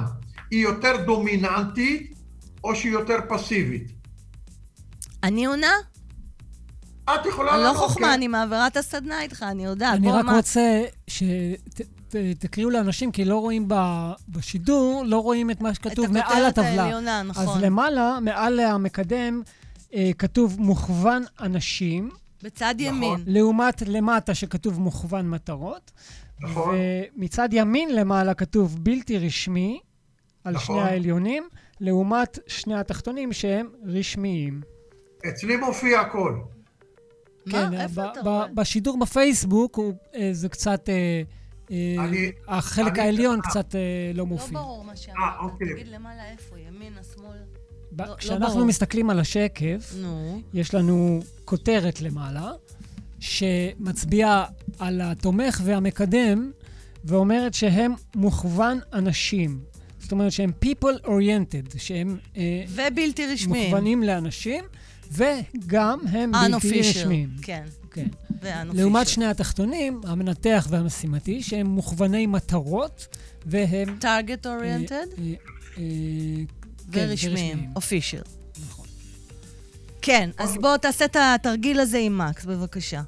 היא 0.50 0.62
יותר 0.62 1.04
דומיננטית 1.06 2.14
או 2.64 2.76
שהיא 2.76 2.92
יותר 2.92 3.16
פסיבית? 3.28 3.92
אני 5.22 5.44
עונה? 5.46 5.72
את 7.04 7.26
יכולה 7.26 7.50
אני 7.54 7.58
לא 7.58 7.64
לענות, 7.64 7.76
חוכמה, 7.90 8.06
כן? 8.06 8.12
אני 8.12 8.28
מעבירה 8.28 8.66
את 8.66 8.76
הסדנה 8.76 9.22
איתך, 9.22 9.42
אני 9.42 9.64
יודעת. 9.64 9.94
אני 9.98 10.12
רק 10.12 10.24
מה- 10.24 10.36
רוצה 10.36 10.82
שתקריאו 12.14 12.70
לאנשים, 12.70 13.12
כי 13.12 13.24
לא 13.24 13.38
רואים 13.38 13.64
ב- 13.68 14.12
בשידור, 14.28 15.04
לא 15.06 15.18
רואים 15.18 15.50
את 15.50 15.60
מה 15.60 15.74
שכתוב 15.74 16.12
מעל 16.12 16.22
הכותרת 16.22 16.58
הטבלה. 16.58 16.82
העליונה, 16.82 17.22
נכון. 17.22 17.56
אז 17.58 17.62
למעלה, 17.62 18.18
מעל 18.20 18.60
המקדם, 18.60 19.42
אה, 19.94 20.10
כתוב 20.18 20.60
מוכוון 20.60 21.22
אנשים, 21.40 22.10
בצד 22.42 22.74
נכון. 22.78 22.94
ימין. 22.94 23.20
לעומת 23.26 23.82
למטה 23.86 24.34
שכתוב 24.34 24.80
מוכוון 24.80 25.30
מטרות. 25.30 25.90
נכון. 26.40 26.76
ומצד 27.16 27.48
ימין 27.52 27.94
למעלה 27.94 28.34
כתוב 28.34 28.76
בלתי 28.80 29.18
רשמי, 29.18 29.80
על 30.44 30.54
נכון. 30.54 30.76
שני 30.76 30.90
העליונים, 30.90 31.48
לעומת 31.80 32.38
שני 32.46 32.74
התחתונים 32.74 33.32
שהם 33.32 33.68
רשמיים. 33.86 34.60
אצלי 35.28 35.56
מופיע 35.56 36.00
הכל. 36.00 36.36
מה? 37.46 37.52
כן, 37.52 37.74
איפה 37.80 38.12
אתה 38.12 38.20
רואה? 38.20 38.46
בשידור 38.54 38.98
בפייסבוק 38.98 39.76
הוא, 39.76 39.92
אה, 40.14 40.28
זה 40.32 40.48
קצת... 40.48 40.88
אה, 40.88 40.94
אה, 40.94 41.22
החלק 42.48 42.92
אני- 42.92 43.00
העליון 43.00 43.38
אה. 43.44 43.50
קצת 43.50 43.74
אה, 43.74 43.80
לא 44.14 44.18
לא 44.18 44.26
מופיע. 44.26 44.58
ברור 44.60 44.84
מה 44.84 44.96
שאמרת. 44.96 45.18
אה, 45.18 45.44
אוקיי. 45.44 45.72
תגיד 45.74 45.88
למעלה 45.88 46.30
איפה, 46.32 46.56
ימינה, 46.68 47.00
שמאל? 47.14 47.38
ב- 47.92 48.00
לא- 48.00 48.06
לא 48.08 48.14
כשאנחנו. 48.16 48.64
מסתכלים 48.64 49.10
על 49.10 49.18
השקף. 49.20 49.94
יש 50.54 50.74
לנו 50.74 51.20
כותרת 51.44 52.00
למעלה, 52.00 52.52
שמצביעה 53.20 54.44
על 54.78 55.00
התומך 55.04 55.60
והמקדם, 55.64 56.50
ואומרת 57.04 57.54
שהם 57.54 57.92
מוכוון 58.16 58.78
אנשים. 58.92 59.60
זאת 60.00 60.12
אומרת 60.12 60.32
שהם 60.32 60.52
people 60.64 61.06
oriented, 61.06 61.78
שהם 61.78 62.16
אה, 62.36 62.64
ובלתי 62.68 63.26
רשמיים. 63.26 63.64
מוכוונים 63.64 64.02
לאנשים, 64.02 64.64
וגם 65.16 65.98
הם 66.12 66.32
בלתי. 66.32 66.80
רשמיים. 66.80 67.28
כן, 67.42 67.64
כן. 67.90 68.06
לעומת 68.72 69.08
שני 69.08 69.26
התחתונים, 69.26 70.00
המנתח 70.04 70.66
והמשימתי, 70.70 71.42
שהם 71.42 71.66
מוכווני 71.66 72.26
מטרות, 72.26 73.06
והם... 73.46 73.98
target 74.00 74.46
אה, 74.46 74.58
oriented 74.58 74.92
אה, 74.92 75.24
אה, 75.78 75.82
כן, 76.92 77.06
ורשמיים. 77.10 77.66
official. 77.78 78.28
נכון. 78.66 78.86
כן, 80.02 80.30
אז 80.38 80.56
בוא 80.60 80.76
תעשה 80.76 81.04
את 81.04 81.16
התרגיל 81.20 81.80
הזה 81.80 81.98
עם 81.98 82.18
מקס, 82.18 82.44
בבקשה. 82.44 83.02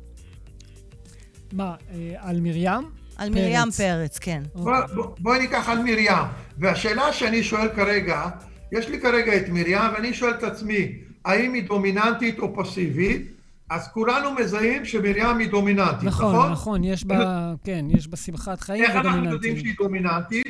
מה, 1.52 1.74
אה, 1.94 2.14
על 2.18 2.40
מרים? 2.40 2.70
על. 3.16 3.30
מרים 3.30 3.70
פרץ, 3.76 4.18
כן. 4.18 4.42
בוא- 4.54 4.72
בוא- 4.94 5.07
בואי 5.18 5.38
ניקח 5.38 5.68
על 5.68 5.78
מרים. 5.82 6.12
והשאלה 6.59 7.12
שאני 7.12 7.42
שואל 7.42 7.68
כרגע, 7.76 8.28
יש 8.72 8.88
לי 8.88 9.00
כרגע 9.00 9.36
את 9.36 9.48
מרים, 9.48 9.78
ואני 9.94 10.14
שואל 10.14 10.32
את 10.38 10.42
עצמי, 10.42 10.92
האם 11.27 11.53
היא 11.53 11.62
דומיננטית 11.68 12.39
או 12.39 12.55
פסיבית? 12.57 13.33
אז 13.70 13.89
כולנו 13.93 14.33
מזהים 14.35 14.85
שמרים 14.85 15.39
היא 15.39 15.49
דומיננטית, 15.49 16.03
נכון? 16.03 16.35
נכון, 16.37 16.53
נכון, 16.53 16.85
יש 16.85 17.05
בה, 17.05 17.53
כן, 17.64 17.87
יש 17.89 18.09
בה 18.09 18.16
שמחת 18.16 18.61
חיים 18.61 18.85
איך 18.85 18.97
אנחנו 18.97 19.31
יודעים. 19.31 19.59
שהיא 19.59 19.74
דומיננטית? 19.79 20.47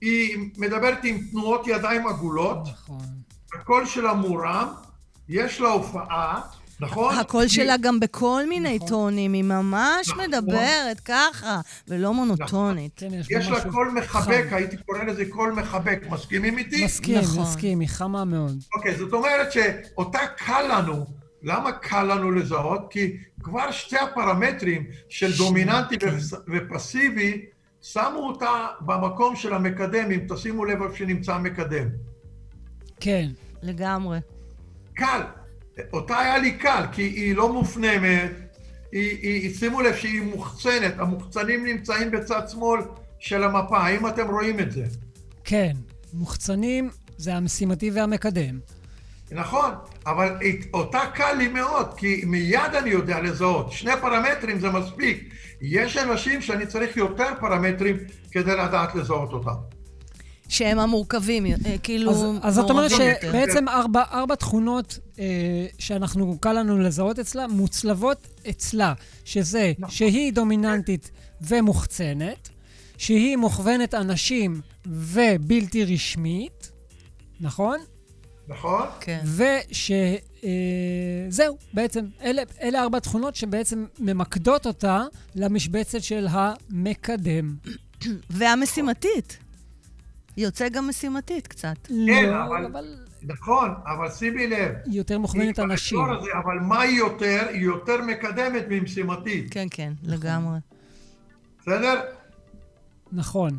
היא 0.00 0.38
מדברת 0.58 1.04
עם 1.04 1.18
תנועות 1.30 1.66
ידיים 1.66 2.06
עגולות, 2.06 2.58
נכון. 2.72 2.98
הקול 3.54 3.86
שלה 3.86 4.14
מורם, 4.14 4.68
יש 5.28 5.60
לה 5.60 5.68
הופעה, 5.68 6.40
נכון? 6.80 7.14
הקול 7.18 7.40
היא- 7.40 7.48
שלה 7.50 7.76
גם 7.76 8.00
בכל 8.00 8.42
מיני 8.48 8.76
נכון. 8.76 8.88
טונים, 8.88 9.32
היא 9.32 9.44
ממש 9.44 10.08
נכון. 10.08 10.24
מדברת 10.24 11.00
ככה, 11.04 11.60
ולא 11.88 12.14
מונוטונית. 12.14 12.92
כן, 12.96 13.14
יש 13.14 13.26
יש 13.30 13.48
לה 13.48 13.70
קול 13.70 13.90
מחבק, 14.02 14.46
חם. 14.50 14.54
הייתי 14.56 14.76
קורא 14.76 14.98
לזה 15.04 15.24
קול 15.30 15.52
מחבק, 15.52 16.00
מסכימים 16.10 16.58
איתי? 16.58 16.84
מסכים, 16.84 17.18
נכון. 17.18 17.42
מסכים, 17.42 17.80
היא 17.80 17.88
חמה 17.88 18.24
מאוד. 18.24 18.58
אוקיי, 18.76 18.96
זאת 18.96 19.12
אומרת 19.12 19.52
שאותה 19.52 20.18
קל 20.36 20.62
לנו, 20.78 21.06
למה 21.42 21.72
קל 21.72 22.02
לנו 22.02 22.30
לזהות? 22.30 22.80
כי 22.90 23.16
כבר 23.42 23.70
שתי 23.70 23.96
הפרמטרים 23.98 24.86
של 25.08 25.36
דומיננטי 25.36 25.98
כן. 25.98 26.08
ופס- 26.08 26.40
ופסיבי, 26.48 27.44
שמו 27.82 28.18
אותה 28.18 28.50
במקום 28.80 29.36
של 29.36 29.54
המקדם, 29.54 30.10
אם 30.10 30.20
תשימו 30.28 30.64
לב 30.64 30.82
איפה 30.82 30.96
שנמצא 30.96 31.34
המקדם. 31.34 31.88
כן, 33.00 33.28
לגמרי. 33.62 34.18
קל. 34.94 35.20
אותה 35.92 36.18
היה 36.18 36.38
לי 36.38 36.52
קל, 36.52 36.82
כי 36.92 37.02
היא 37.02 37.36
לא 37.36 37.52
מופנמת, 37.52 38.30
היא, 38.92 39.18
היא, 39.22 39.54
שימו 39.54 39.80
לב 39.80 39.94
שהיא 39.96 40.22
מוחצנת, 40.22 40.94
המוחצנים 40.98 41.66
נמצאים 41.66 42.10
בצד 42.10 42.42
שמאל 42.48 42.80
של 43.18 43.44
המפה, 43.44 43.78
האם 43.78 44.06
אתם 44.06 44.26
רואים 44.30 44.60
את 44.60 44.72
זה? 44.72 44.84
כן, 45.44 45.72
מוחצנים 46.12 46.90
זה 47.16 47.34
המשימתי 47.34 47.90
והמקדם. 47.90 48.58
נכון, 49.30 49.70
אבל 50.06 50.26
את- 50.36 50.64
אותה 50.74 51.00
קל 51.14 51.32
לי 51.32 51.48
מאוד, 51.48 51.94
כי 51.96 52.22
מיד 52.26 52.74
אני 52.78 52.90
יודע 52.90 53.20
לזהות. 53.20 53.72
שני 53.72 53.92
פרמטרים 54.00 54.58
זה 54.60 54.70
מספיק. 54.70 55.34
יש 55.62 55.96
אנשים 55.96 56.42
שאני 56.42 56.66
צריך 56.66 56.96
יותר 56.96 57.28
פרמטרים 57.40 57.96
כדי 58.30 58.50
לדעת 58.56 58.94
לזהות 58.94 59.32
אותם. 59.32 59.77
שהם 60.48 60.78
המורכבים, 60.78 61.46
אה, 61.46 61.78
כאילו, 61.82 62.10
אז, 62.10 62.24
אז 62.42 62.54
זאת 62.54 62.70
אומרת. 62.70 62.90
שבעצם 62.90 63.68
ארבע, 63.68 64.02
ארבע 64.12 64.34
תכונות 64.34 64.98
אה, 65.18 65.66
שאנחנו, 65.78 66.38
קל 66.40 66.52
לנו 66.52 66.78
לזהות 66.78 67.18
אצלה, 67.18 67.46
מוצלבות 67.46 68.26
אצלה, 68.50 68.94
שזה 69.24 69.72
נכון. 69.78 69.94
שהיא 69.94 70.32
דומיננטית 70.32 71.10
ומוחצנת, 71.40 72.48
שהיא 72.96 73.36
מוכוונת 73.36 73.94
אנשים 73.94 74.60
ובלתי 74.86 75.84
רשמית, 75.84 76.70
נכון? 77.40 77.78
נכון? 78.48 78.86
כן. 79.00 79.20
ושזהו, 81.28 81.56
בעצם, 81.74 82.04
אלה, 82.22 82.42
אלה 82.62 82.82
ארבע 82.82 82.98
תכונות 82.98 83.36
שבעצם 83.36 83.86
ממקדות 83.98 84.66
אותה 84.66 85.04
למשבצת 85.34 86.02
של 86.02 86.26
המקדם. 86.30 87.56
והמשימתית. 88.30 89.38
יוצא 90.38 90.68
גם 90.68 90.88
משימתית 90.88 91.46
קצת. 91.46 91.76
כן, 91.86 91.94
לא, 92.30 92.44
אבל- 92.46 92.66
אבל 92.66 92.94
נכון, 93.22 93.74
אבל 93.86 94.10
שימי 94.10 94.46
לב. 94.46 94.72
היא 94.84 94.98
יותר 94.98 95.18
מוכוונת 95.18 95.58
אנשים. 95.58 95.98
הזה, 96.04 96.30
אבל 96.44 96.58
מה 96.60 96.80
היא 96.80 96.98
יותר? 96.98 97.46
היא 97.50 97.60
יותר 97.64 98.02
מקדמת 98.02 98.64
ממשימתית. 98.68 99.46
כן, 99.50 99.66
כן, 99.70 99.92
לגמרי. 100.02 100.58
בסדר? 101.62 102.00
נכון. 103.12 103.58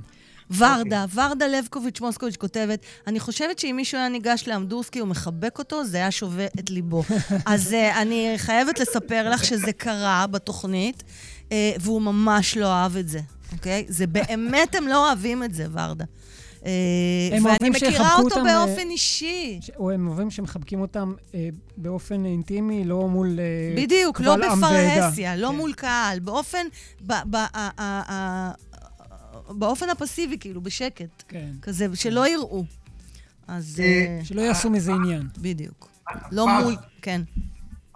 ורדה, 0.58 1.06
ורדה 1.14 1.48
לבקוביץ' 1.48 2.02
מוסקוביץ' 2.02 2.36
כותבת, 2.36 2.80
אני 3.08 3.20
חושבת 3.20 3.60
שאם 3.60 3.74
מישהו 3.76 3.98
היה 3.98 4.10
ניגש 4.10 4.48
לאמדורסקי 4.48 5.02
ומחבק 5.02 5.60
אותו, 5.60 5.86
זה 5.86 5.98
היה 5.98 6.12
שובה 6.12 6.46
את 6.46 6.70
ליבו. 6.70 7.04
אז 7.46 7.72
uh, 7.72 7.98
אני 8.02 8.34
חייבת 8.38 8.80
לספר 8.80 9.30
לך 9.30 9.46
שזה 9.46 9.74
קרה 9.74 10.26
בתוכנית, 10.28 11.04
uh, 11.50 11.52
והוא 11.80 12.02
ממש 12.02 12.58
לא 12.58 12.74
אהב 12.74 12.98
את 12.98 13.08
זה, 13.10 13.20
אוקיי? 13.54 13.86
זה 13.88 14.08
באמת, 14.08 14.76
הם 14.76 14.88
לא 14.88 15.08
אוהבים 15.08 15.44
את 15.44 15.54
זה, 15.54 15.66
ורדה. 15.72 16.06
הם 16.62 17.46
ואני 17.46 17.70
מכירה 17.70 18.16
אותו 18.16 18.24
אותם, 18.24 18.44
באופן 18.44 18.88
אה, 18.88 18.92
אישי. 18.92 19.60
או 19.78 19.92
הם 19.92 20.08
אוהבים 20.08 20.32
שמחבקים 20.32 20.82
אותם 20.82 21.14
אה, 21.36 21.50
באופן 21.78 22.26
אינטימי, 22.26 22.84
לא 22.84 23.08
מול 23.08 23.40
אה, 23.40 23.82
בדיוק, 23.84 24.22
לא. 24.22 24.36
בפרהסיה, 24.36 25.36
לא 25.36 25.48
כן. 25.48 25.56
מול 25.56 25.74
קהל, 25.74 26.20
באופן, 26.20 26.68
באופן 29.50 29.90
הפסיבי, 29.90 30.38
כאילו, 30.40 30.62
בשקט, 30.62 31.24
כן. 31.28 31.52
כזה, 31.62 31.88
שלא 31.94 32.28
יראו. 32.28 32.64
אז... 33.48 33.80
אה, 33.80 33.86
אה, 33.86 34.26
שלא 34.26 34.42
יעשו 34.42 34.70
מזה 34.70 34.94
עניין. 34.94 35.28
בדיוק. 35.38 35.90
לא 36.32 36.48
מול... 36.48 36.76
כן. 37.02 37.22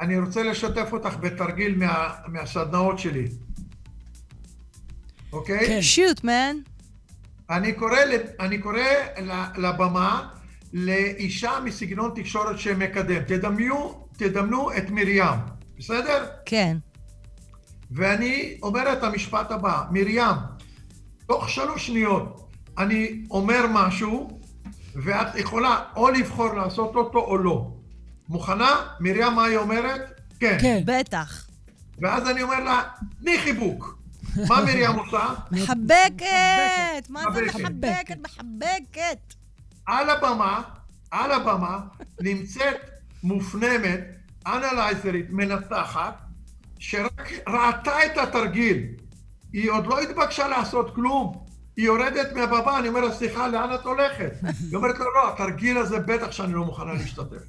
אני 0.02 0.20
רוצה 0.20 0.44
לשתף 0.44 0.90
אותך 0.92 1.16
בתרגיל 1.22 1.76
מה, 1.76 2.10
מהסדנאות 2.28 3.00
שלי. 3.00 3.28
אוקיי? 5.34 5.68
כן. 5.68 5.82
שוט, 5.82 6.24
מן. 6.24 6.56
אני 7.54 7.74
קורא, 7.74 7.98
אני 8.40 8.58
קורא 8.58 8.80
לבמה 9.58 10.30
לאישה 10.74 11.52
מסגנון 11.64 12.12
תקשורת 12.16 12.60
שמקדם. 12.60 13.24
תדמיו, 13.24 13.90
תדמנו 14.18 14.78
את 14.78 14.90
מרים, 14.90 15.40
בסדר? 15.78 16.26
כן. 16.46 16.78
ואני 17.92 18.58
אומר 18.64 18.94
את 18.94 19.04
המשפט 19.04 19.52
הבא, 19.52 19.84
מרים, 19.92 20.36
תוך 21.28 21.50
שלוש 21.50 21.88
שניות 21.88 22.52
אני 22.78 23.24
אומר 23.32 23.66
משהו, 23.70 24.40
ואת 24.96 25.36
יכולה 25.36 25.84
או 25.96 26.10
לבחור 26.10 26.54
לעשות 26.54 26.96
אותו 26.96 27.20
או 27.20 27.38
לא. 27.38 27.72
מוכנה? 28.30 28.76
מרים, 29.00 29.34
מה 29.34 29.44
היא 29.44 29.58
אומרת? 29.58 30.02
כן. 30.40 30.58
כן. 30.62 30.82
בטח. 30.86 31.48
ואז 32.00 32.30
אני 32.30 32.42
אומר 32.42 32.60
לה, 32.60 32.82
תני 33.20 33.40
חיבוק. 33.40 34.03
מה 34.48 34.62
מרים 34.66 34.92
עושה? 34.92 35.34
מחבקת! 35.52 37.10
מה 37.10 37.24
זה 37.34 37.42
מחבקת. 37.46 38.18
מחבקת? 38.22 39.34
על 39.86 40.10
הבמה, 40.10 40.62
על 41.12 41.32
הבמה, 41.32 41.80
נמצאת 42.22 42.78
מופנמת, 43.24 44.00
אנלייזרית, 44.48 45.26
מנתחת, 45.30 46.18
שרק 46.80 47.32
ראתה 47.48 48.06
את 48.06 48.18
התרגיל. 48.18 48.84
היא 49.54 49.72
עוד 49.72 49.88
לא 49.88 50.00
התבקשה 50.02 50.48
לעשות 50.48 50.96
כלום. 50.96 51.44
היא 51.78 51.86
יורדת 51.86 52.34
מהבמה, 52.36 52.80
אני 52.80 52.88
אומר 52.88 53.02
לה, 53.02 53.12
סליחה, 53.14 53.48
לאן 53.48 53.74
את 53.76 53.86
הולכת? 53.86 54.32
היא 54.44 54.76
אומרת 54.76 55.00
לו, 55.00 55.06
לא, 55.06 55.34
התרגיל 55.34 55.78
הזה 55.78 56.00
בטח 56.00 56.32
שאני 56.32 56.54
לא 56.54 56.66
מוכנה 56.66 56.94
להשתתף. 56.94 57.44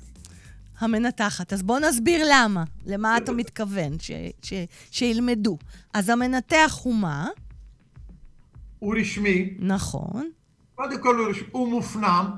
המנתחת. 0.79 1.53
אז 1.53 1.63
בוא 1.63 1.81
נסביר 1.81 2.27
למה. 2.31 2.65
למה 2.87 3.17
אתה 3.17 3.33
מתכוון 3.33 3.99
ש- 4.01 4.11
ש- 4.43 4.53
שילמדו. 4.91 5.59
אז 5.95 6.09
המנתח 6.09 6.79
הוא 6.83 6.95
מה? 6.95 7.29
הוא 8.79 8.95
רשמי, 9.01 9.55
נכון. 9.59 10.31
קודם 10.75 11.03
כל 11.03 11.17
הוא, 11.19 11.29
רשמי, 11.29 11.47
הוא 11.53 11.69
מופנם, 11.69 12.31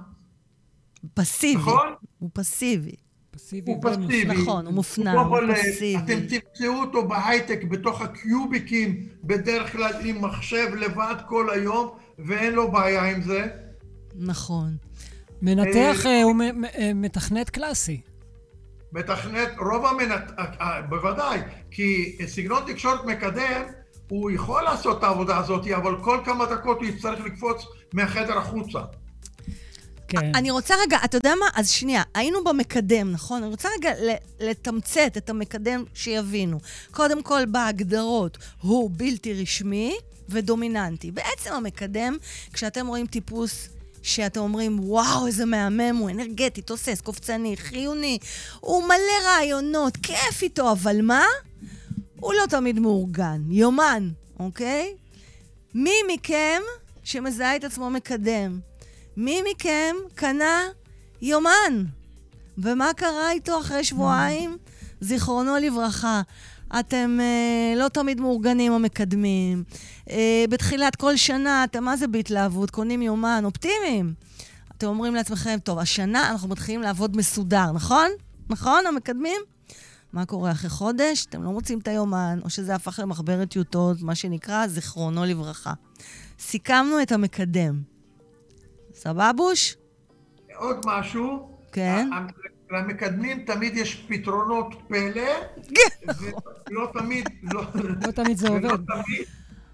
פסיבי. 1.14 1.60
נכון? 1.60 1.88
הוא 2.18 2.30
פסיבי. 2.32 2.94
פסיבי. 3.30 3.72
הוא. 3.72 3.82
פסיבי. 3.82 4.24
נכון, 4.24 4.66
הוא 4.66 4.74
מופנם, 4.74 5.08
הוא 5.18 5.22
יכול- 5.26 5.54
פסיבי. 5.54 5.96
אתם 5.96 6.20
תמצאו 6.26 6.74
אותו 6.80 7.08
בהייטק, 7.08 7.64
בתוך 7.70 8.00
הקיוביקים, 8.02 9.08
בדרך 9.24 9.72
כלל 9.72 9.92
עם 10.04 10.24
מחשב 10.24 10.66
לבד 10.78 11.14
כל 11.28 11.50
היום, 11.50 11.88
ואין 12.18 12.52
לו 12.52 12.72
בעיה 12.72 13.04
עם 13.04 13.22
זה. 13.22 13.46
נכון. 14.14 14.76
מנתח 15.42 16.06
אה, 16.06 16.22
הוא 16.22 16.34
אה, 16.74 16.92
מתכנת 16.94 17.50
קלאסי. 17.50 18.00
מתכנת, 18.92 19.48
רוב 19.58 19.86
המנת... 19.86 20.32
אה, 20.38 20.44
אה, 20.60 20.82
בוודאי, 20.82 21.40
כי 21.70 22.18
סגנון 22.26 22.62
תקשורת 22.66 23.04
מקדם, 23.04 23.62
הוא 24.08 24.30
יכול 24.30 24.62
לעשות 24.62 24.98
את 24.98 25.04
העבודה 25.04 25.38
הזאת, 25.38 25.66
אבל 25.66 25.96
כל 26.02 26.18
כמה 26.24 26.46
דקות 26.46 26.78
הוא 26.78 26.86
יצטרך 26.86 27.20
לקפוץ 27.20 27.64
מהחדר 27.92 28.38
החוצה. 28.38 28.80
כן. 30.08 30.34
אני 30.34 30.50
רוצה 30.50 30.74
רגע, 30.86 30.98
אתה 31.04 31.16
יודע 31.16 31.34
מה? 31.40 31.46
אז 31.54 31.70
שנייה, 31.70 32.02
היינו 32.14 32.44
במקדם, 32.44 33.12
נכון? 33.12 33.42
אני 33.42 33.50
רוצה 33.50 33.68
רגע 33.78 33.90
לתמצת 34.40 35.16
את 35.16 35.30
המקדם 35.30 35.84
שיבינו. 35.94 36.58
קודם 36.90 37.22
כל, 37.22 37.46
בהגדרות, 37.46 38.38
הוא 38.60 38.90
בלתי 38.96 39.42
רשמי 39.42 39.96
ודומיננטי. 40.28 41.10
בעצם 41.10 41.52
המקדם, 41.52 42.16
כשאתם 42.52 42.86
רואים 42.86 43.06
טיפוס 43.06 43.68
שאתם 44.06 44.40
אומרים, 44.40 44.78
וואו, 44.80 45.26
איזה 45.26 45.44
מהמם, 45.44 45.96
הוא 45.96 46.10
אנרגטי, 46.10 46.62
תוסס, 46.62 47.00
קופצני, 47.00 47.56
חיוני, 47.56 48.18
הוא 48.60 48.84
מלא 48.84 49.26
רעיונות, 49.26 49.96
כיף 49.96 50.42
איתו, 50.42 50.72
אבל 50.72 51.00
מה? 51.02 51.24
הוא 52.20 52.32
לא 52.34 52.46
תמיד 52.46 52.78
מאורגן. 52.78 53.42
יומן, 53.48 54.10
אוקיי? 54.38 54.94
מי 55.74 55.94
מכם 56.08 56.60
שמזהה 57.04 57.56
את 57.56 57.64
עצמו 57.64 57.90
מקדם? 57.90 58.60
מי 59.16 59.42
מכם 59.50 59.96
קנה 60.14 60.62
יומן? 61.22 61.84
ומה 62.58 62.90
קרה 62.96 63.30
איתו 63.30 63.60
אחרי 63.60 63.84
שבועיים? 63.84 64.56
זיכרונו 65.00 65.56
לברכה. 65.56 66.22
אתם 66.80 67.18
אה, 67.20 67.74
לא 67.76 67.88
תמיד 67.88 68.20
מאורגנים 68.20 68.72
או 68.72 68.78
מקדמים. 68.78 69.64
אה, 70.10 70.44
בתחילת 70.50 70.96
כל 70.96 71.16
שנה 71.16 71.64
אתם 71.64 71.84
מה 71.84 71.96
זה 71.96 72.06
בהתלהבות? 72.06 72.70
קונים 72.70 73.02
יומן, 73.02 73.42
אופטימיים. 73.44 74.14
אתם 74.76 74.86
אומרים 74.86 75.14
לעצמכם, 75.14 75.56
טוב, 75.64 75.78
השנה 75.78 76.30
אנחנו 76.30 76.48
מתחילים 76.48 76.82
לעבוד 76.82 77.16
מסודר, 77.16 77.72
נכון? 77.72 78.10
נכון, 78.50 78.86
המקדמים? 78.86 79.40
מה 80.12 80.26
קורה 80.26 80.50
אחרי 80.50 80.70
חודש? 80.70 81.26
אתם 81.26 81.42
לא 81.42 81.50
מוצאים 81.50 81.78
את 81.78 81.88
היומן, 81.88 82.38
או 82.44 82.50
שזה 82.50 82.74
הפך 82.74 82.98
למחברת 83.02 83.50
טיוטות, 83.50 84.02
מה 84.02 84.14
שנקרא 84.14 84.66
זיכרונו 84.66 85.24
לברכה. 85.24 85.72
סיכמנו 86.38 87.02
את 87.02 87.12
המקדם. 87.12 87.80
סבבוש? 88.94 89.76
עוד 90.56 90.76
משהו, 90.86 91.48
כן. 91.72 92.08
למקדמים 92.70 93.44
תמיד 93.44 93.76
יש 93.76 94.06
פתרונות 94.08 94.74
פלא, 94.88 95.32
ולא 96.70 96.90
תמיד, 96.92 97.28
לא, 97.42 97.62
לא 98.06 98.10
תמיד 98.12 98.36
זה 98.36 98.52
ולא 98.52 98.72
עובד. 98.72 98.84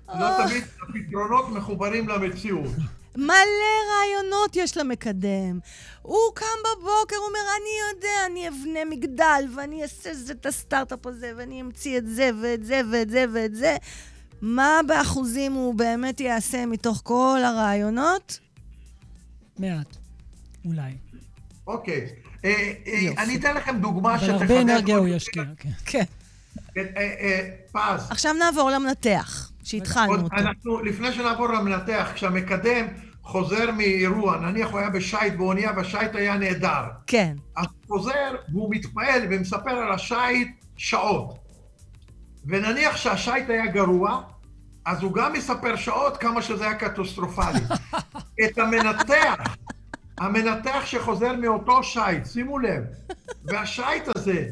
לא 0.09 0.47
תמיד 0.47 0.65
הפתרונות 0.83 1.49
מחוברים 1.49 2.09
למציאות. 2.09 2.71
מלא 3.17 3.75
רעיונות 3.91 4.57
יש 4.57 4.77
למקדם. 4.77 5.59
הוא 6.03 6.21
קם 6.35 6.47
בבוקר, 6.65 7.17
הוא 7.17 7.27
אומר, 7.29 7.41
אני 7.61 7.97
יודע, 7.97 8.27
אני 8.27 8.49
אבנה 8.49 8.85
מגדל, 8.91 9.45
ואני 9.57 9.83
אעשה 9.83 10.15
זה, 10.15 10.33
את 10.33 10.47
הסטארט-אפ 10.47 11.07
הזה, 11.07 11.33
ואני 11.37 11.61
אמציא 11.61 11.99
את 11.99 12.07
זה, 12.07 12.31
ואת 12.43 12.65
זה, 12.65 12.81
ואת 12.93 13.11
זה, 13.11 13.25
ואת 13.33 13.55
זה. 13.55 13.77
מה 14.43 14.81
באחוזים 14.87 15.53
הוא 15.53 15.75
באמת 15.75 16.21
יעשה 16.21 16.67
מתוך 16.67 17.01
כל 17.05 17.39
הרעיונות? 17.45 18.39
מעט. 19.59 19.97
אולי. 20.65 20.93
אוקיי. 21.67 22.01
אה, 22.01 22.01
אה, 22.01 22.07
יופי. 22.07 22.22
אני 23.19 23.37
אתן 23.37 23.55
לכם 23.55 23.77
דוגמה 23.81 24.15
אבל 24.15 24.27
שתחדד... 24.27 24.41
הרבה 24.41 24.61
אנרגיה 24.61 24.97
הוא 24.97 25.09
ישקיע, 25.09 25.43
כן. 25.57 25.69
כן. 25.85 26.05
אה, 26.77 26.83
אה, 26.97 27.15
אה, 27.21 27.49
פז. 27.73 28.11
עכשיו 28.11 28.33
נעבור 28.33 28.71
למנתח, 28.71 29.51
שהתחלנו 29.65 30.13
אותו. 30.13 30.37
אנחנו, 30.37 30.81
לפני 30.83 31.13
שנעבור 31.13 31.49
למנתח, 31.49 32.11
כשהמקדם 32.15 32.87
חוזר 33.23 33.71
מאירוע, 33.71 34.37
נניח 34.37 34.71
הוא 34.71 34.79
היה 34.79 34.91
בשייט 34.91 35.35
באונייה 35.35 35.73
והשייט 35.77 36.15
היה 36.15 36.37
נהדר. 36.37 36.83
כן. 37.07 37.35
אז 37.57 37.67
הוא 37.87 37.99
חוזר 37.99 38.35
והוא 38.53 38.75
מתפעל 38.75 39.23
ומספר 39.31 39.71
על 39.71 39.93
השייט 39.93 40.49
שעות. 40.77 41.39
ונניח 42.47 42.97
שהשייט 42.97 43.51
היה 43.51 43.67
גרוע, 43.67 44.23
אז 44.85 45.03
הוא 45.03 45.13
גם 45.13 45.33
מספר 45.33 45.77
שעות 45.77 46.17
כמה 46.17 46.43
שזה 46.43 46.65
היה 46.65 46.75
קטסטרופלי. 46.75 47.61
את 48.45 48.59
המנתח, 48.59 49.57
המנתח 50.19 50.83
שחוזר 50.87 51.33
מאותו 51.33 51.83
שייט, 51.83 52.27
שימו 52.27 52.59
לב, 52.59 52.83
והשייט 53.45 54.09
הזה 54.17 54.47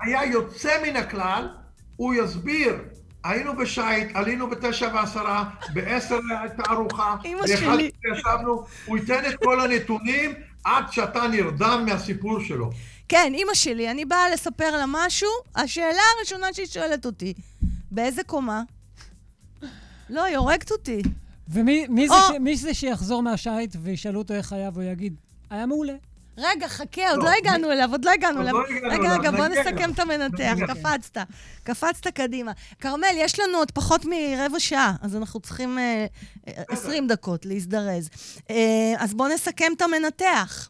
היה 0.00 0.24
יוצא 0.24 0.82
מן 0.82 0.96
הכלל, 0.96 1.48
הוא 1.96 2.14
יסביר, 2.14 2.74
היינו 3.24 3.56
בשייט, 3.56 4.08
עלינו 4.14 4.50
בתשע 4.50 4.90
ועשרה, 4.94 5.50
בעשר 5.72 6.18
הייתה 6.40 6.62
ארוחה, 6.70 7.16
באחד 7.40 7.56
שלי. 7.56 7.90
ישבנו, 8.14 8.64
הוא 8.86 8.98
ייתן 8.98 9.20
את 9.28 9.34
כל 9.44 9.60
הנתונים 9.60 10.34
עד 10.64 10.92
שאתה 10.92 11.28
נרדם 11.28 11.82
מהסיפור 11.86 12.40
שלו. 12.40 12.70
כן, 13.08 13.32
אימא 13.34 13.54
שלי, 13.54 13.90
אני 13.90 14.04
באה 14.04 14.30
לספר 14.30 14.76
לה 14.76 14.84
משהו, 14.88 15.28
השאלה 15.56 16.02
הראשונה 16.16 16.52
שהיא 16.52 16.66
שואלת 16.66 17.06
אותי, 17.06 17.34
באיזה 17.90 18.22
קומה? 18.24 18.62
לא, 20.10 20.24
היא 20.24 20.36
הורגת 20.36 20.70
אותי. 20.70 21.02
ומי 21.50 21.86
מי 21.88 22.08
זה, 22.08 22.14
או! 22.14 22.20
ש, 22.20 22.30
מי 22.40 22.56
זה 22.56 22.74
שיחזור 22.74 23.22
מהשייט 23.22 23.76
וישאלו 23.82 24.18
אותו 24.18 24.34
איך 24.34 24.52
היה, 24.52 24.70
והוא 24.72 24.84
יגיד, 24.84 25.14
היה 25.50 25.66
מעולה. 25.66 25.94
רגע, 26.38 26.68
חכה, 26.68 27.10
עוד 27.10 27.18
לא, 27.18 27.24
לא 27.24 27.30
הגענו 27.38 27.72
אליו, 27.72 27.88
עוד 27.90 28.04
לא 28.04 28.10
הגענו 28.10 28.40
אליו. 28.40 28.52
לא 28.52 28.64
הגענו 28.68 28.88
רגע, 28.88 28.96
אליו, 28.96 29.18
רגע, 29.18 29.30
בוא 29.30 29.46
נסכם 29.46 29.76
אליו. 29.76 29.90
את 29.90 29.98
המנתח. 29.98 30.54
קפצת, 30.66 31.16
קפצת 31.64 32.06
קדימה. 32.08 32.52
כרמל, 32.80 33.14
יש 33.14 33.40
לנו 33.40 33.58
עוד 33.58 33.70
פחות 33.70 34.04
מרבע 34.04 34.60
שעה, 34.60 34.94
אז 35.02 35.16
אנחנו 35.16 35.40
צריכים 35.40 35.78
אה, 35.78 36.06
אה, 36.48 36.62
20 36.68 37.06
דקות 37.06 37.46
להזדרז. 37.46 38.10
אה, 38.50 38.94
אז 38.98 39.14
בוא 39.14 39.28
נסכם 39.28 39.72
את 39.76 39.82
המנתח. 39.82 40.68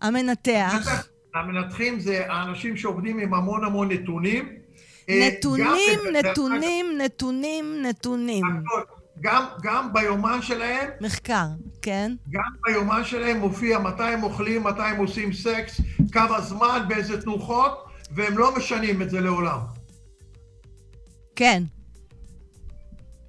המנתח, 0.00 1.06
המנתחים 1.34 2.00
זה 2.00 2.24
האנשים 2.28 2.76
שעובדים 2.76 3.18
עם 3.18 3.34
המון 3.34 3.64
המון 3.64 3.92
נתונים. 3.92 4.48
אה, 5.08 5.28
נתונים, 5.28 5.98
נתונים, 6.12 6.86
נתונים, 6.98 7.82
נתונים. 7.82 8.44
גם, 9.20 9.44
גם 9.62 9.92
ביומן 9.92 10.42
שלהם, 10.42 10.88
מחקר, 11.00 11.46
כן? 11.82 12.12
גם 12.30 12.50
ביומן 12.66 13.04
שלהם 13.04 13.36
מופיע 13.36 13.78
מתי 13.78 14.02
הם 14.02 14.22
אוכלים, 14.22 14.64
מתי 14.64 14.82
הם 14.82 14.96
עושים 14.96 15.32
סקס, 15.32 15.80
כמה 16.12 16.40
זמן, 16.40 16.84
באיזה 16.88 17.22
תנוחות, 17.22 17.84
והם 18.10 18.38
לא 18.38 18.56
משנים 18.56 19.02
את 19.02 19.10
זה 19.10 19.20
לעולם. 19.20 19.58
כן. 21.36 21.62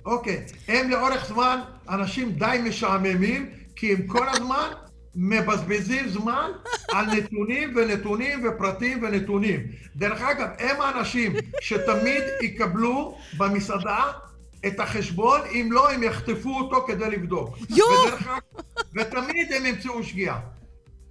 אוקיי, 0.06 0.46
הם 0.68 0.90
לאורך 0.90 1.28
זמן 1.28 1.60
אנשים 1.90 2.32
די 2.32 2.58
משעממים, 2.64 3.50
כי 3.76 3.94
הם 3.94 4.08
כל 4.08 4.30
הזמן 4.30 4.70
מבזבזים 5.16 6.10
זמן 6.10 6.52
על 6.92 7.06
נתונים 7.06 7.74
ונתונים 7.76 8.48
ופרטים 8.48 9.04
ונתונים. 9.04 9.60
דרך 9.96 10.22
אגב, 10.22 10.48
הם 10.60 10.82
האנשים 10.82 11.34
שתמיד 11.62 12.24
יקבלו 12.42 13.18
במסעדה 13.38 14.12
את 14.68 14.80
החשבון, 14.80 15.42
אם 15.52 15.70
לא, 15.72 15.92
הם 15.92 16.04
יחטפו 16.04 16.60
אותו 16.60 16.86
כדי 16.88 17.10
לבדוק. 17.10 17.58
יואו! 17.70 18.18
ותמיד 18.96 19.54
הם 19.54 19.66
ימצאו 19.66 20.04
שגיאה. 20.04 20.40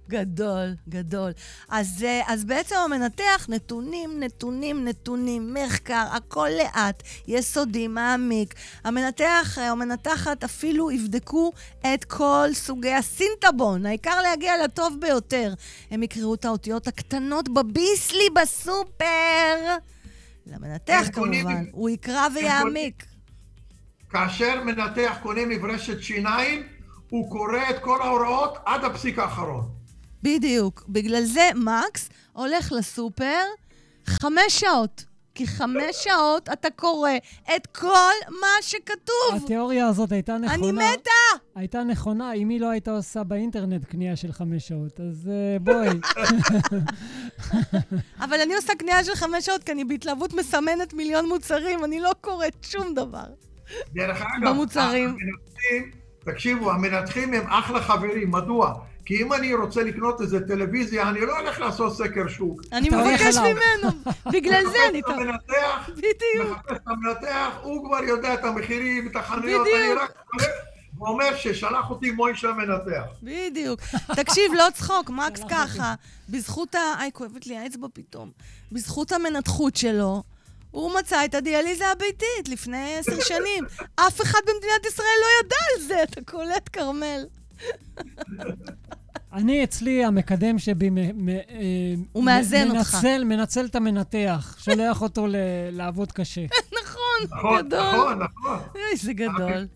גדול, 0.09 0.75
גדול. 0.89 1.31
אז, 1.69 2.03
אה, 2.03 2.21
אז 2.27 2.45
בעצם 2.45 2.75
המנתח, 2.85 3.45
נתונים, 3.49 4.19
נתונים, 4.19 4.85
נתונים, 4.85 5.53
מחקר, 5.53 6.05
הכל 6.11 6.49
לאט, 6.57 7.03
יסודי, 7.27 7.87
מעמיק. 7.87 8.53
המנתח 8.83 9.57
אה, 9.57 9.67
או 9.67 9.71
המנתחת 9.71 10.43
אפילו 10.43 10.91
יבדקו 10.91 11.51
את 11.93 12.03
כל 12.03 12.47
סוגי 12.53 12.93
הסינטבון, 12.93 13.85
העיקר 13.85 14.21
להגיע 14.21 14.63
לטוב 14.63 14.97
ביותר. 14.99 15.53
הם 15.91 16.03
יקראו 16.03 16.33
את 16.33 16.45
האותיות 16.45 16.87
הקטנות 16.87 17.49
בביסלי 17.49 18.29
בסופר. 18.41 19.75
למנתח 20.47 21.07
כמובן, 21.13 21.65
הוא 21.71 21.89
יקרא 21.89 22.27
ויעמיק. 22.35 23.14
כאשר 24.15 24.63
מנתח 24.63 25.17
קונה 25.23 25.41
מברשת 25.45 26.01
שיניים, 26.01 26.63
הוא 27.09 27.31
קורא 27.31 27.69
את 27.69 27.79
כל 27.79 28.01
ההוראות 28.01 28.57
עד 28.65 28.83
הפסיק 28.83 29.19
האחרון. 29.19 29.69
בדיוק. 30.23 30.83
בגלל 30.89 31.23
זה 31.23 31.49
מקס 31.55 32.09
הולך 32.33 32.71
לסופר 32.71 33.43
חמש 34.05 34.59
שעות. 34.59 35.05
כי 35.35 35.47
חמש 35.47 35.95
שעות 36.03 36.49
אתה 36.49 36.67
קורא 36.75 37.11
את 37.55 37.67
כל 37.67 38.13
מה 38.41 38.47
שכתוב. 38.61 39.43
התיאוריה 39.43 39.87
הזאת 39.87 40.11
הייתה 40.11 40.37
נכונה. 40.37 40.53
אני 40.53 40.71
מתה! 40.71 41.11
הייתה 41.55 41.83
נכונה 41.83 42.33
אם 42.33 42.49
היא 42.49 42.61
לא 42.61 42.69
הייתה 42.69 42.91
עושה 42.91 43.23
באינטרנט 43.23 43.85
קנייה 43.85 44.15
של 44.15 44.31
חמש 44.31 44.67
שעות. 44.67 44.99
אז 44.99 45.29
אה, 45.31 45.59
בואי. 45.59 45.99
אבל 48.25 48.41
אני 48.41 48.55
עושה 48.55 48.75
קנייה 48.75 49.03
של 49.03 49.15
חמש 49.15 49.45
שעות, 49.45 49.63
כי 49.63 49.71
אני 49.71 49.85
בהתלהבות 49.85 50.33
מסמנת 50.33 50.93
מיליון 50.93 51.29
מוצרים, 51.29 51.85
אני 51.85 51.99
לא 51.99 52.11
קוראת 52.21 52.55
שום 52.61 52.93
דבר. 52.93 53.25
דרך 53.93 54.21
אגב, 54.21 54.49
במוצרים. 54.49 55.09
המנתחים, 55.09 55.91
תקשיבו, 56.19 56.71
המנתחים 56.71 57.33
הם 57.33 57.47
אחלה 57.47 57.81
חברים, 57.81 58.31
מדוע? 58.31 58.73
כי 59.05 59.21
אם 59.21 59.33
אני 59.33 59.53
רוצה 59.53 59.83
לקנות 59.83 60.21
איזה 60.21 60.47
טלוויזיה, 60.47 61.09
אני 61.09 61.21
לא 61.21 61.39
הולך 61.39 61.59
לעשות 61.59 61.97
סקר 61.97 62.27
שוק. 62.27 62.61
אני 62.71 62.89
מבקש. 62.89 63.35
ממנו. 63.35 63.89
בגלל 64.31 64.63
זה 64.71 64.77
אני... 64.89 64.99
מחפש 64.99 65.13
את 65.13 65.19
המנתח, 65.19 65.89
בדיוק. 65.93 66.57
מחפש 66.57 66.75
את 66.75 66.87
המנתח, 66.87 67.49
הוא 67.61 67.85
כבר 67.85 68.03
יודע 68.03 68.33
את 68.33 68.43
המחירים, 68.43 69.07
את 69.07 69.15
החנויות, 69.15 69.67
אני. 69.67 69.93
רק 69.93 70.11
ואומר 70.99 71.35
ששלח 71.37 71.89
אותי 71.89 72.11
מוישה 72.11 72.49
המנתח. 72.49 73.03
בדיוק. 73.23 73.79
תקשיב, 74.15 74.51
לא 74.53 74.67
צחוק, 74.73 75.09
מקס 75.09 75.41
ככה, 75.49 75.95
בזכות 76.29 76.75
ה... 76.75 76.79
איי, 76.99 77.11
כואבת 77.13 77.47
לי 77.47 77.57
האצבע 77.57 77.87
פתאום. 77.93 78.31
בזכות 78.71 79.11
המנתחות 79.11 79.75
שלו, 79.75 80.23
הוא 80.75 80.91
מצא 80.99 81.25
את 81.25 81.35
הדיאליזה 81.35 81.91
הביתית 81.91 82.49
לפני 82.49 82.95
עשר 82.99 83.19
שנים. 83.19 83.63
אף 83.95 84.21
אחד 84.21 84.39
במדינת 84.47 84.85
ישראל 84.85 85.07
לא 85.21 85.45
ידע 85.45 85.55
על 85.75 85.81
זה, 85.87 86.03
אתה 86.03 86.21
קולט, 86.31 86.69
כרמל. 86.73 87.25
אני 89.33 89.63
אצלי, 89.63 90.05
המקדם 90.05 90.59
שבי 90.59 90.89
מ- 90.89 91.29
אה, 91.29 91.35
הוא 92.11 92.23
מאזן 92.23 92.67
אותך. 92.77 92.95
מנצל, 92.95 93.23
מנצל 93.23 93.65
את 93.65 93.75
המנתח, 93.75 94.55
שולח 94.59 95.01
אותו 95.01 95.27
ל- 95.27 95.35
לעבוד 95.71 96.11
קשה. 96.11 96.41
נכון, 96.83 97.37
נכון, 97.37 97.67
גדול. 97.67 97.79
נכון, 97.93 98.19
נכון. 98.19 98.59
איי, 98.75 98.97
זה 98.97 99.13
גדול. 99.13 99.67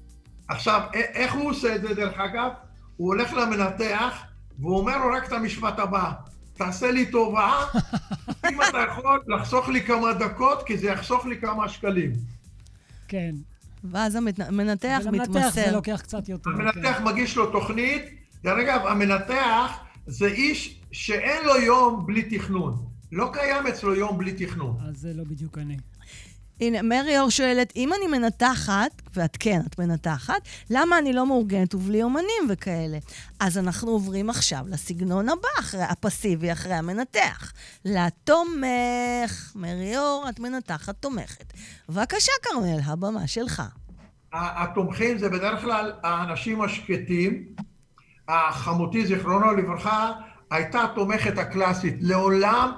עכשיו, 0.50 0.82
איך 0.94 1.34
הוא 1.34 1.50
עושה 1.50 1.76
את 1.76 1.82
זה, 1.82 1.94
דרך 1.94 2.20
אגב? 2.20 2.50
הוא 2.98 3.08
הולך 3.08 3.34
למנתח, 3.34 4.14
והוא 4.60 4.78
אומר 4.78 4.98
לו 4.98 5.14
רק 5.14 5.28
את 5.28 5.32
המשפט 5.32 5.80
הבא, 5.80 6.12
תעשה 6.60 6.92
לי 6.92 7.12
טובה, 7.12 7.66
אם 8.50 8.62
אתה 8.70 8.78
יכול 8.92 9.24
לחסוך 9.28 9.70
לי 9.70 9.82
כמה 9.82 10.14
דקות, 10.14 10.64
כי 10.64 10.78
זה 10.78 10.88
יחסוך 10.88 11.26
לי 11.26 11.42
כמה 11.42 11.70
שקלים. 11.70 12.12
כן. 13.08 13.36
ואז 13.84 14.16
המנתח 14.16 14.48
ולמנתח 14.50 15.00
זה 15.04 15.12
מתמסר. 15.12 15.72
לוקח 15.74 16.02
קצת 16.04 16.30
יותר. 16.30 16.50
המנתח 16.50 16.98
כן. 16.98 17.04
מגיש 17.04 17.38
לו 17.38 17.52
תוכנית, 17.52 18.04
דרך 18.44 18.60
אגב, 18.60 18.88
המנתח 18.88 19.72
זה 20.08 20.28
איש 20.28 20.82
שאין 20.92 21.46
לו 21.46 21.58
יום 21.58 22.06
בלי 22.06 22.38
תכנון. 22.38 22.78
לא 23.12 23.30
קיים 23.34 23.68
אצלו 23.68 23.96
יום 23.96 24.18
בלי 24.18 24.34
תכנון. 24.34 24.78
אז 24.90 24.98
זה 24.98 25.14
לא 25.14 25.24
בדיוק 25.24 25.58
אני. 25.58 25.78
הנה, 26.62 26.82
מרי 26.82 27.20
אור 27.20 27.30
שואלת, 27.30 27.74
אם 27.76 27.94
אני 27.94 28.08
מנתחת, 28.18 28.92
ואת 29.16 29.38
כן, 29.40 29.62
את 29.68 29.80
מנתחת, 29.80 30.42
למה 30.70 30.98
אני 30.98 31.14
לא 31.14 31.26
מאורגנת 31.26 31.76
ובלי 31.76 32.04
אומנים 32.04 32.48
וכאלה? 32.50 32.98
אז 33.40 33.58
אנחנו 33.58 33.92
עוברים 33.92 34.30
עכשיו 34.30 34.66
לסגנון 34.68 35.30
הבא, 35.30 35.48
אחרי, 35.60 35.84
הפסיבי, 35.84 36.52
אחרי 36.52 36.74
המנתח. 36.74 37.54
לתומך. 37.86 39.52
מרי 39.56 39.98
אור, 39.98 40.26
את 40.30 40.40
מנתחת 40.40 40.96
תומכת. 41.00 41.54
בבקשה, 41.90 42.32
כרמל, 42.42 42.80
הבמה 42.86 43.28
שלך. 43.28 43.64
התומכים 44.34 45.18
זה 45.18 45.30
בדרך 45.30 45.62
כלל 45.62 45.92
האנשים 46.04 46.62
השקטים. 46.62 47.44
החמותי, 48.28 49.06
זיכרונו 49.06 49.54
לברכה, 49.54 50.12
הייתה 50.52 50.84
התומכת 50.84 51.38
הקלאסית. 51.38 51.96
לעולם 52.00 52.72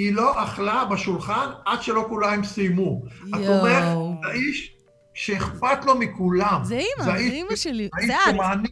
היא 0.00 0.12
לא 0.12 0.44
אכלה 0.44 0.84
בשולחן 0.84 1.50
עד 1.64 1.82
שלא 1.82 2.04
כולם 2.08 2.44
סיימו. 2.44 3.02
התומך 3.20 3.42
יואו. 3.44 4.14
זה 4.22 4.28
האיש 4.28 4.76
שאכפת 5.14 5.84
לו 5.84 5.94
מכולם. 5.98 6.60
זה 6.64 6.74
אימא, 6.74 7.04
זה 7.04 7.14
אימא 7.14 7.56
שלי, 7.56 7.88
זה 8.06 8.14
את. 8.14 8.70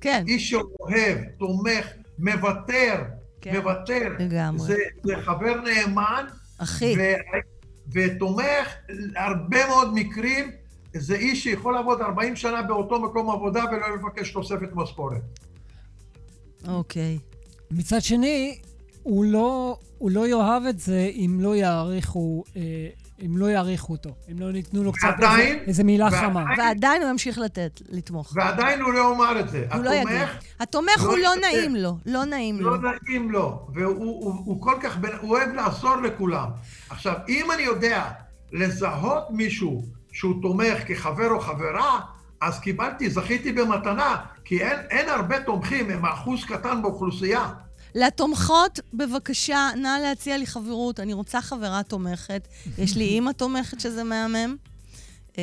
כן, 0.00 0.24
איש 0.28 0.50
שאוהב, 0.50 1.18
תומך, 1.38 1.86
מוותר, 2.18 3.02
כן, 3.40 3.56
מוותר. 3.56 4.12
לגמרי. 4.18 4.58
זה, 4.66 4.76
זה 5.04 5.16
חבר 5.22 5.54
נאמן, 5.60 6.24
אחי. 6.58 6.94
ו- 6.98 7.38
ותומך, 7.92 8.74
הרבה 9.16 9.66
מאוד 9.66 9.94
מקרים, 9.94 10.50
זה 10.96 11.14
איש 11.14 11.44
שיכול 11.44 11.74
לעבוד 11.74 12.00
40 12.00 12.36
שנה 12.36 12.62
באותו 12.62 13.00
מקום 13.00 13.30
עבודה 13.30 13.64
ולא 13.72 13.94
לבקש 13.94 14.30
תוספת 14.32 14.68
משכורת. 14.72 15.22
אוקיי. 16.68 17.18
מצד 17.70 18.02
שני, 18.02 18.58
הוא 19.08 19.24
לא, 19.24 19.76
הוא 19.98 20.10
לא 20.10 20.26
יאהב 20.28 20.62
את 20.66 20.78
זה 20.78 21.10
אם 21.14 21.38
לא 21.40 21.56
יעריכו 21.56 22.44
אה, 22.56 22.62
אם 23.26 23.36
לא 23.36 23.46
יעריכו 23.46 23.92
אותו, 23.92 24.10
אם 24.32 24.40
לא 24.40 24.52
ניתנו 24.52 24.84
לו 24.84 24.92
קצת 24.92 25.08
ועדיין- 25.18 25.52
איזה, 25.54 25.64
איזה 25.66 25.84
מילה 25.84 26.04
ועדיין- 26.04 26.30
חמה. 26.30 26.44
ועדיין 26.58 27.02
הוא 27.02 27.10
ימשיך 27.10 27.38
לתת, 27.38 27.80
לתמוך. 27.88 28.32
ועדיין 28.36 28.80
הוא 28.80 28.92
לא 28.92 29.14
אמר 29.14 29.40
את 29.40 29.48
זה. 29.48 29.66
הוא 29.74 29.84
לא 29.84 29.90
יגיד. 29.90 30.16
התומך, 30.60 30.98
לא 30.98 31.02
הוא 31.10 31.18
לא 31.18 31.30
ישתף. 31.34 31.40
נעים 31.52 31.76
לו, 31.76 31.96
לא 32.06 32.24
נעים 32.24 32.60
לו. 32.60 32.70
לא 32.76 32.90
נעים 33.08 33.30
לו, 33.30 33.66
והוא 33.74 33.94
הוא, 33.96 34.34
הוא 34.44 34.62
כל 34.62 34.74
כך, 34.82 34.96
בן- 34.96 35.16
הוא 35.20 35.30
אוהב 35.36 35.52
לעזור 35.52 35.96
לכולם. 35.96 36.48
עכשיו, 36.90 37.14
אם 37.28 37.46
אני 37.54 37.62
יודע 37.62 38.04
לזהות 38.52 39.24
מישהו 39.30 39.82
שהוא 40.12 40.34
תומך 40.42 40.78
כחבר 40.86 41.30
או 41.30 41.40
חברה, 41.40 42.00
אז 42.40 42.60
קיבלתי, 42.60 43.10
זכיתי 43.10 43.52
במתנה, 43.52 44.16
כי 44.44 44.60
אין, 44.62 44.78
אין 44.90 45.08
הרבה 45.08 45.40
תומכים, 45.40 45.90
הם 45.90 46.04
אחוז 46.06 46.44
קטן 46.44 46.82
באוכלוסייה. 46.82 47.48
לתומכות, 47.94 48.80
בבקשה, 48.94 49.70
נא 49.76 49.98
להציע 50.02 50.38
לי 50.38 50.46
חברות. 50.46 51.00
אני 51.00 51.12
רוצה 51.12 51.40
חברה 51.40 51.82
תומכת. 51.82 52.48
יש 52.78 52.96
לי 52.96 53.04
אימא 53.04 53.30
תומכת 53.30 53.80
שזה 53.80 54.04
מהמם. 54.04 54.56
אה, 55.38 55.42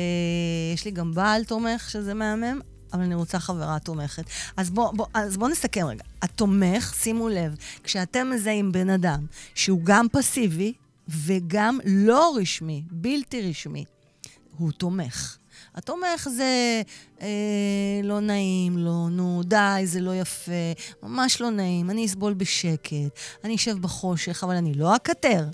יש 0.74 0.84
לי 0.84 0.90
גם 0.90 1.14
בעל 1.14 1.44
תומך 1.44 1.90
שזה 1.90 2.14
מהמם, 2.14 2.60
אבל 2.92 3.02
אני 3.02 3.14
רוצה 3.14 3.38
חברה 3.38 3.78
תומכת. 3.78 4.24
אז 4.56 4.70
בואו 4.70 4.92
בוא, 4.92 5.06
אז 5.14 5.36
בוא 5.36 5.48
נסכם 5.48 5.86
רגע. 5.86 6.04
התומך, 6.22 6.94
שימו 7.02 7.28
לב, 7.28 7.56
כשאתם 7.84 8.30
מזהים 8.34 8.72
בן 8.72 8.90
אדם 8.90 9.26
שהוא 9.54 9.80
גם 9.84 10.06
פסיבי 10.12 10.72
וגם 11.08 11.78
לא 11.84 12.36
רשמי, 12.40 12.82
בלתי 12.90 13.50
רשמי, 13.50 13.84
הוא 14.58 14.72
תומך. 14.72 15.36
התומך 15.76 16.28
זה 16.36 16.82
אה, 17.20 17.26
לא 18.02 18.20
נעים, 18.20 18.78
לא, 18.78 19.06
נו, 19.10 19.42
די, 19.44 19.82
זה 19.84 20.00
לא 20.00 20.14
יפה, 20.14 20.72
ממש 21.02 21.40
לא 21.40 21.50
נעים, 21.50 21.90
אני 21.90 22.06
אסבול 22.06 22.34
בשקט, 22.34 23.18
אני 23.44 23.54
אשב 23.54 23.78
בחושך, 23.78 24.44
אבל 24.44 24.54
אני 24.54 24.74
לא 24.74 24.96
אקטר. 24.96 25.44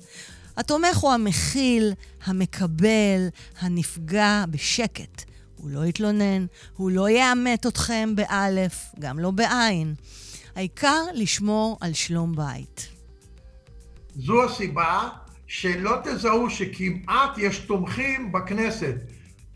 התומך 0.56 0.96
הוא 0.96 1.12
המכיל, 1.12 1.92
המקבל, 2.24 3.28
הנפגע 3.60 4.44
בשקט. 4.50 5.24
הוא 5.56 5.70
לא 5.70 5.86
יתלונן, 5.86 6.46
הוא 6.76 6.90
לא 6.90 7.08
יעמת 7.08 7.66
אתכם 7.66 8.14
באלף, 8.14 8.74
גם 8.98 9.18
לא 9.18 9.30
בעין. 9.30 9.94
העיקר 10.56 11.02
לשמור 11.14 11.78
על 11.80 11.92
שלום 11.92 12.36
בית. 12.36 12.88
זו 14.16 14.44
הסיבה 14.44 15.08
שלא 15.46 15.96
תזהו 16.04 16.50
שכמעט 16.50 17.38
יש 17.38 17.58
תומכים 17.58 18.32
בכנסת. 18.32 18.94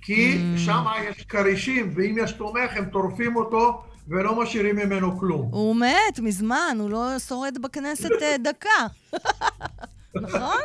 כי 0.06 0.34
Mm. 0.36 0.58
שם 0.58 0.84
יש 1.08 1.24
כרישים, 1.24 1.90
ואם 1.94 2.16
יש 2.24 2.32
תומך, 2.32 2.70
הם 2.76 2.84
טורפים 2.84 3.36
אותו 3.36 3.82
ולא 4.08 4.42
משאירים 4.42 4.76
ממנו 4.76 5.18
כלום. 5.18 5.48
הוא 5.52 5.76
מת 5.76 6.18
מזמן, 6.22 6.76
הוא 6.80 6.90
לא 6.90 7.18
שורד 7.18 7.58
בכנסת 7.62 8.10
אה, 8.22 8.36
דקה. 8.38 8.86
נכון? 10.24 10.60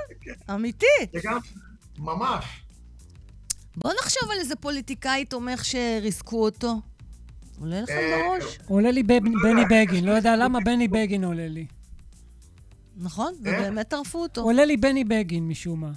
אמיתי. 0.54 0.86
זה 1.14 1.20
גם, 1.24 1.38
ממש. 2.00 2.46
בוא 3.78 3.92
נחשוב 4.02 4.32
על 4.32 4.40
איזה 4.40 4.56
פוליטיקאי 4.56 5.26
תומך 5.26 5.66
שריסקו 5.66 6.44
אותו. 6.44 6.82
עולה 7.60 7.82
לכם 7.82 7.94
אה, 7.94 8.22
בראש, 8.40 8.60
עולה 8.68 8.92
לי 8.92 9.04
בני 9.04 9.66
בגין, 9.70 10.06
לא 10.06 10.12
יודע 10.12 10.36
למה 10.36 10.60
בני 10.60 10.88
בגין 10.88 11.24
עולה 11.24 11.48
לי. 11.48 11.66
נכון? 12.98 13.34
איך? 13.46 13.56
ובאמת 13.60 13.88
טרפו 13.88 14.22
אותו. 14.22 14.42
עולה 14.42 14.66
לי 14.66 14.78
בני 14.78 15.04
בגין 15.04 15.48
משום 15.48 15.82
מה. 15.82 15.92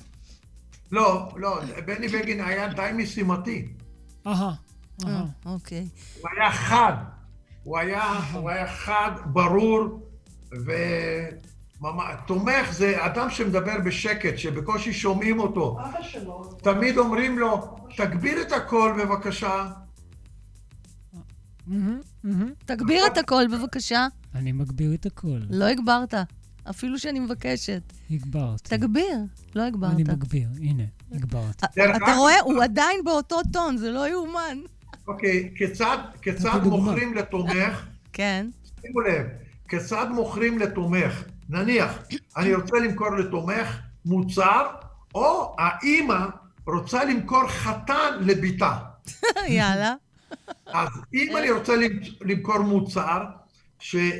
לא, 0.95 1.28
לא, 1.36 1.61
בני 1.86 2.09
בגין 2.09 2.40
היה 2.40 2.68
די 2.68 2.90
משימתי. 2.95 3.68
אהה. 4.26 4.55
אה, 5.05 5.11
אהה. 5.11 5.24
אוקיי. 5.47 5.88
הוא 6.20 6.30
היה 6.36 6.53
חד. 6.53 6.95
הוא 7.62 7.78
היה, 7.78 8.20
הוא 8.32 8.51
היה 8.51 8.66
חד, 8.68 9.11
ברור, 9.26 10.09
וממש... 10.53 12.05
תומך 12.26 12.72
זה 12.72 13.07
אדם 13.07 13.30
שמדבר 13.30 13.80
בשקט, 13.84 14.38
שבקושי 14.38 14.92
שומעים 14.92 15.40
אותו. 15.40 15.78
תמיד 16.62 16.99
אומרים 16.99 17.38
לו, 17.38 17.76
תגביר 17.97 18.42
את 18.42 18.53
הקול 18.53 19.05
בבקשה. 19.05 19.66
מהמם. 21.66 22.53
תגביר 22.64 23.07
את 23.07 23.18
הקול, 23.18 23.47
בבקשה. 23.47 24.07
אני 24.34 24.53
מגביר 24.53 24.95
את 24.95 25.07
הקול. 25.07 25.40
לא 25.51 25.64
הגברת, 25.64 26.14
אפילו 26.71 26.99
שאני 26.99 27.21
מבקשת. 27.21 27.83
הגברתי. 28.11 28.77
תגביר, 28.77 29.19
לא 29.55 29.62
הגברת. 29.62 29.93
אני 29.93 30.03
מגביר, 30.03 30.49
הנה, 30.61 30.83
הגברתי. 31.12 31.67
דרך 31.77 31.97
אתה 31.97 32.15
רואה? 32.17 32.41
הוא 32.41 32.62
עדיין 32.62 33.01
באותו 33.05 33.37
טון, 33.53 33.77
זה 33.77 33.91
לא 33.91 34.09
יאומן. 34.09 34.59
אוקיי, 35.09 35.51
כיצד. 35.57 35.99
מוכרים 36.62 37.15
לתומך? 37.15 37.87
כן. 38.12 38.47
שימו 38.81 39.01
לב, 39.01 39.27
כיצד 39.69 40.07
מוכרים 40.11 40.59
לתומך? 40.59 41.23
נניח, 41.49 41.99
אני 42.37 42.55
רוצה 42.55 42.77
למכור 42.79 43.17
לתומך 43.17 43.77
מוצר, 44.05 44.67
או 45.15 45.57
האימא 45.59 46.27
רוצה 46.67 47.05
למכור 47.05 47.49
חתן 47.49 48.12
לביתה. 48.21 48.73
יאללה. 49.49 49.95
אז 50.67 50.89
אם 51.15 51.37
אני 51.37 51.51
רוצה 51.51 51.77
למ- 51.77 51.99
למכור 52.21 52.59
מוצר 52.59 53.25
של- 53.79 54.11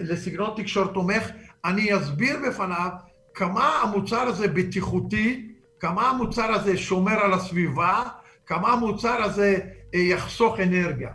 לסגנון 0.00 0.50
תקשורת 0.56 0.94
תומך, 0.94 1.22
אני 1.68 1.96
אסביר 1.96 2.38
בפניו 2.48 2.90
כמה 3.34 3.68
המוצר 3.82 4.20
הזה 4.20 4.48
בטיחותי, 4.48 5.52
כמה 5.80 6.10
המוצר 6.10 6.52
הזה 6.52 6.76
שומר 6.76 7.12
על 7.12 7.32
הסביבה, 7.32 8.02
כמה 8.46 8.72
המוצר 8.72 9.22
הזה 9.22 9.58
אה, 9.94 10.00
יחסוך 10.00 10.60
אנרגיה. 10.60 11.10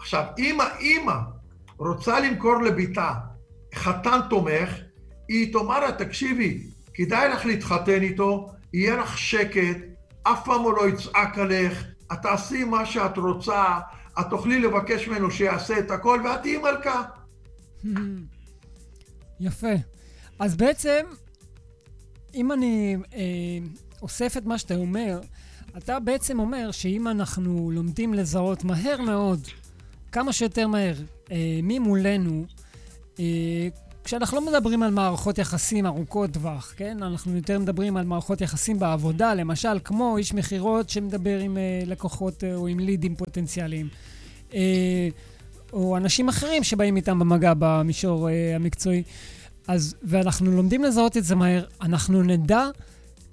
עכשיו, 0.00 0.24
אם 0.38 0.60
האימא 0.60 1.14
רוצה 1.78 2.20
למכור 2.20 2.62
לביתה 2.62 3.12
חתן 3.74 4.18
תומך, 4.30 4.74
היא 5.28 5.52
תאמר 5.52 5.80
לה, 5.80 5.92
תקשיבי, 5.92 6.62
כדאי 6.94 7.28
לך 7.28 7.46
להתחתן 7.46 8.02
איתו, 8.02 8.50
יהיה 8.72 8.96
לך 8.96 9.18
שקט, 9.18 9.76
אף 10.22 10.44
פעם 10.44 10.60
הוא 10.60 10.72
לא 10.72 10.88
יצעק 10.88 11.38
עליך, 11.38 11.84
את 12.12 12.18
תעשי 12.22 12.64
מה 12.64 12.86
שאת 12.86 13.18
רוצה, 13.18 13.78
את 14.20 14.26
תוכלי 14.30 14.60
לבקש 14.60 15.08
ממנו 15.08 15.30
שיעשה 15.30 15.78
את 15.78 15.90
הכל, 15.90 16.20
ואת 16.24 16.42
תהיי 16.42 16.58
מלכה. 16.58 17.02
יפה. 19.40 19.72
אז 20.38 20.56
בעצם, 20.56 21.06
אם 22.34 22.52
אני 22.52 22.96
אה, 23.14 23.20
אוסף 24.02 24.36
את 24.36 24.46
מה 24.46 24.58
שאתה 24.58 24.76
אומר, 24.76 25.20
אתה 25.76 26.00
בעצם 26.00 26.38
אומר 26.38 26.70
שאם 26.70 27.08
אנחנו 27.08 27.70
לומדים 27.70 28.14
לזהות 28.14 28.64
מהר 28.64 29.00
מאוד, 29.00 29.40
כמה 30.12 30.32
שיותר 30.32 30.66
מהר, 30.66 30.94
אה, 31.30 31.60
מי 31.62 31.78
מולנו, 31.78 32.44
אה, 33.20 33.68
כשאנחנו 34.08 34.40
לא 34.40 34.46
מדברים 34.46 34.82
על 34.82 34.90
מערכות 34.90 35.38
יחסים 35.38 35.86
ארוכות 35.86 36.30
טווח, 36.30 36.74
כן? 36.76 37.02
אנחנו 37.02 37.36
יותר 37.36 37.58
מדברים 37.58 37.96
על 37.96 38.04
מערכות 38.04 38.40
יחסים 38.40 38.78
בעבודה, 38.78 39.34
למשל, 39.34 39.78
כמו 39.84 40.16
איש 40.16 40.34
מכירות 40.34 40.90
שמדבר 40.90 41.38
עם 41.38 41.56
אה, 41.58 41.82
לקוחות 41.86 42.44
אה, 42.44 42.54
או 42.54 42.66
עם 42.66 42.78
לידים 42.80 43.16
פוטנציאליים. 43.16 43.88
אה, 44.54 45.08
או 45.72 45.96
אנשים 45.96 46.28
אחרים 46.28 46.64
שבאים 46.64 46.96
איתם 46.96 47.18
במגע 47.18 47.52
במישור 47.58 48.28
אה, 48.28 48.56
המקצועי. 48.56 49.02
אז, 49.68 49.96
ואנחנו 50.02 50.50
לומדים 50.50 50.84
לזהות 50.84 51.16
את 51.16 51.24
זה 51.24 51.34
מהר, 51.34 51.64
אנחנו 51.82 52.22
נדע 52.22 52.68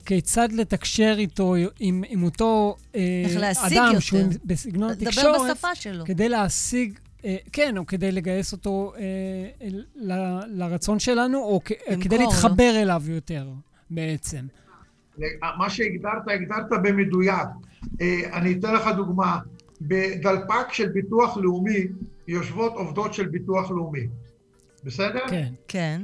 כיצד 0.05 0.51
לתקשר 0.51 1.15
איתו, 1.17 1.55
עם, 1.79 2.03
עם 2.07 2.23
אותו 2.23 2.75
אה, 2.95 3.23
איך 3.25 3.37
להשיג 3.37 3.77
אדם 3.77 3.87
יותר. 3.87 3.99
שהוא 3.99 4.21
בסגנון 4.45 4.91
התקשורת, 4.91 5.51
בשפה 5.51 5.75
שלו. 5.75 6.05
כדי 6.05 6.29
להשיג, 6.29 6.99
אה, 7.25 7.35
כן, 7.51 7.77
או 7.77 7.85
כדי 7.85 8.11
לגייס 8.11 8.51
אותו 8.51 8.93
אה, 8.97 9.67
ל, 9.95 10.13
לרצון 10.47 10.99
שלנו, 10.99 11.37
או 11.37 11.61
כ, 11.65 11.71
כדי 12.01 12.17
לו. 12.17 12.23
להתחבר 12.23 12.71
אליו 12.81 13.03
יותר, 13.07 13.47
בעצם. 13.89 14.45
מה 15.57 15.69
שהגדרת, 15.69 16.27
הגדרת 16.27 16.69
במדויק. 16.83 17.47
אה, 18.01 18.21
אני 18.33 18.53
אתן 18.59 18.73
לך 18.73 18.87
דוגמה. 18.95 19.39
בדלפק 19.81 20.73
של 20.73 20.89
ביטוח 20.89 21.37
לאומי 21.37 21.87
יושבות 22.27 22.73
עובדות 22.73 23.13
של 23.13 23.27
ביטוח 23.27 23.71
לאומי. 23.71 24.07
בסדר? 24.83 25.27
כן. 25.29 25.53
כן. 25.67 26.01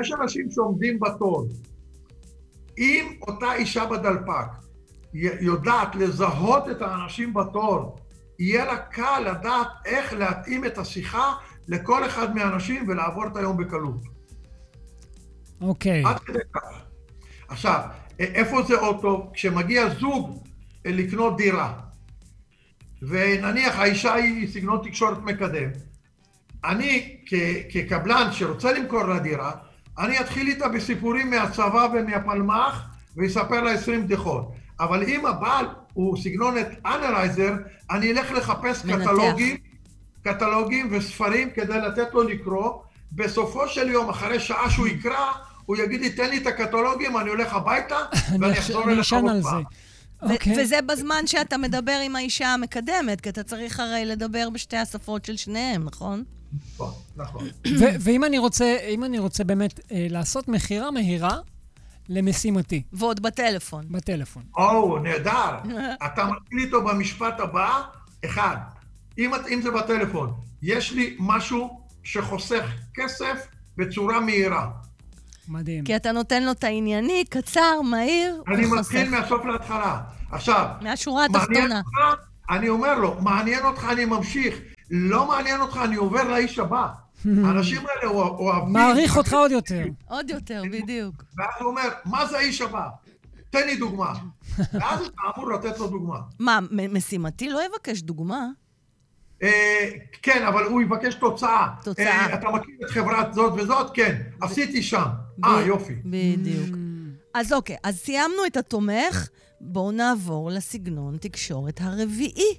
יש 0.00 0.12
אנשים 0.12 0.50
שעומדים 0.50 1.00
בתור. 1.00 1.48
אם 2.78 3.16
אותה 3.22 3.54
אישה 3.54 3.86
בדלפק 3.86 4.46
יודעת 5.40 5.94
לזהות 5.94 6.70
את 6.70 6.82
האנשים 6.82 7.34
בתור, 7.34 7.96
יהיה 8.38 8.64
לה 8.64 8.76
קל 8.76 9.20
לדעת 9.30 9.68
איך 9.84 10.12
להתאים 10.12 10.64
את 10.64 10.78
השיחה 10.78 11.34
לכל 11.68 12.06
אחד 12.06 12.34
מהאנשים 12.34 12.84
ולעבור 12.88 13.26
את 13.26 13.36
היום 13.36 13.56
בקלות. 13.56 14.02
אוקיי. 15.60 16.02
עד 16.06 16.18
כדי 16.18 16.38
כך. 16.52 16.82
עכשיו, 17.48 17.80
איפה 18.18 18.62
זה 18.62 18.78
עוד 18.78 19.00
טוב? 19.00 19.30
כשמגיע 19.32 19.88
זוג 19.88 20.38
אה, 20.86 20.90
לקנות 20.92 21.36
דירה, 21.36 21.80
ונניח 23.08 23.78
האישה 23.78 24.14
היא 24.14 24.48
סגנון 24.52 24.80
תקשורת 24.84 25.18
מקדם, 25.22 25.68
אני 26.64 27.16
כ- 27.26 27.34
כקבלן 27.72 28.28
שרוצה 28.32 28.72
למכור 28.72 29.02
לה 29.04 29.18
דירה, 29.18 29.52
אני 29.98 30.20
אתחיל 30.20 30.46
איתה 30.48 30.68
בסיפורים 30.68 31.30
מהצבא 31.30 31.88
ומהפלמ"ח 31.94 32.82
ויספר 33.16 33.60
לה 33.60 33.72
20 33.72 34.04
בדיחות. 34.04 34.52
אבל 34.80 35.02
אם 35.02 35.26
הבעל 35.26 35.66
הוא 35.92 36.16
סגנון 36.16 36.54
אנלייזר, 36.86 37.52
אני 37.90 38.10
אלך 38.12 38.32
לחפש 38.32 38.84
מנתח. 38.84 39.02
קטלוגים, 39.10 39.56
קטלוגים 40.24 40.88
וספרים 40.90 41.50
כדי 41.54 41.78
לתת 41.78 42.14
לו 42.14 42.22
לקרוא. 42.22 42.72
בסופו 43.12 43.68
של 43.68 43.90
יום, 43.90 44.08
אחרי 44.10 44.40
שעה 44.40 44.70
שהוא 44.70 44.86
יקרא, 44.86 45.32
הוא 45.66 45.76
יגיד 45.76 46.00
לי, 46.00 46.10
תן 46.10 46.30
לי 46.30 46.38
את 46.38 46.46
הקטלוגים, 46.46 47.16
אני 47.16 47.30
הולך 47.30 47.52
הביתה, 47.54 47.96
אני 48.28 48.38
ואני 48.40 48.58
אחזור 48.58 48.90
אליך 48.90 49.12
עוד. 49.12 49.24
פעם. 49.42 49.62
ו- 50.28 50.32
אוקיי. 50.32 50.62
וזה 50.62 50.82
בזמן 50.82 51.26
שאתה 51.26 51.56
מדבר 51.56 52.00
עם 52.04 52.16
האישה 52.16 52.48
המקדמת, 52.54 53.20
כי 53.20 53.28
אתה 53.28 53.42
צריך 53.42 53.80
הרי 53.80 54.04
לדבר 54.04 54.50
בשתי 54.50 54.76
השפות 54.76 55.24
של 55.24 55.36
שניהם, 55.36 55.84
נכון? 55.84 56.24
נכון, 56.74 56.92
נכון. 57.16 57.48
ו- 57.78 57.94
ואם 58.00 58.24
אני 58.24 58.38
רוצה, 58.38 58.76
אני 59.04 59.18
רוצה 59.18 59.44
באמת 59.44 59.80
אה, 59.92 60.06
לעשות 60.10 60.48
מכירה 60.48 60.90
מהירה 60.90 61.38
למשימתי 62.08 62.82
ועוד 62.92 63.22
בטלפון. 63.22 63.84
בטלפון. 63.90 64.42
או, 64.56 64.98
נהדר. 64.98 65.58
אתה 66.06 66.24
מתחיל 66.24 66.58
איתו 66.58 66.84
במשפט 66.84 67.40
הבא, 67.40 67.82
אחד, 68.24 68.56
אם, 69.18 69.30
אם 69.52 69.60
זה 69.62 69.70
בטלפון, 69.70 70.32
יש 70.62 70.92
לי 70.92 71.16
משהו 71.18 71.80
שחוסך 72.04 72.64
כסף 72.94 73.46
בצורה 73.76 74.20
מהירה. 74.20 74.70
מדהים. 75.48 75.84
כי 75.84 75.96
אתה 75.96 76.12
נותן 76.12 76.42
לו 76.42 76.52
את 76.52 76.64
הענייני, 76.64 77.24
קצר, 77.28 77.80
מהיר, 77.84 78.42
אני. 78.48 78.66
מתחיל 78.66 79.10
מהסוף 79.10 79.44
להתחלה. 79.44 80.00
עכשיו, 80.34 80.66
מהשורה 80.80 81.24
התחתונה. 81.24 81.80
אני 82.50 82.68
אומר 82.68 82.98
לו, 82.98 83.16
מעניין 83.20 83.64
אותך, 83.64 83.86
אני 83.92 84.04
ממשיך. 84.04 84.58
לא 84.90 85.26
מעניין 85.28 85.60
אותך, 85.60 85.80
אני 85.84 85.96
עובר 85.96 86.24
לאיש 86.28 86.58
הבא. 86.58 86.86
האנשים 87.44 87.80
האלה 87.86 88.10
אוה- 88.12 88.28
אוהבים... 88.28 88.72
מעריך 88.72 89.16
אותך 89.16 89.32
עוד 89.32 89.50
יותר. 89.50 89.84
עוד 90.08 90.30
יותר, 90.30 90.62
בדיוק. 90.72 91.14
ואז 91.38 91.48
הוא 91.60 91.68
אומר, 91.70 91.88
מה 92.04 92.26
זה 92.26 92.38
האיש 92.38 92.60
הבא? 92.60 92.86
תן 93.50 93.66
לי 93.66 93.76
דוגמה. 93.76 94.12
ואז 94.72 95.00
אתה 95.00 95.12
אמור 95.36 95.50
לתת 95.52 95.78
לו 95.78 95.86
דוגמה. 95.88 96.18
מה, 96.38 96.58
משימתי 96.90 97.48
לא 97.50 97.60
יבקש 97.66 98.02
דוגמה? 98.02 98.46
אה, 99.42 99.90
כן, 100.22 100.44
אבל 100.46 100.62
הוא 100.64 100.82
יבקש 100.82 101.14
תוצאה. 101.14 101.68
תוצאה. 101.82 102.06
אה, 102.26 102.34
אתה 102.34 102.48
מכיר 102.50 102.74
את 102.84 102.90
חברת 102.90 103.34
זאת 103.34 103.52
וזאת? 103.56 103.90
כן. 103.94 104.22
עשיתי 104.40 104.82
שם. 104.82 105.04
אה, 105.44 105.60
יופי. 105.66 105.94
בדיוק. 106.04 106.76
אז 107.34 107.52
אוקיי, 107.52 107.76
אז 107.82 107.96
סיימנו 107.98 108.46
את 108.46 108.56
התומך, 108.56 109.28
בואו 109.66 109.92
נעבור 109.92 110.50
לסגנון 110.50 111.16
תקשורת 111.16 111.80
הרביעי, 111.82 112.54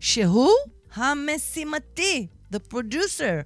שהוא 0.00 0.50
המשימתי, 0.94 2.26
the 2.52 2.74
producer. 2.74 3.44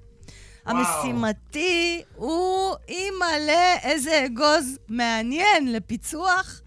המשימתי 0.65 2.01
הוא 2.15 2.75
אימא'לה, 2.89 3.75
איזה 3.83 4.25
אגוז 4.25 4.77
מעניין 4.89 5.73
לפיצוח. 5.73 6.61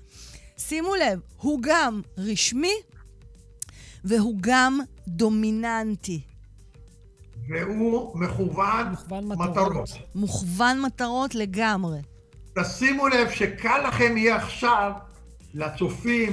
שימו 0.58 0.94
לב, 0.94 1.20
הוא 1.36 1.58
גם 1.62 2.00
רשמי 2.18 2.74
והוא 4.04 4.36
גם 4.40 4.80
דומיננטי. 5.08 6.20
והוא 7.48 8.18
מכוון 8.20 8.92
מכוון 8.92 9.24
מטרות. 9.28 9.50
מטרות. 9.50 9.88
מוכוון 10.14 10.80
מטרות 10.82 11.34
לגמרי. 11.34 11.98
תשימו 12.60 13.08
לב 13.08 13.30
שקל 13.30 13.88
לכם 13.88 14.16
יהיה 14.16 14.36
עכשיו, 14.36 14.92
לצופים, 15.54 16.32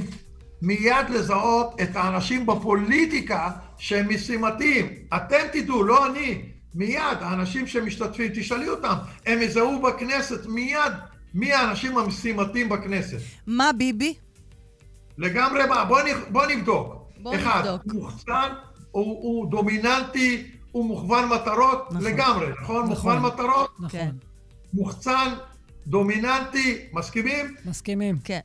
מיד 0.61 1.09
לזהות 1.09 1.82
את 1.82 1.95
האנשים 1.95 2.45
בפוליטיקה 2.45 3.51
שהם 3.78 4.09
משימתיים. 4.13 4.86
אתם 5.15 5.43
תדעו, 5.53 5.84
לא 5.84 6.07
אני. 6.07 6.41
מיד, 6.76 7.18
האנשים 7.22 7.68
שמשתתפים, 7.68 8.32
תשאלי 8.36 8.70
אותם, 8.70 8.93
הם 9.26 9.41
יזהו 9.41 9.82
בכנסת 9.82 10.45
מיד 10.45 10.93
מי 11.34 11.53
האנשים 11.53 11.97
המשימתיים 11.97 12.70
בכנסת. 12.70 13.20
מה 13.47 13.72
ביבי? 13.78 14.13
לגמרי 15.18 15.65
מה, 15.70 15.86
בוא, 15.86 15.99
בוא 16.30 16.45
נבדוק. 16.45 16.93
בוא 17.18 17.36
אחד, 17.36 17.61
נבדוק. 17.65 17.82
הוא 17.86 18.01
מוחצן, 18.01 18.49
הוא, 18.91 19.03
הוא 19.05 19.51
דומיננטי, 19.51 20.43
הוא 20.72 20.86
מוכוון 20.86 21.30
מטרות, 21.30 21.88
נכון. 21.91 22.03
לגמרי, 22.03 22.47
נכון? 22.49 22.76
נכון. 22.76 22.89
מוכוון 22.89 23.20
מטרות, 23.20 23.76
נכון. 23.80 23.89
כן. 23.89 24.11
מוחצן, 24.74 25.34
דומיננטי, 25.88 26.78
מסכימים? 26.93 27.55
מסכימים. 27.65 28.18
כן. 28.24 28.39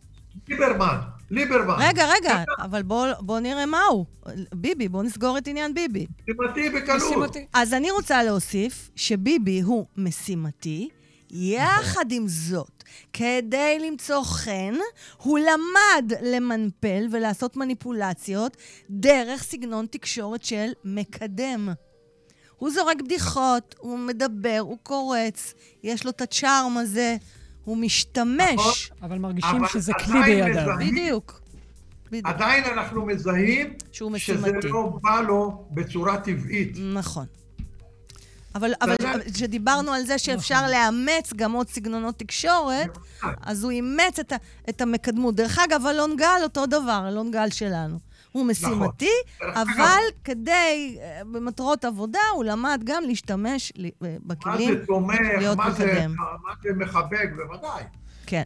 ליברמן, 0.48 0.96
ליברמן. 1.30 1.74
רגע, 1.78 2.06
רגע, 2.06 2.44
אבל 2.58 2.82
בואו 2.82 3.12
בוא 3.20 3.40
נראה 3.40 3.66
מהו. 3.66 4.06
ביבי, 4.54 4.88
בואו 4.88 5.02
נסגור 5.02 5.38
את 5.38 5.48
עניין 5.48 5.74
ביבי. 5.74 6.06
משימתי 6.28 6.70
בקלות. 6.70 7.02
משימתי. 7.02 7.46
אז 7.52 7.74
אני 7.74 7.90
רוצה 7.90 8.22
להוסיף 8.22 8.90
שביבי 8.96 9.60
הוא 9.60 9.86
משימתי, 9.96 10.88
יחד 11.30 12.12
עם 12.12 12.28
זאת, 12.28 12.84
כדי 13.12 13.78
למצוא 13.90 14.22
חן, 14.22 14.74
הוא 15.16 15.38
למד 15.38 16.12
למנפל 16.22 17.06
ולעשות 17.10 17.56
מניפולציות 17.56 18.56
דרך 18.90 19.42
סגנון 19.42 19.86
תקשורת 19.86 20.44
של 20.44 20.68
מקדם. 20.84 21.68
הוא 22.56 22.70
זורק 22.70 23.02
בדיחות, 23.02 23.74
הוא 23.78 23.98
מדבר, 23.98 24.58
הוא 24.60 24.78
קורץ, 24.82 25.54
יש 25.82 26.04
לו 26.04 26.10
את 26.10 26.20
הצ'ארם 26.20 26.76
הזה, 26.76 27.16
הוא 27.64 27.76
משתמש. 27.76 28.92
אבל 29.02 29.18
מרגישים 29.18 29.56
אבל 29.56 29.68
שזה 29.68 29.92
כלי 29.92 30.22
בידיו. 30.22 30.62
מזהים. 30.72 30.90
בדיוק. 30.94 31.40
בדיוק. 32.06 32.26
עדיין 32.26 32.64
אנחנו 32.64 33.06
מזהים 33.06 33.74
שהוא 33.92 34.18
שזה 34.18 34.34
משימתי. 34.38 34.68
לא 34.68 34.92
בא 35.02 35.20
לו 35.20 35.64
בצורה 35.70 36.16
טבעית. 36.20 36.76
נכון. 36.94 37.26
אבל? 38.54 38.72
כשדיברנו 39.34 39.92
על 39.92 40.06
זה 40.06 40.18
שאפשר 40.18 40.66
לאמץ 40.70 41.32
גם 41.36 41.52
עוד 41.52 41.68
סגנונות 41.68 42.18
תקשורת, 42.18 42.98
אז 43.42 43.64
הוא 43.64 43.70
אימץ 43.70 44.18
את, 44.20 44.32
ה, 44.32 44.36
את 44.68 44.80
המקדמות. 44.80 45.34
דרך 45.34 45.58
אגב, 45.58 45.86
אלון 45.86 46.16
גל 46.16 46.40
אותו 46.42 46.66
דבר, 46.66 47.04
אלון 47.08 47.30
גל 47.30 47.50
שלנו. 47.50 47.98
הוא 48.32 48.46
משימתי, 48.46 49.08
דרך 49.40 49.56
אבל 49.56 50.00
כדי, 50.24 50.50
אה, 51.02 51.20
במטרות 51.32 51.84
עבודה, 51.84 52.18
הוא 52.34 52.44
למד 52.44 52.80
גם 52.84 53.02
להשתמש 53.06 53.72
אה, 53.78 53.88
מה 54.00 54.08
בכלים. 54.26 54.74
זה 54.78 54.86
תומך, 54.86 55.18
להיות 55.38 55.56
מה 55.58 55.70
זה. 55.70 56.06
מה 56.16 56.52
זה 56.62 56.68
מחבק, 56.76 57.28
בוודאי. 57.36 57.82
כן. 58.26 58.42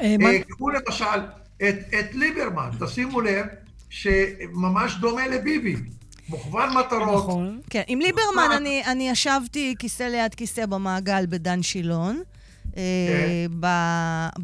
אה, 0.00 0.16
מה- 0.18 0.28
קחו 0.48 0.70
למשל 0.70 1.04
את, 1.56 1.74
את 2.00 2.14
ליברמן, 2.14 2.70
תשימו 2.80 3.20
לב 3.20 3.46
שממש 3.90 4.94
דומה 5.00 5.28
לביבי. 5.28 5.76
מוכוון 6.28 6.68
מטרות, 6.78 7.24
נכון. 7.24 7.60
כן, 7.70 7.82
עם 7.86 7.98
ליברמן 8.00 8.48
מה? 8.48 8.56
אני, 8.56 8.82
אני 8.86 9.08
ישבתי 9.10 9.74
כיסא 9.78 10.02
ליד 10.02 10.34
כיסא 10.34 10.66
במעגל 10.66 11.24
בדן 11.28 11.62
שילון. 11.62 12.22
אה, 12.76 12.82
כן. 13.46 13.54
ב, 13.60 13.66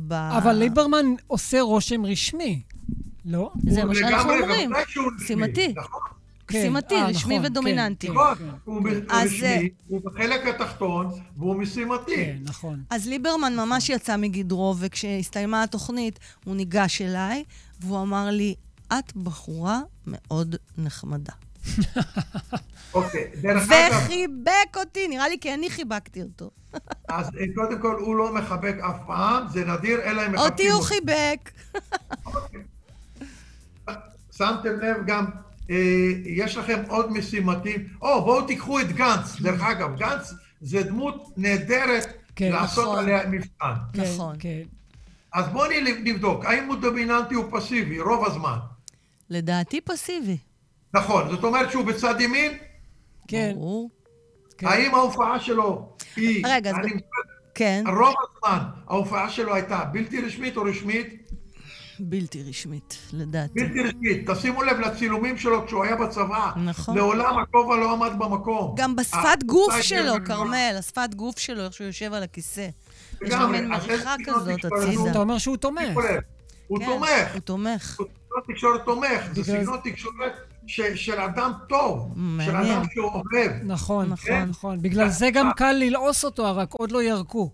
ב... 0.08 0.12
אבל 0.12 0.52
ליברמן 0.52 1.06
עושה 1.26 1.60
רושם 1.60 2.06
רשמי, 2.06 2.62
לא? 3.24 3.52
זה 3.68 3.84
מה 3.84 3.94
שאנחנו 3.94 4.32
אומרים. 4.32 4.74
רשמי, 4.74 5.04
משימתי. 5.16 5.74
נכון, 5.76 6.00
כן. 6.48 6.58
משימתי, 6.58 6.94
אה, 6.94 7.06
רשמי 7.06 7.38
נכון, 7.38 7.50
ודומיננטי. 7.50 8.06
כן, 8.06 8.12
נכון, 8.12 8.34
כן, 8.38 8.44
הוא 8.64 8.82
רשמי, 9.10 9.70
הוא 9.86 10.00
בחלק 10.04 10.46
התחתון 10.46 11.10
והוא 11.36 11.56
משימתי. 11.56 12.16
כן, 12.16 12.36
נכון. 12.42 12.82
אז 12.90 13.08
ליברמן 13.08 13.56
ממש 13.56 13.90
יצא 13.90 14.16
מגדרו, 14.16 14.74
וכשהסתיימה 14.78 15.62
התוכנית, 15.62 16.18
הוא 16.44 16.56
ניגש 16.56 17.02
אליי, 17.02 17.44
והוא 17.80 18.02
אמר 18.02 18.30
לי, 18.30 18.54
את 18.92 19.16
בחורה 19.16 19.80
מאוד 20.06 20.56
נחמדה. 20.78 21.32
אוקיי, 22.94 23.30
דרך 23.42 23.70
אגב, 23.70 23.92
וחיבק 23.92 24.76
אותי, 24.76 25.08
נראה 25.08 25.28
לי 25.28 25.36
כי 25.40 25.54
אני 25.54 25.70
חיבקתי 25.70 26.22
אותו. 26.22 26.50
אז 27.08 27.26
אה, 27.26 27.44
קודם 27.54 27.80
כל 27.80 27.96
הוא 28.00 28.16
לא 28.16 28.34
מחבק 28.34 28.74
אף 28.80 28.96
פעם, 29.06 29.48
זה 29.48 29.64
נדיר, 29.64 30.02
אלא 30.02 30.26
אם 30.26 30.38
אותי 30.38 30.50
מחבקים 30.50 30.72
הוא 30.72 30.82
חיבק. 30.82 31.50
שמתם 34.36 34.80
לב 34.80 34.96
גם, 35.06 35.24
אה, 35.70 35.76
יש 36.24 36.56
לכם 36.56 36.82
עוד 36.88 37.12
משימתים. 37.12 37.88
או, 38.02 38.24
בואו 38.24 38.46
תיקחו 38.46 38.80
את 38.80 38.92
גנץ. 38.92 39.40
דרך 39.40 39.62
אגב, 39.62 39.96
גנץ 39.98 40.32
זה 40.60 40.82
דמות 40.82 41.24
נהדרת 41.36 42.06
כן, 42.36 42.52
לעשות 42.52 42.84
נכון. 42.84 42.98
עליה 42.98 43.26
מבחן. 43.26 43.72
כן, 43.92 44.02
נכון. 44.02 44.36
כן. 44.38 44.62
אז 45.32 45.48
בואו 45.48 45.70
נבדוק, 46.04 46.44
האם 46.44 46.66
הוא 46.66 46.76
דומיננטי 46.76 47.34
או 47.34 47.50
פסיבי, 47.50 48.00
רוב 48.00 48.26
הזמן. 48.26 48.56
לדעתי 49.30 49.80
פסיבי. 49.80 50.36
נכון, 50.94 51.30
זאת 51.30 51.44
אומרת 51.44 51.70
שהוא 51.70 51.84
בצד 51.84 52.20
ימין, 52.20 52.52
כן, 53.28 53.52
ברור. 53.54 53.90
כן. 54.58 54.66
האם 54.66 54.94
ההופעה 54.94 55.40
שלו 55.40 55.88
היא... 56.16 56.44
רגע, 56.46 56.70
אז 56.70 56.76
אני- 56.76 57.00
כן, 57.54 57.84
רוב 57.86 58.14
הזמן 58.22 58.58
ההופעה 58.88 59.30
שלו 59.30 59.54
הייתה 59.54 59.84
בלתי 59.84 60.20
רשמית 60.20 60.56
או 60.56 60.62
רשמית? 60.62 61.19
בלתי 62.02 62.42
רשמית, 62.42 62.98
לדעתי. 63.12 63.60
בלתי 63.60 63.80
רשמית. 63.80 64.30
תשימו 64.30 64.62
לב 64.62 64.80
לצילומים 64.80 65.38
שלו 65.38 65.66
כשהוא 65.66 65.84
היה 65.84 65.96
בצבא. 65.96 66.50
נכון. 66.64 66.96
לעולם 66.96 67.38
הכובע 67.38 67.76
לא 67.76 67.92
עמד 67.92 68.10
במקום. 68.18 68.74
גם 68.76 68.96
בשפת 68.96 69.42
גוף 69.46 69.80
שלו. 69.80 70.14
כרמל, 70.24 70.76
השפת 70.78 71.14
גוף 71.16 71.38
שלו, 71.38 71.64
איך 71.64 71.72
שהוא 71.72 71.86
יושב 71.86 72.12
על 72.12 72.22
הכיסא. 72.22 72.68
יש 73.22 73.34
לו. 73.34 73.48
מין 73.48 73.68
מריחה 73.68 74.14
כזאת 74.26 74.64
הצידה. 74.64 75.00
הוא? 75.00 75.10
אתה 75.10 75.18
אומר 75.18 75.38
שהוא 75.38 75.56
תומך. 75.56 75.98
הוא 76.66 76.78
כן, 76.78 76.84
תומך. 76.86 77.32
הוא 77.32 77.40
תומך. 77.40 77.96
הוא 77.98 78.06
סגנון 78.06 78.54
תקשורת 78.54 78.84
תומך. 78.84 79.32
זה 79.32 79.44
סגנון 79.44 79.78
תקשורת 79.84 80.32
של 80.94 81.20
אדם 81.20 81.52
טוב. 81.68 82.14
של. 82.44 82.56
אדם 82.56 82.82
שאוהב. 82.94 83.52
נכון. 83.64 84.08
נכון, 84.08 84.42
נכון. 84.48 84.82
בגלל 84.82 85.08
זה 85.08 85.30
גם 85.30 85.50
קל 85.56 85.72
ללעוס 85.72 86.24
אותו, 86.24 86.56
רק 86.56 86.72
עוד 86.72 86.92
לא 86.92 87.02
ירקו. 87.02 87.50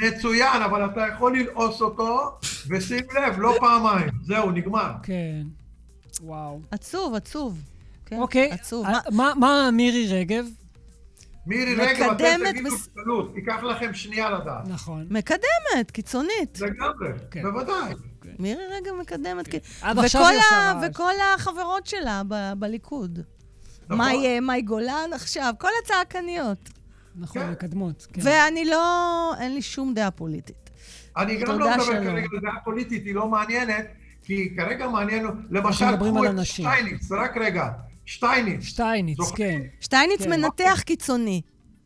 מצוין, 0.00 0.62
אבל 0.62 0.84
אתה 0.84 1.00
יכול 1.14 1.38
ללעוס 1.38 1.80
אותו, 1.80 2.38
ושים 2.68 3.04
לב, 3.14 3.38
לא 3.38 3.54
פעמיים. 3.60 4.08
זהו, 4.26 4.50
נגמר. 4.50 4.92
כן. 5.02 5.42
וואו. 6.22 6.60
עצוב, 6.70 7.14
עצוב. 7.14 7.58
כן, 8.06 8.18
אוקיי. 8.20 8.50
עצוב. 8.52 8.86
אה, 8.86 8.98
מה- 9.36 9.70
מירי 9.72 10.06
רגב? 10.20 10.44
מירי 11.46 11.74
רגב, 11.74 12.02
אתם 12.02 12.14
מקדמת 12.14 12.54
תגידו 12.54 12.76
בקלות, 12.96 13.32
ייקח 13.36 13.62
לכם 13.62 13.94
שנייה 13.94 14.30
לדעת. 14.30 14.68
נכון. 14.68 15.06
מקדמת, 15.10 15.90
קיצונית. 15.92 16.60
לגמרי, 16.60 17.08
כן. 17.30 17.42
בוודאי. 17.42 17.94
מירי 18.38 18.62
רגב 18.66 18.92
מקדמת. 19.00 19.48
עד 19.82 19.98
עכשיו 19.98 20.20
וכל 20.22 20.30
היא 20.30 20.38
עושה 20.38 20.56
ה- 20.56 20.72
רעש. 20.72 20.90
וכל 20.90 21.12
החברות 21.34 21.86
שלה 21.86 22.22
ב- 22.28 22.52
בליכוד. 22.58 23.18
נכון. 23.84 23.98
מאי 23.98 24.40
מאי 24.40 24.62
גולן 24.62 25.10
עכשיו, 25.14 25.54
כל 25.58 25.68
הצעקניות. 25.82 26.58
נכון, 27.14 27.42
כן. 27.42 27.50
מקדמות. 27.50 28.06
כן. 28.12 28.20
ואני 28.24 28.64
לא, 28.64 29.32
אין 29.40 29.54
לי 29.54 29.62
שום 29.62 29.94
דעה 29.94 30.10
פוליטית. 30.10 30.70
אני 31.16 31.36
גם 31.36 31.58
לא 31.58 31.70
מדבר 31.70 31.84
שלום. 31.84 32.04
כרגע 32.04 32.26
על 32.32 32.40
דעה 32.42 32.60
פוליטית, 32.64 33.04
היא 33.04 33.14
לא 33.14 33.28
מעניינת, 33.28 33.86
כי 34.22 34.56
כרגע 34.56 34.88
מעניין, 34.88 35.26
למשל, 35.50 35.90
מדברים 35.90 36.14
קחו 36.14 36.22
על 36.24 36.30
את 36.30 36.34
אנשים. 36.38 36.64
שטייניץ, 36.70 37.12
רק 37.12 37.36
רגע, 37.36 37.68
שטייניץ. 38.06 38.62
שטייניץ, 38.64 39.16
זוכרים? 39.16 39.60
כן. 39.62 39.66
שטייניץ 39.80 40.22
כן. 40.22 40.30
מנתח 40.30 40.82
קיצוני. 40.86 41.42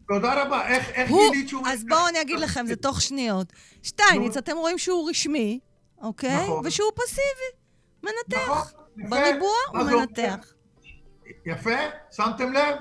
תודה 0.08 0.42
רבה, 0.42 0.66
איך 0.68 0.88
איך 0.90 1.10
הוא, 1.10 1.30
גילית 1.32 1.48
שהוא... 1.48 1.66
אז 1.66 1.84
בואו 1.88 2.08
אני 2.08 2.20
אגיד 2.20 2.40
לכם, 2.40 2.66
זה 2.66 2.76
תוך 2.76 3.00
שניות. 3.02 3.52
שטייניץ. 3.82 4.36
אתם 4.36 4.56
רואים 4.56 4.78
שהוא 4.78 5.10
רשמי, 5.10 5.58
אוקיי? 6.02 6.44
נכון. 6.44 6.66
ושהוא 6.66 6.88
פסיבי. 6.96 7.20
מנתח. 8.02 8.48
נכון, 8.48 8.62
יפה. 8.98 9.08
בריבוע 9.10 9.48
הוא- 9.68 9.82
מנתח. 10.00 10.52
יפה, 11.46 11.70
שמתם 12.10 12.52
לב? 12.52 12.74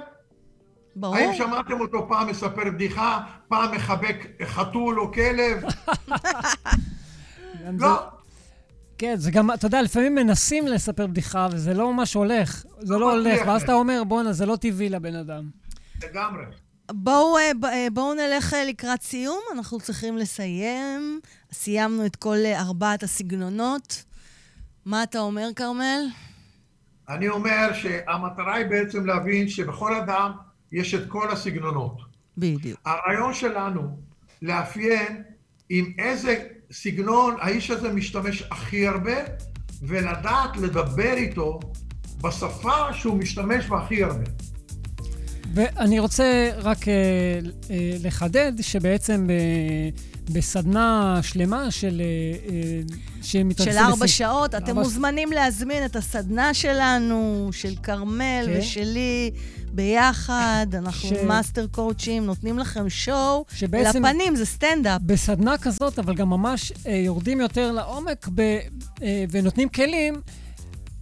ברור. 0.96 1.16
האם 1.16 1.34
שמעתם 1.34 1.82
אותו 1.82 2.08
פעם 2.10 2.28
מספר 2.28 2.72
בדיחה, 2.74 3.22
פעם 3.48 3.76
מחבק 3.76 4.16
חתול 4.44 5.00
או 5.00 5.12
כלב? 5.14 5.64
לא. 7.80 8.08
כן, 8.98 9.16
זה 9.18 9.32
גם, 9.32 9.52
אתה 9.52 9.66
יודע, 9.68 9.82
לפעמים 9.82 10.16
מנסים 10.16 10.68
לספר 10.68 11.08
בדיחה, 11.08 11.48
וזה 11.52 11.74
לא 11.74 11.94
ממש 11.94 12.14
הולך. 12.14 12.64
זה 12.80 12.94
לא 12.94 13.00
לא 13.00 13.12
הולך, 13.12 13.40
ואז. 13.48 13.62
אתה 13.62 13.74
אומר, 13.74 14.04
בואנה, 14.04 14.34
זה 14.34 14.46
לא 14.46 14.56
טבעי 14.56 14.90
לבן 14.90 15.16
אדם. 15.16 15.50
לגמרי. 16.04 16.44
בואו 16.92 17.38
אה, 17.38 17.52
אה, 17.64 17.88
בואו 17.94 18.14
נלך 18.14 18.54
אה, 18.54 18.66
לקראת 18.66 19.02
סיום, 19.02 19.40
אנחנו 19.56 19.80
צריכים 19.80 20.18
לסיים. 20.18 21.20
סיימנו 21.52 22.06
את 22.06 22.16
כל 22.16 22.38
ארבעת 22.56 23.04
הסגנונות. 23.04 24.04
מה 24.86 25.04
אתה 25.04 25.20
אומר, 25.20 25.50
כרמל? 25.56 26.06
אני 27.10 27.28
אומר 27.28 27.74
שהמטרה 27.74 28.56
היא 28.56 28.66
בעצם 28.66 29.06
להבין 29.06 29.50
שבכל 29.50 29.96
אדם 29.96 30.32
יש 30.74 30.94
את 30.94 31.04
כל 31.08 31.32
הסגנונות. 31.32 31.98
בדיוק. 32.38 32.80
הרעיון 32.86 33.34
שלנו 33.34 33.82
לאפיין 34.42 35.24
עם 35.70 35.92
איזה 36.00 36.36
סגנון 36.72 37.36
האיש 37.42 37.72
הזה 37.72 37.94
משתמש 37.94 38.44
הכי 38.52 38.88
הרבה, 38.88 39.16
ולדעת 39.82 40.58
לדבר 40.58 41.14
איתו 41.14 41.60
בשפה 42.22 42.94
שהוא 42.94 43.18
משתמש 43.18 43.66
בה 43.66 43.78
הכי 43.84 44.04
הרבה. 44.04 44.24
ואני 45.54 46.00
רוצה 46.00 46.50
רק 46.58 46.88
אה, 46.88 46.94
אה, 47.70 47.96
לחדד 48.04 48.52
שבעצם 48.62 49.28
ב, 49.28 49.32
בסדנה 50.34 51.20
שלמה 51.24 51.72
של... 51.72 52.02
אה, 52.02 52.56
אה, 52.56 52.82
של 53.22 53.78
ארבע 53.78 53.96
בסג- 53.96 54.06
שעות. 54.06 54.56
אתם 54.56 54.66
ארבע- 54.68 54.74
מוזמנים 54.82 55.32
להזמין 55.32 55.86
את 55.86 55.96
הסדנה 55.96 56.54
שלנו, 56.54 57.50
של 57.52 57.76
כרמל 57.84 58.44
כן. 58.46 58.60
ושלי, 58.60 59.32
ביחד. 59.74 60.68
אנחנו 60.74 61.10
ש- 61.10 61.14
master 61.28 61.68
coach 61.68 62.04
ים, 62.04 62.26
נותנים 62.26 62.60
לכם 62.60 62.90
show. 62.90 63.46
שבעצם- 63.56 64.06
לפנים, 64.06 64.36
זה 64.36 64.46
סטנדאפ. 64.46 65.02
בסדנה 65.02 65.58
כזאת, 65.58 66.00
אבל 66.00 66.16
גם 66.16 66.30
ממש 66.30 66.74
אה, 66.88 66.92
יורדים 66.96 67.42
יותר 67.42 67.72
לעומק 67.72 68.28
ב, 68.36 68.40
אה, 69.02 69.24
ונותנים 69.32 69.70
כלים 69.70 70.14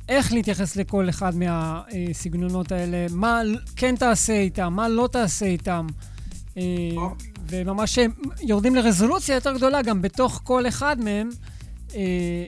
איך 0.09 0.33
להתייחס 0.33 0.75
לכל 0.75 1.09
אחד 1.09 1.31
מהסגנונות 1.35 2.71
האלה, 2.71 3.05
מה 3.09 3.41
כן 3.75 3.95
תעשה 3.95 4.33
איתם, 4.33 4.73
מה 4.73 4.89
לא 4.89 5.09
תעשה 5.11 5.45
איתם. 5.45 5.87
אה. 6.57 6.63
וממש 7.49 7.99
אה, 7.99 8.05
יורדים 8.41 8.75
לרזולוציה 8.75 9.35
יותר 9.35 9.53
גדולה, 9.57 9.81
גם 9.81 10.01
בתוך 10.01 10.41
כל 10.43 10.67
אחד 10.67 10.95
מהם 11.03 11.29
אה, 11.95 12.01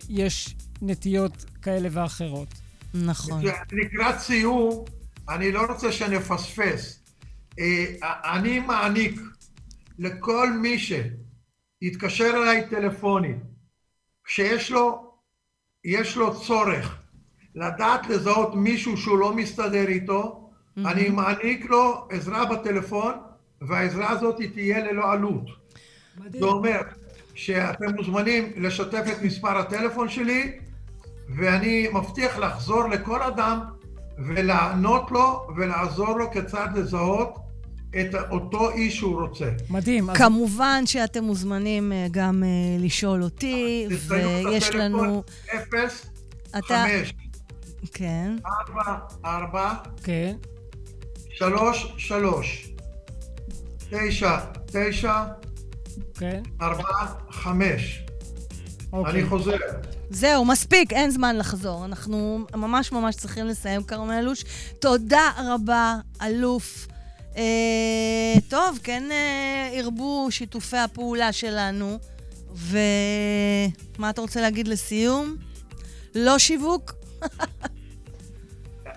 יש 0.09 0.55
נטיות 0.81 1.45
כאלה 1.61 1.89
ואחרות. 1.91 2.47
נכון. 2.93 3.41
לקראת 3.71 4.19
סיום, 4.19 4.83
אני 5.29 5.51
לא 5.51 5.65
רוצה 5.69 5.91
שנפספס. 5.91 7.03
אה, 7.59 7.85
אני 8.35 8.59
מעניק 8.59 9.19
לכל 9.99 10.51
מי 10.51 10.77
שיתקשר 10.79 12.31
אליי 12.35 12.69
טלפונית, 12.69 13.37
כשיש 14.23 14.71
לו, 14.71 15.13
יש 15.85 16.17
לו 16.17 16.41
צורך 16.41 16.97
לדעת 17.55 18.09
לזהות 18.09 18.55
מישהו 18.55 18.97
שהוא 18.97 19.17
לא 19.17 19.33
מסתדר 19.35 19.87
איתו, 19.87 20.49
אני 20.77 21.09
מעניק 21.09 21.65
לו 21.65 22.07
עזרה 22.11 22.45
בטלפון, 22.45 23.13
והעזרה 23.61 24.09
הזאת 24.09 24.35
תהיה 24.53 24.91
ללא 24.91 25.11
עלות. 25.11 25.45
זה 26.29 26.45
אומר 26.45 26.81
שאתם 27.35 27.95
מוזמנים 27.95 28.51
לשתף 28.55 29.03
את 29.11 29.21
מספר 29.21 29.57
הטלפון 29.57 30.09
שלי, 30.09 30.59
ואני 31.35 31.87
מבטיח 31.93 32.37
לחזור 32.37 32.89
לכל 32.89 33.21
אדם 33.21 33.59
ולענות 34.17 35.11
לו 35.11 35.47
ולעזור 35.57 36.17
לו 36.17 36.31
כיצד 36.31 36.67
לזהות 36.75 37.43
את 38.01 38.15
אותו 38.31 38.71
איש 38.71 38.97
שהוא 38.97 39.21
רוצה. 39.21 39.49
מדהים. 39.69 40.09
אז 40.09 40.17
כמובן 40.17 40.83
שאתם 40.85 41.23
מוזמנים 41.23 41.91
אה, 41.91 42.07
גם 42.11 42.43
אה, 42.43 42.49
לשאול 42.79 43.23
אותי, 43.23 43.87
ויש 44.07 44.69
לנו... 44.69 45.23
0, 45.55 46.05
אתה... 46.57 46.85
5, 46.87 47.13
כן. 47.93 48.35
4, 48.69 48.97
4, 49.25 49.73
כן, 50.03 50.35
3, 51.29 51.93
3, 51.97 52.73
9, 53.89 54.37
9, 54.65 55.23
כן, 56.19 56.41
4, 56.61 56.83
5. 57.31 58.05
אוקיי. 58.93 59.13
אני 59.13 59.29
חוזר. 59.29 59.55
זהו, 60.09 60.45
מספיק, 60.45 60.93
אין 60.93 61.11
זמן 61.11 61.37
לחזור. 61.37 61.85
אנחנו 61.85 62.45
ממש 62.55 62.91
ממש 62.91 63.15
צריכים 63.15 63.45
לסיים, 63.45 63.83
כרמלוש. 63.83 64.45
תודה 64.79 65.29
רבה, 65.37 65.95
אלוף. 66.21 66.87
אה, 67.37 68.33
טוב, 68.49 68.79
כן 68.83 69.03
אה, 69.11 69.69
ירבו 69.73 70.27
שיתופי 70.29 70.77
הפעולה 70.77 71.31
שלנו. 71.31 71.99
ומה 72.55 74.09
אתה 74.09 74.21
רוצה 74.21 74.41
להגיד 74.41 74.67
לסיום? 74.67 75.35
לא 76.15 76.39
שיווק? 76.39 76.91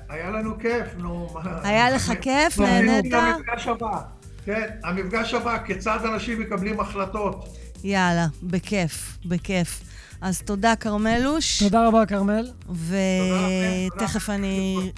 היה 0.09 0.31
לנו 0.31 0.59
כיף, 0.59 0.87
נו. 0.99 1.29
היה 1.63 1.91
לך 1.91 2.13
כיף? 2.21 2.59
נהנית? 2.59 3.13
למפגש 3.13 3.67
הבא. 3.67 4.01
כן, 4.45 4.67
המפגש 4.85 5.35
הבא, 5.35 5.59
כיצד 5.65 5.99
אנשים 6.05 6.41
מקבלים 6.41 6.81
החלטות. 6.81 7.49
יאללה, 7.87 8.27
בכיף, 8.43 9.19
בכיף. 9.25 9.81
אז 10.21 10.43
תודה, 10.43 10.77
כרמלוש. 10.77 11.63
תודה 11.63 11.87
רבה, 11.87 12.07
כרמל. 12.07 12.51
ותכף 12.69 14.31
אני 14.31 14.91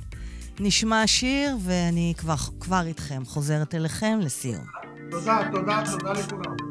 נשמע 0.61 1.07
שיר, 1.07 1.57
ואני 1.63 2.15
כבר, 2.19 2.35
כבר 2.61 2.83
איתכם, 2.87 3.23
חוזרת 3.25 3.75
אליכם 3.75 4.19
לסיום. 4.23 4.65
תודה, 5.11 5.39
תודה, 5.53 5.83
תודה 5.91 6.13
לכולם. 6.13 6.68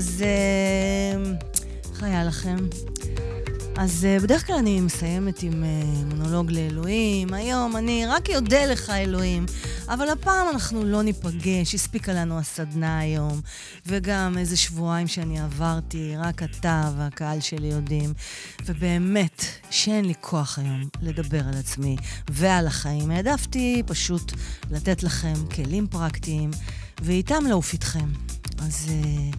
אז 0.00 0.24
אה, 0.26 1.32
איך 1.92 2.02
היה 2.02 2.24
לכם? 2.24 2.56
אז 3.76 4.04
אה, 4.04 4.20
בדרך 4.20 4.46
כלל 4.46 4.56
אני 4.56 4.80
מסיימת 4.80 5.42
עם 5.42 5.64
אה, 5.64 5.68
מונולוג 6.04 6.50
לאלוהים. 6.50 7.34
היום 7.34 7.76
אני 7.76 8.06
רק 8.06 8.30
אודה 8.30 8.66
לך, 8.66 8.90
אלוהים. 8.90 9.46
אבל 9.88 10.08
הפעם 10.08 10.48
אנחנו 10.48 10.84
לא 10.84 11.02
ניפגש, 11.02 11.74
הספיקה 11.74 12.12
לנו 12.12 12.38
הסדנה 12.38 12.98
היום. 12.98 13.40
וגם 13.86 14.38
איזה 14.38 14.56
שבועיים 14.56 15.08
שאני 15.08 15.40
עברתי, 15.40 16.14
רק 16.16 16.42
אתה 16.42 16.90
והקהל 16.98 17.40
שלי 17.40 17.66
יודעים. 17.66 18.12
ובאמת, 18.66 19.44
שאין 19.70 20.04
לי 20.04 20.14
כוח 20.20 20.58
היום 20.58 20.82
לדבר 21.02 21.42
על 21.48 21.54
עצמי 21.58 21.96
ועל 22.30 22.66
החיים. 22.66 23.10
העדפתי 23.10 23.82
פשוט 23.86 24.32
לתת 24.70 25.02
לכם 25.02 25.34
כלים 25.54 25.86
פרקטיים, 25.86 26.50
ואיתם 27.02 27.46
לעוף 27.48 27.72
איתכם. 27.72 28.08
אז 28.58 28.86
אה, 28.90 29.30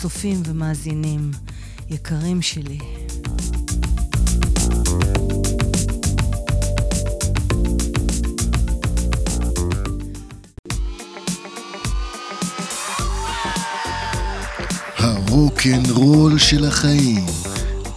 צופים 0.00 0.42
ומאזינים 0.46 1.30
יקרים 1.90 2.42
שלי. 2.42 2.78
הרוקנרול 14.96 16.38
של 16.38 16.64
החיים, 16.64 17.26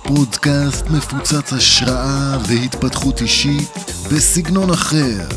פודקאסט 0.03 0.85
מפוצץ 0.89 1.53
השראה 1.53 2.37
והתפתחות 2.47 3.21
אישית 3.21 3.69
בסגנון 4.11 4.69
אחר, 4.69 5.27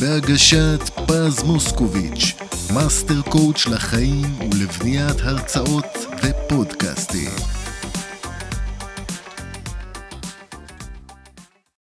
בהגשת 0.00 0.90
פז 1.06 1.42
מוסקוביץ', 1.42 2.34
master 2.74 3.22
coach 3.22 3.66
לחיים 3.66 4.38
ולבניית 4.40 5.20
הרצאות 5.20 6.06
ופודקאסטים. 6.22 7.59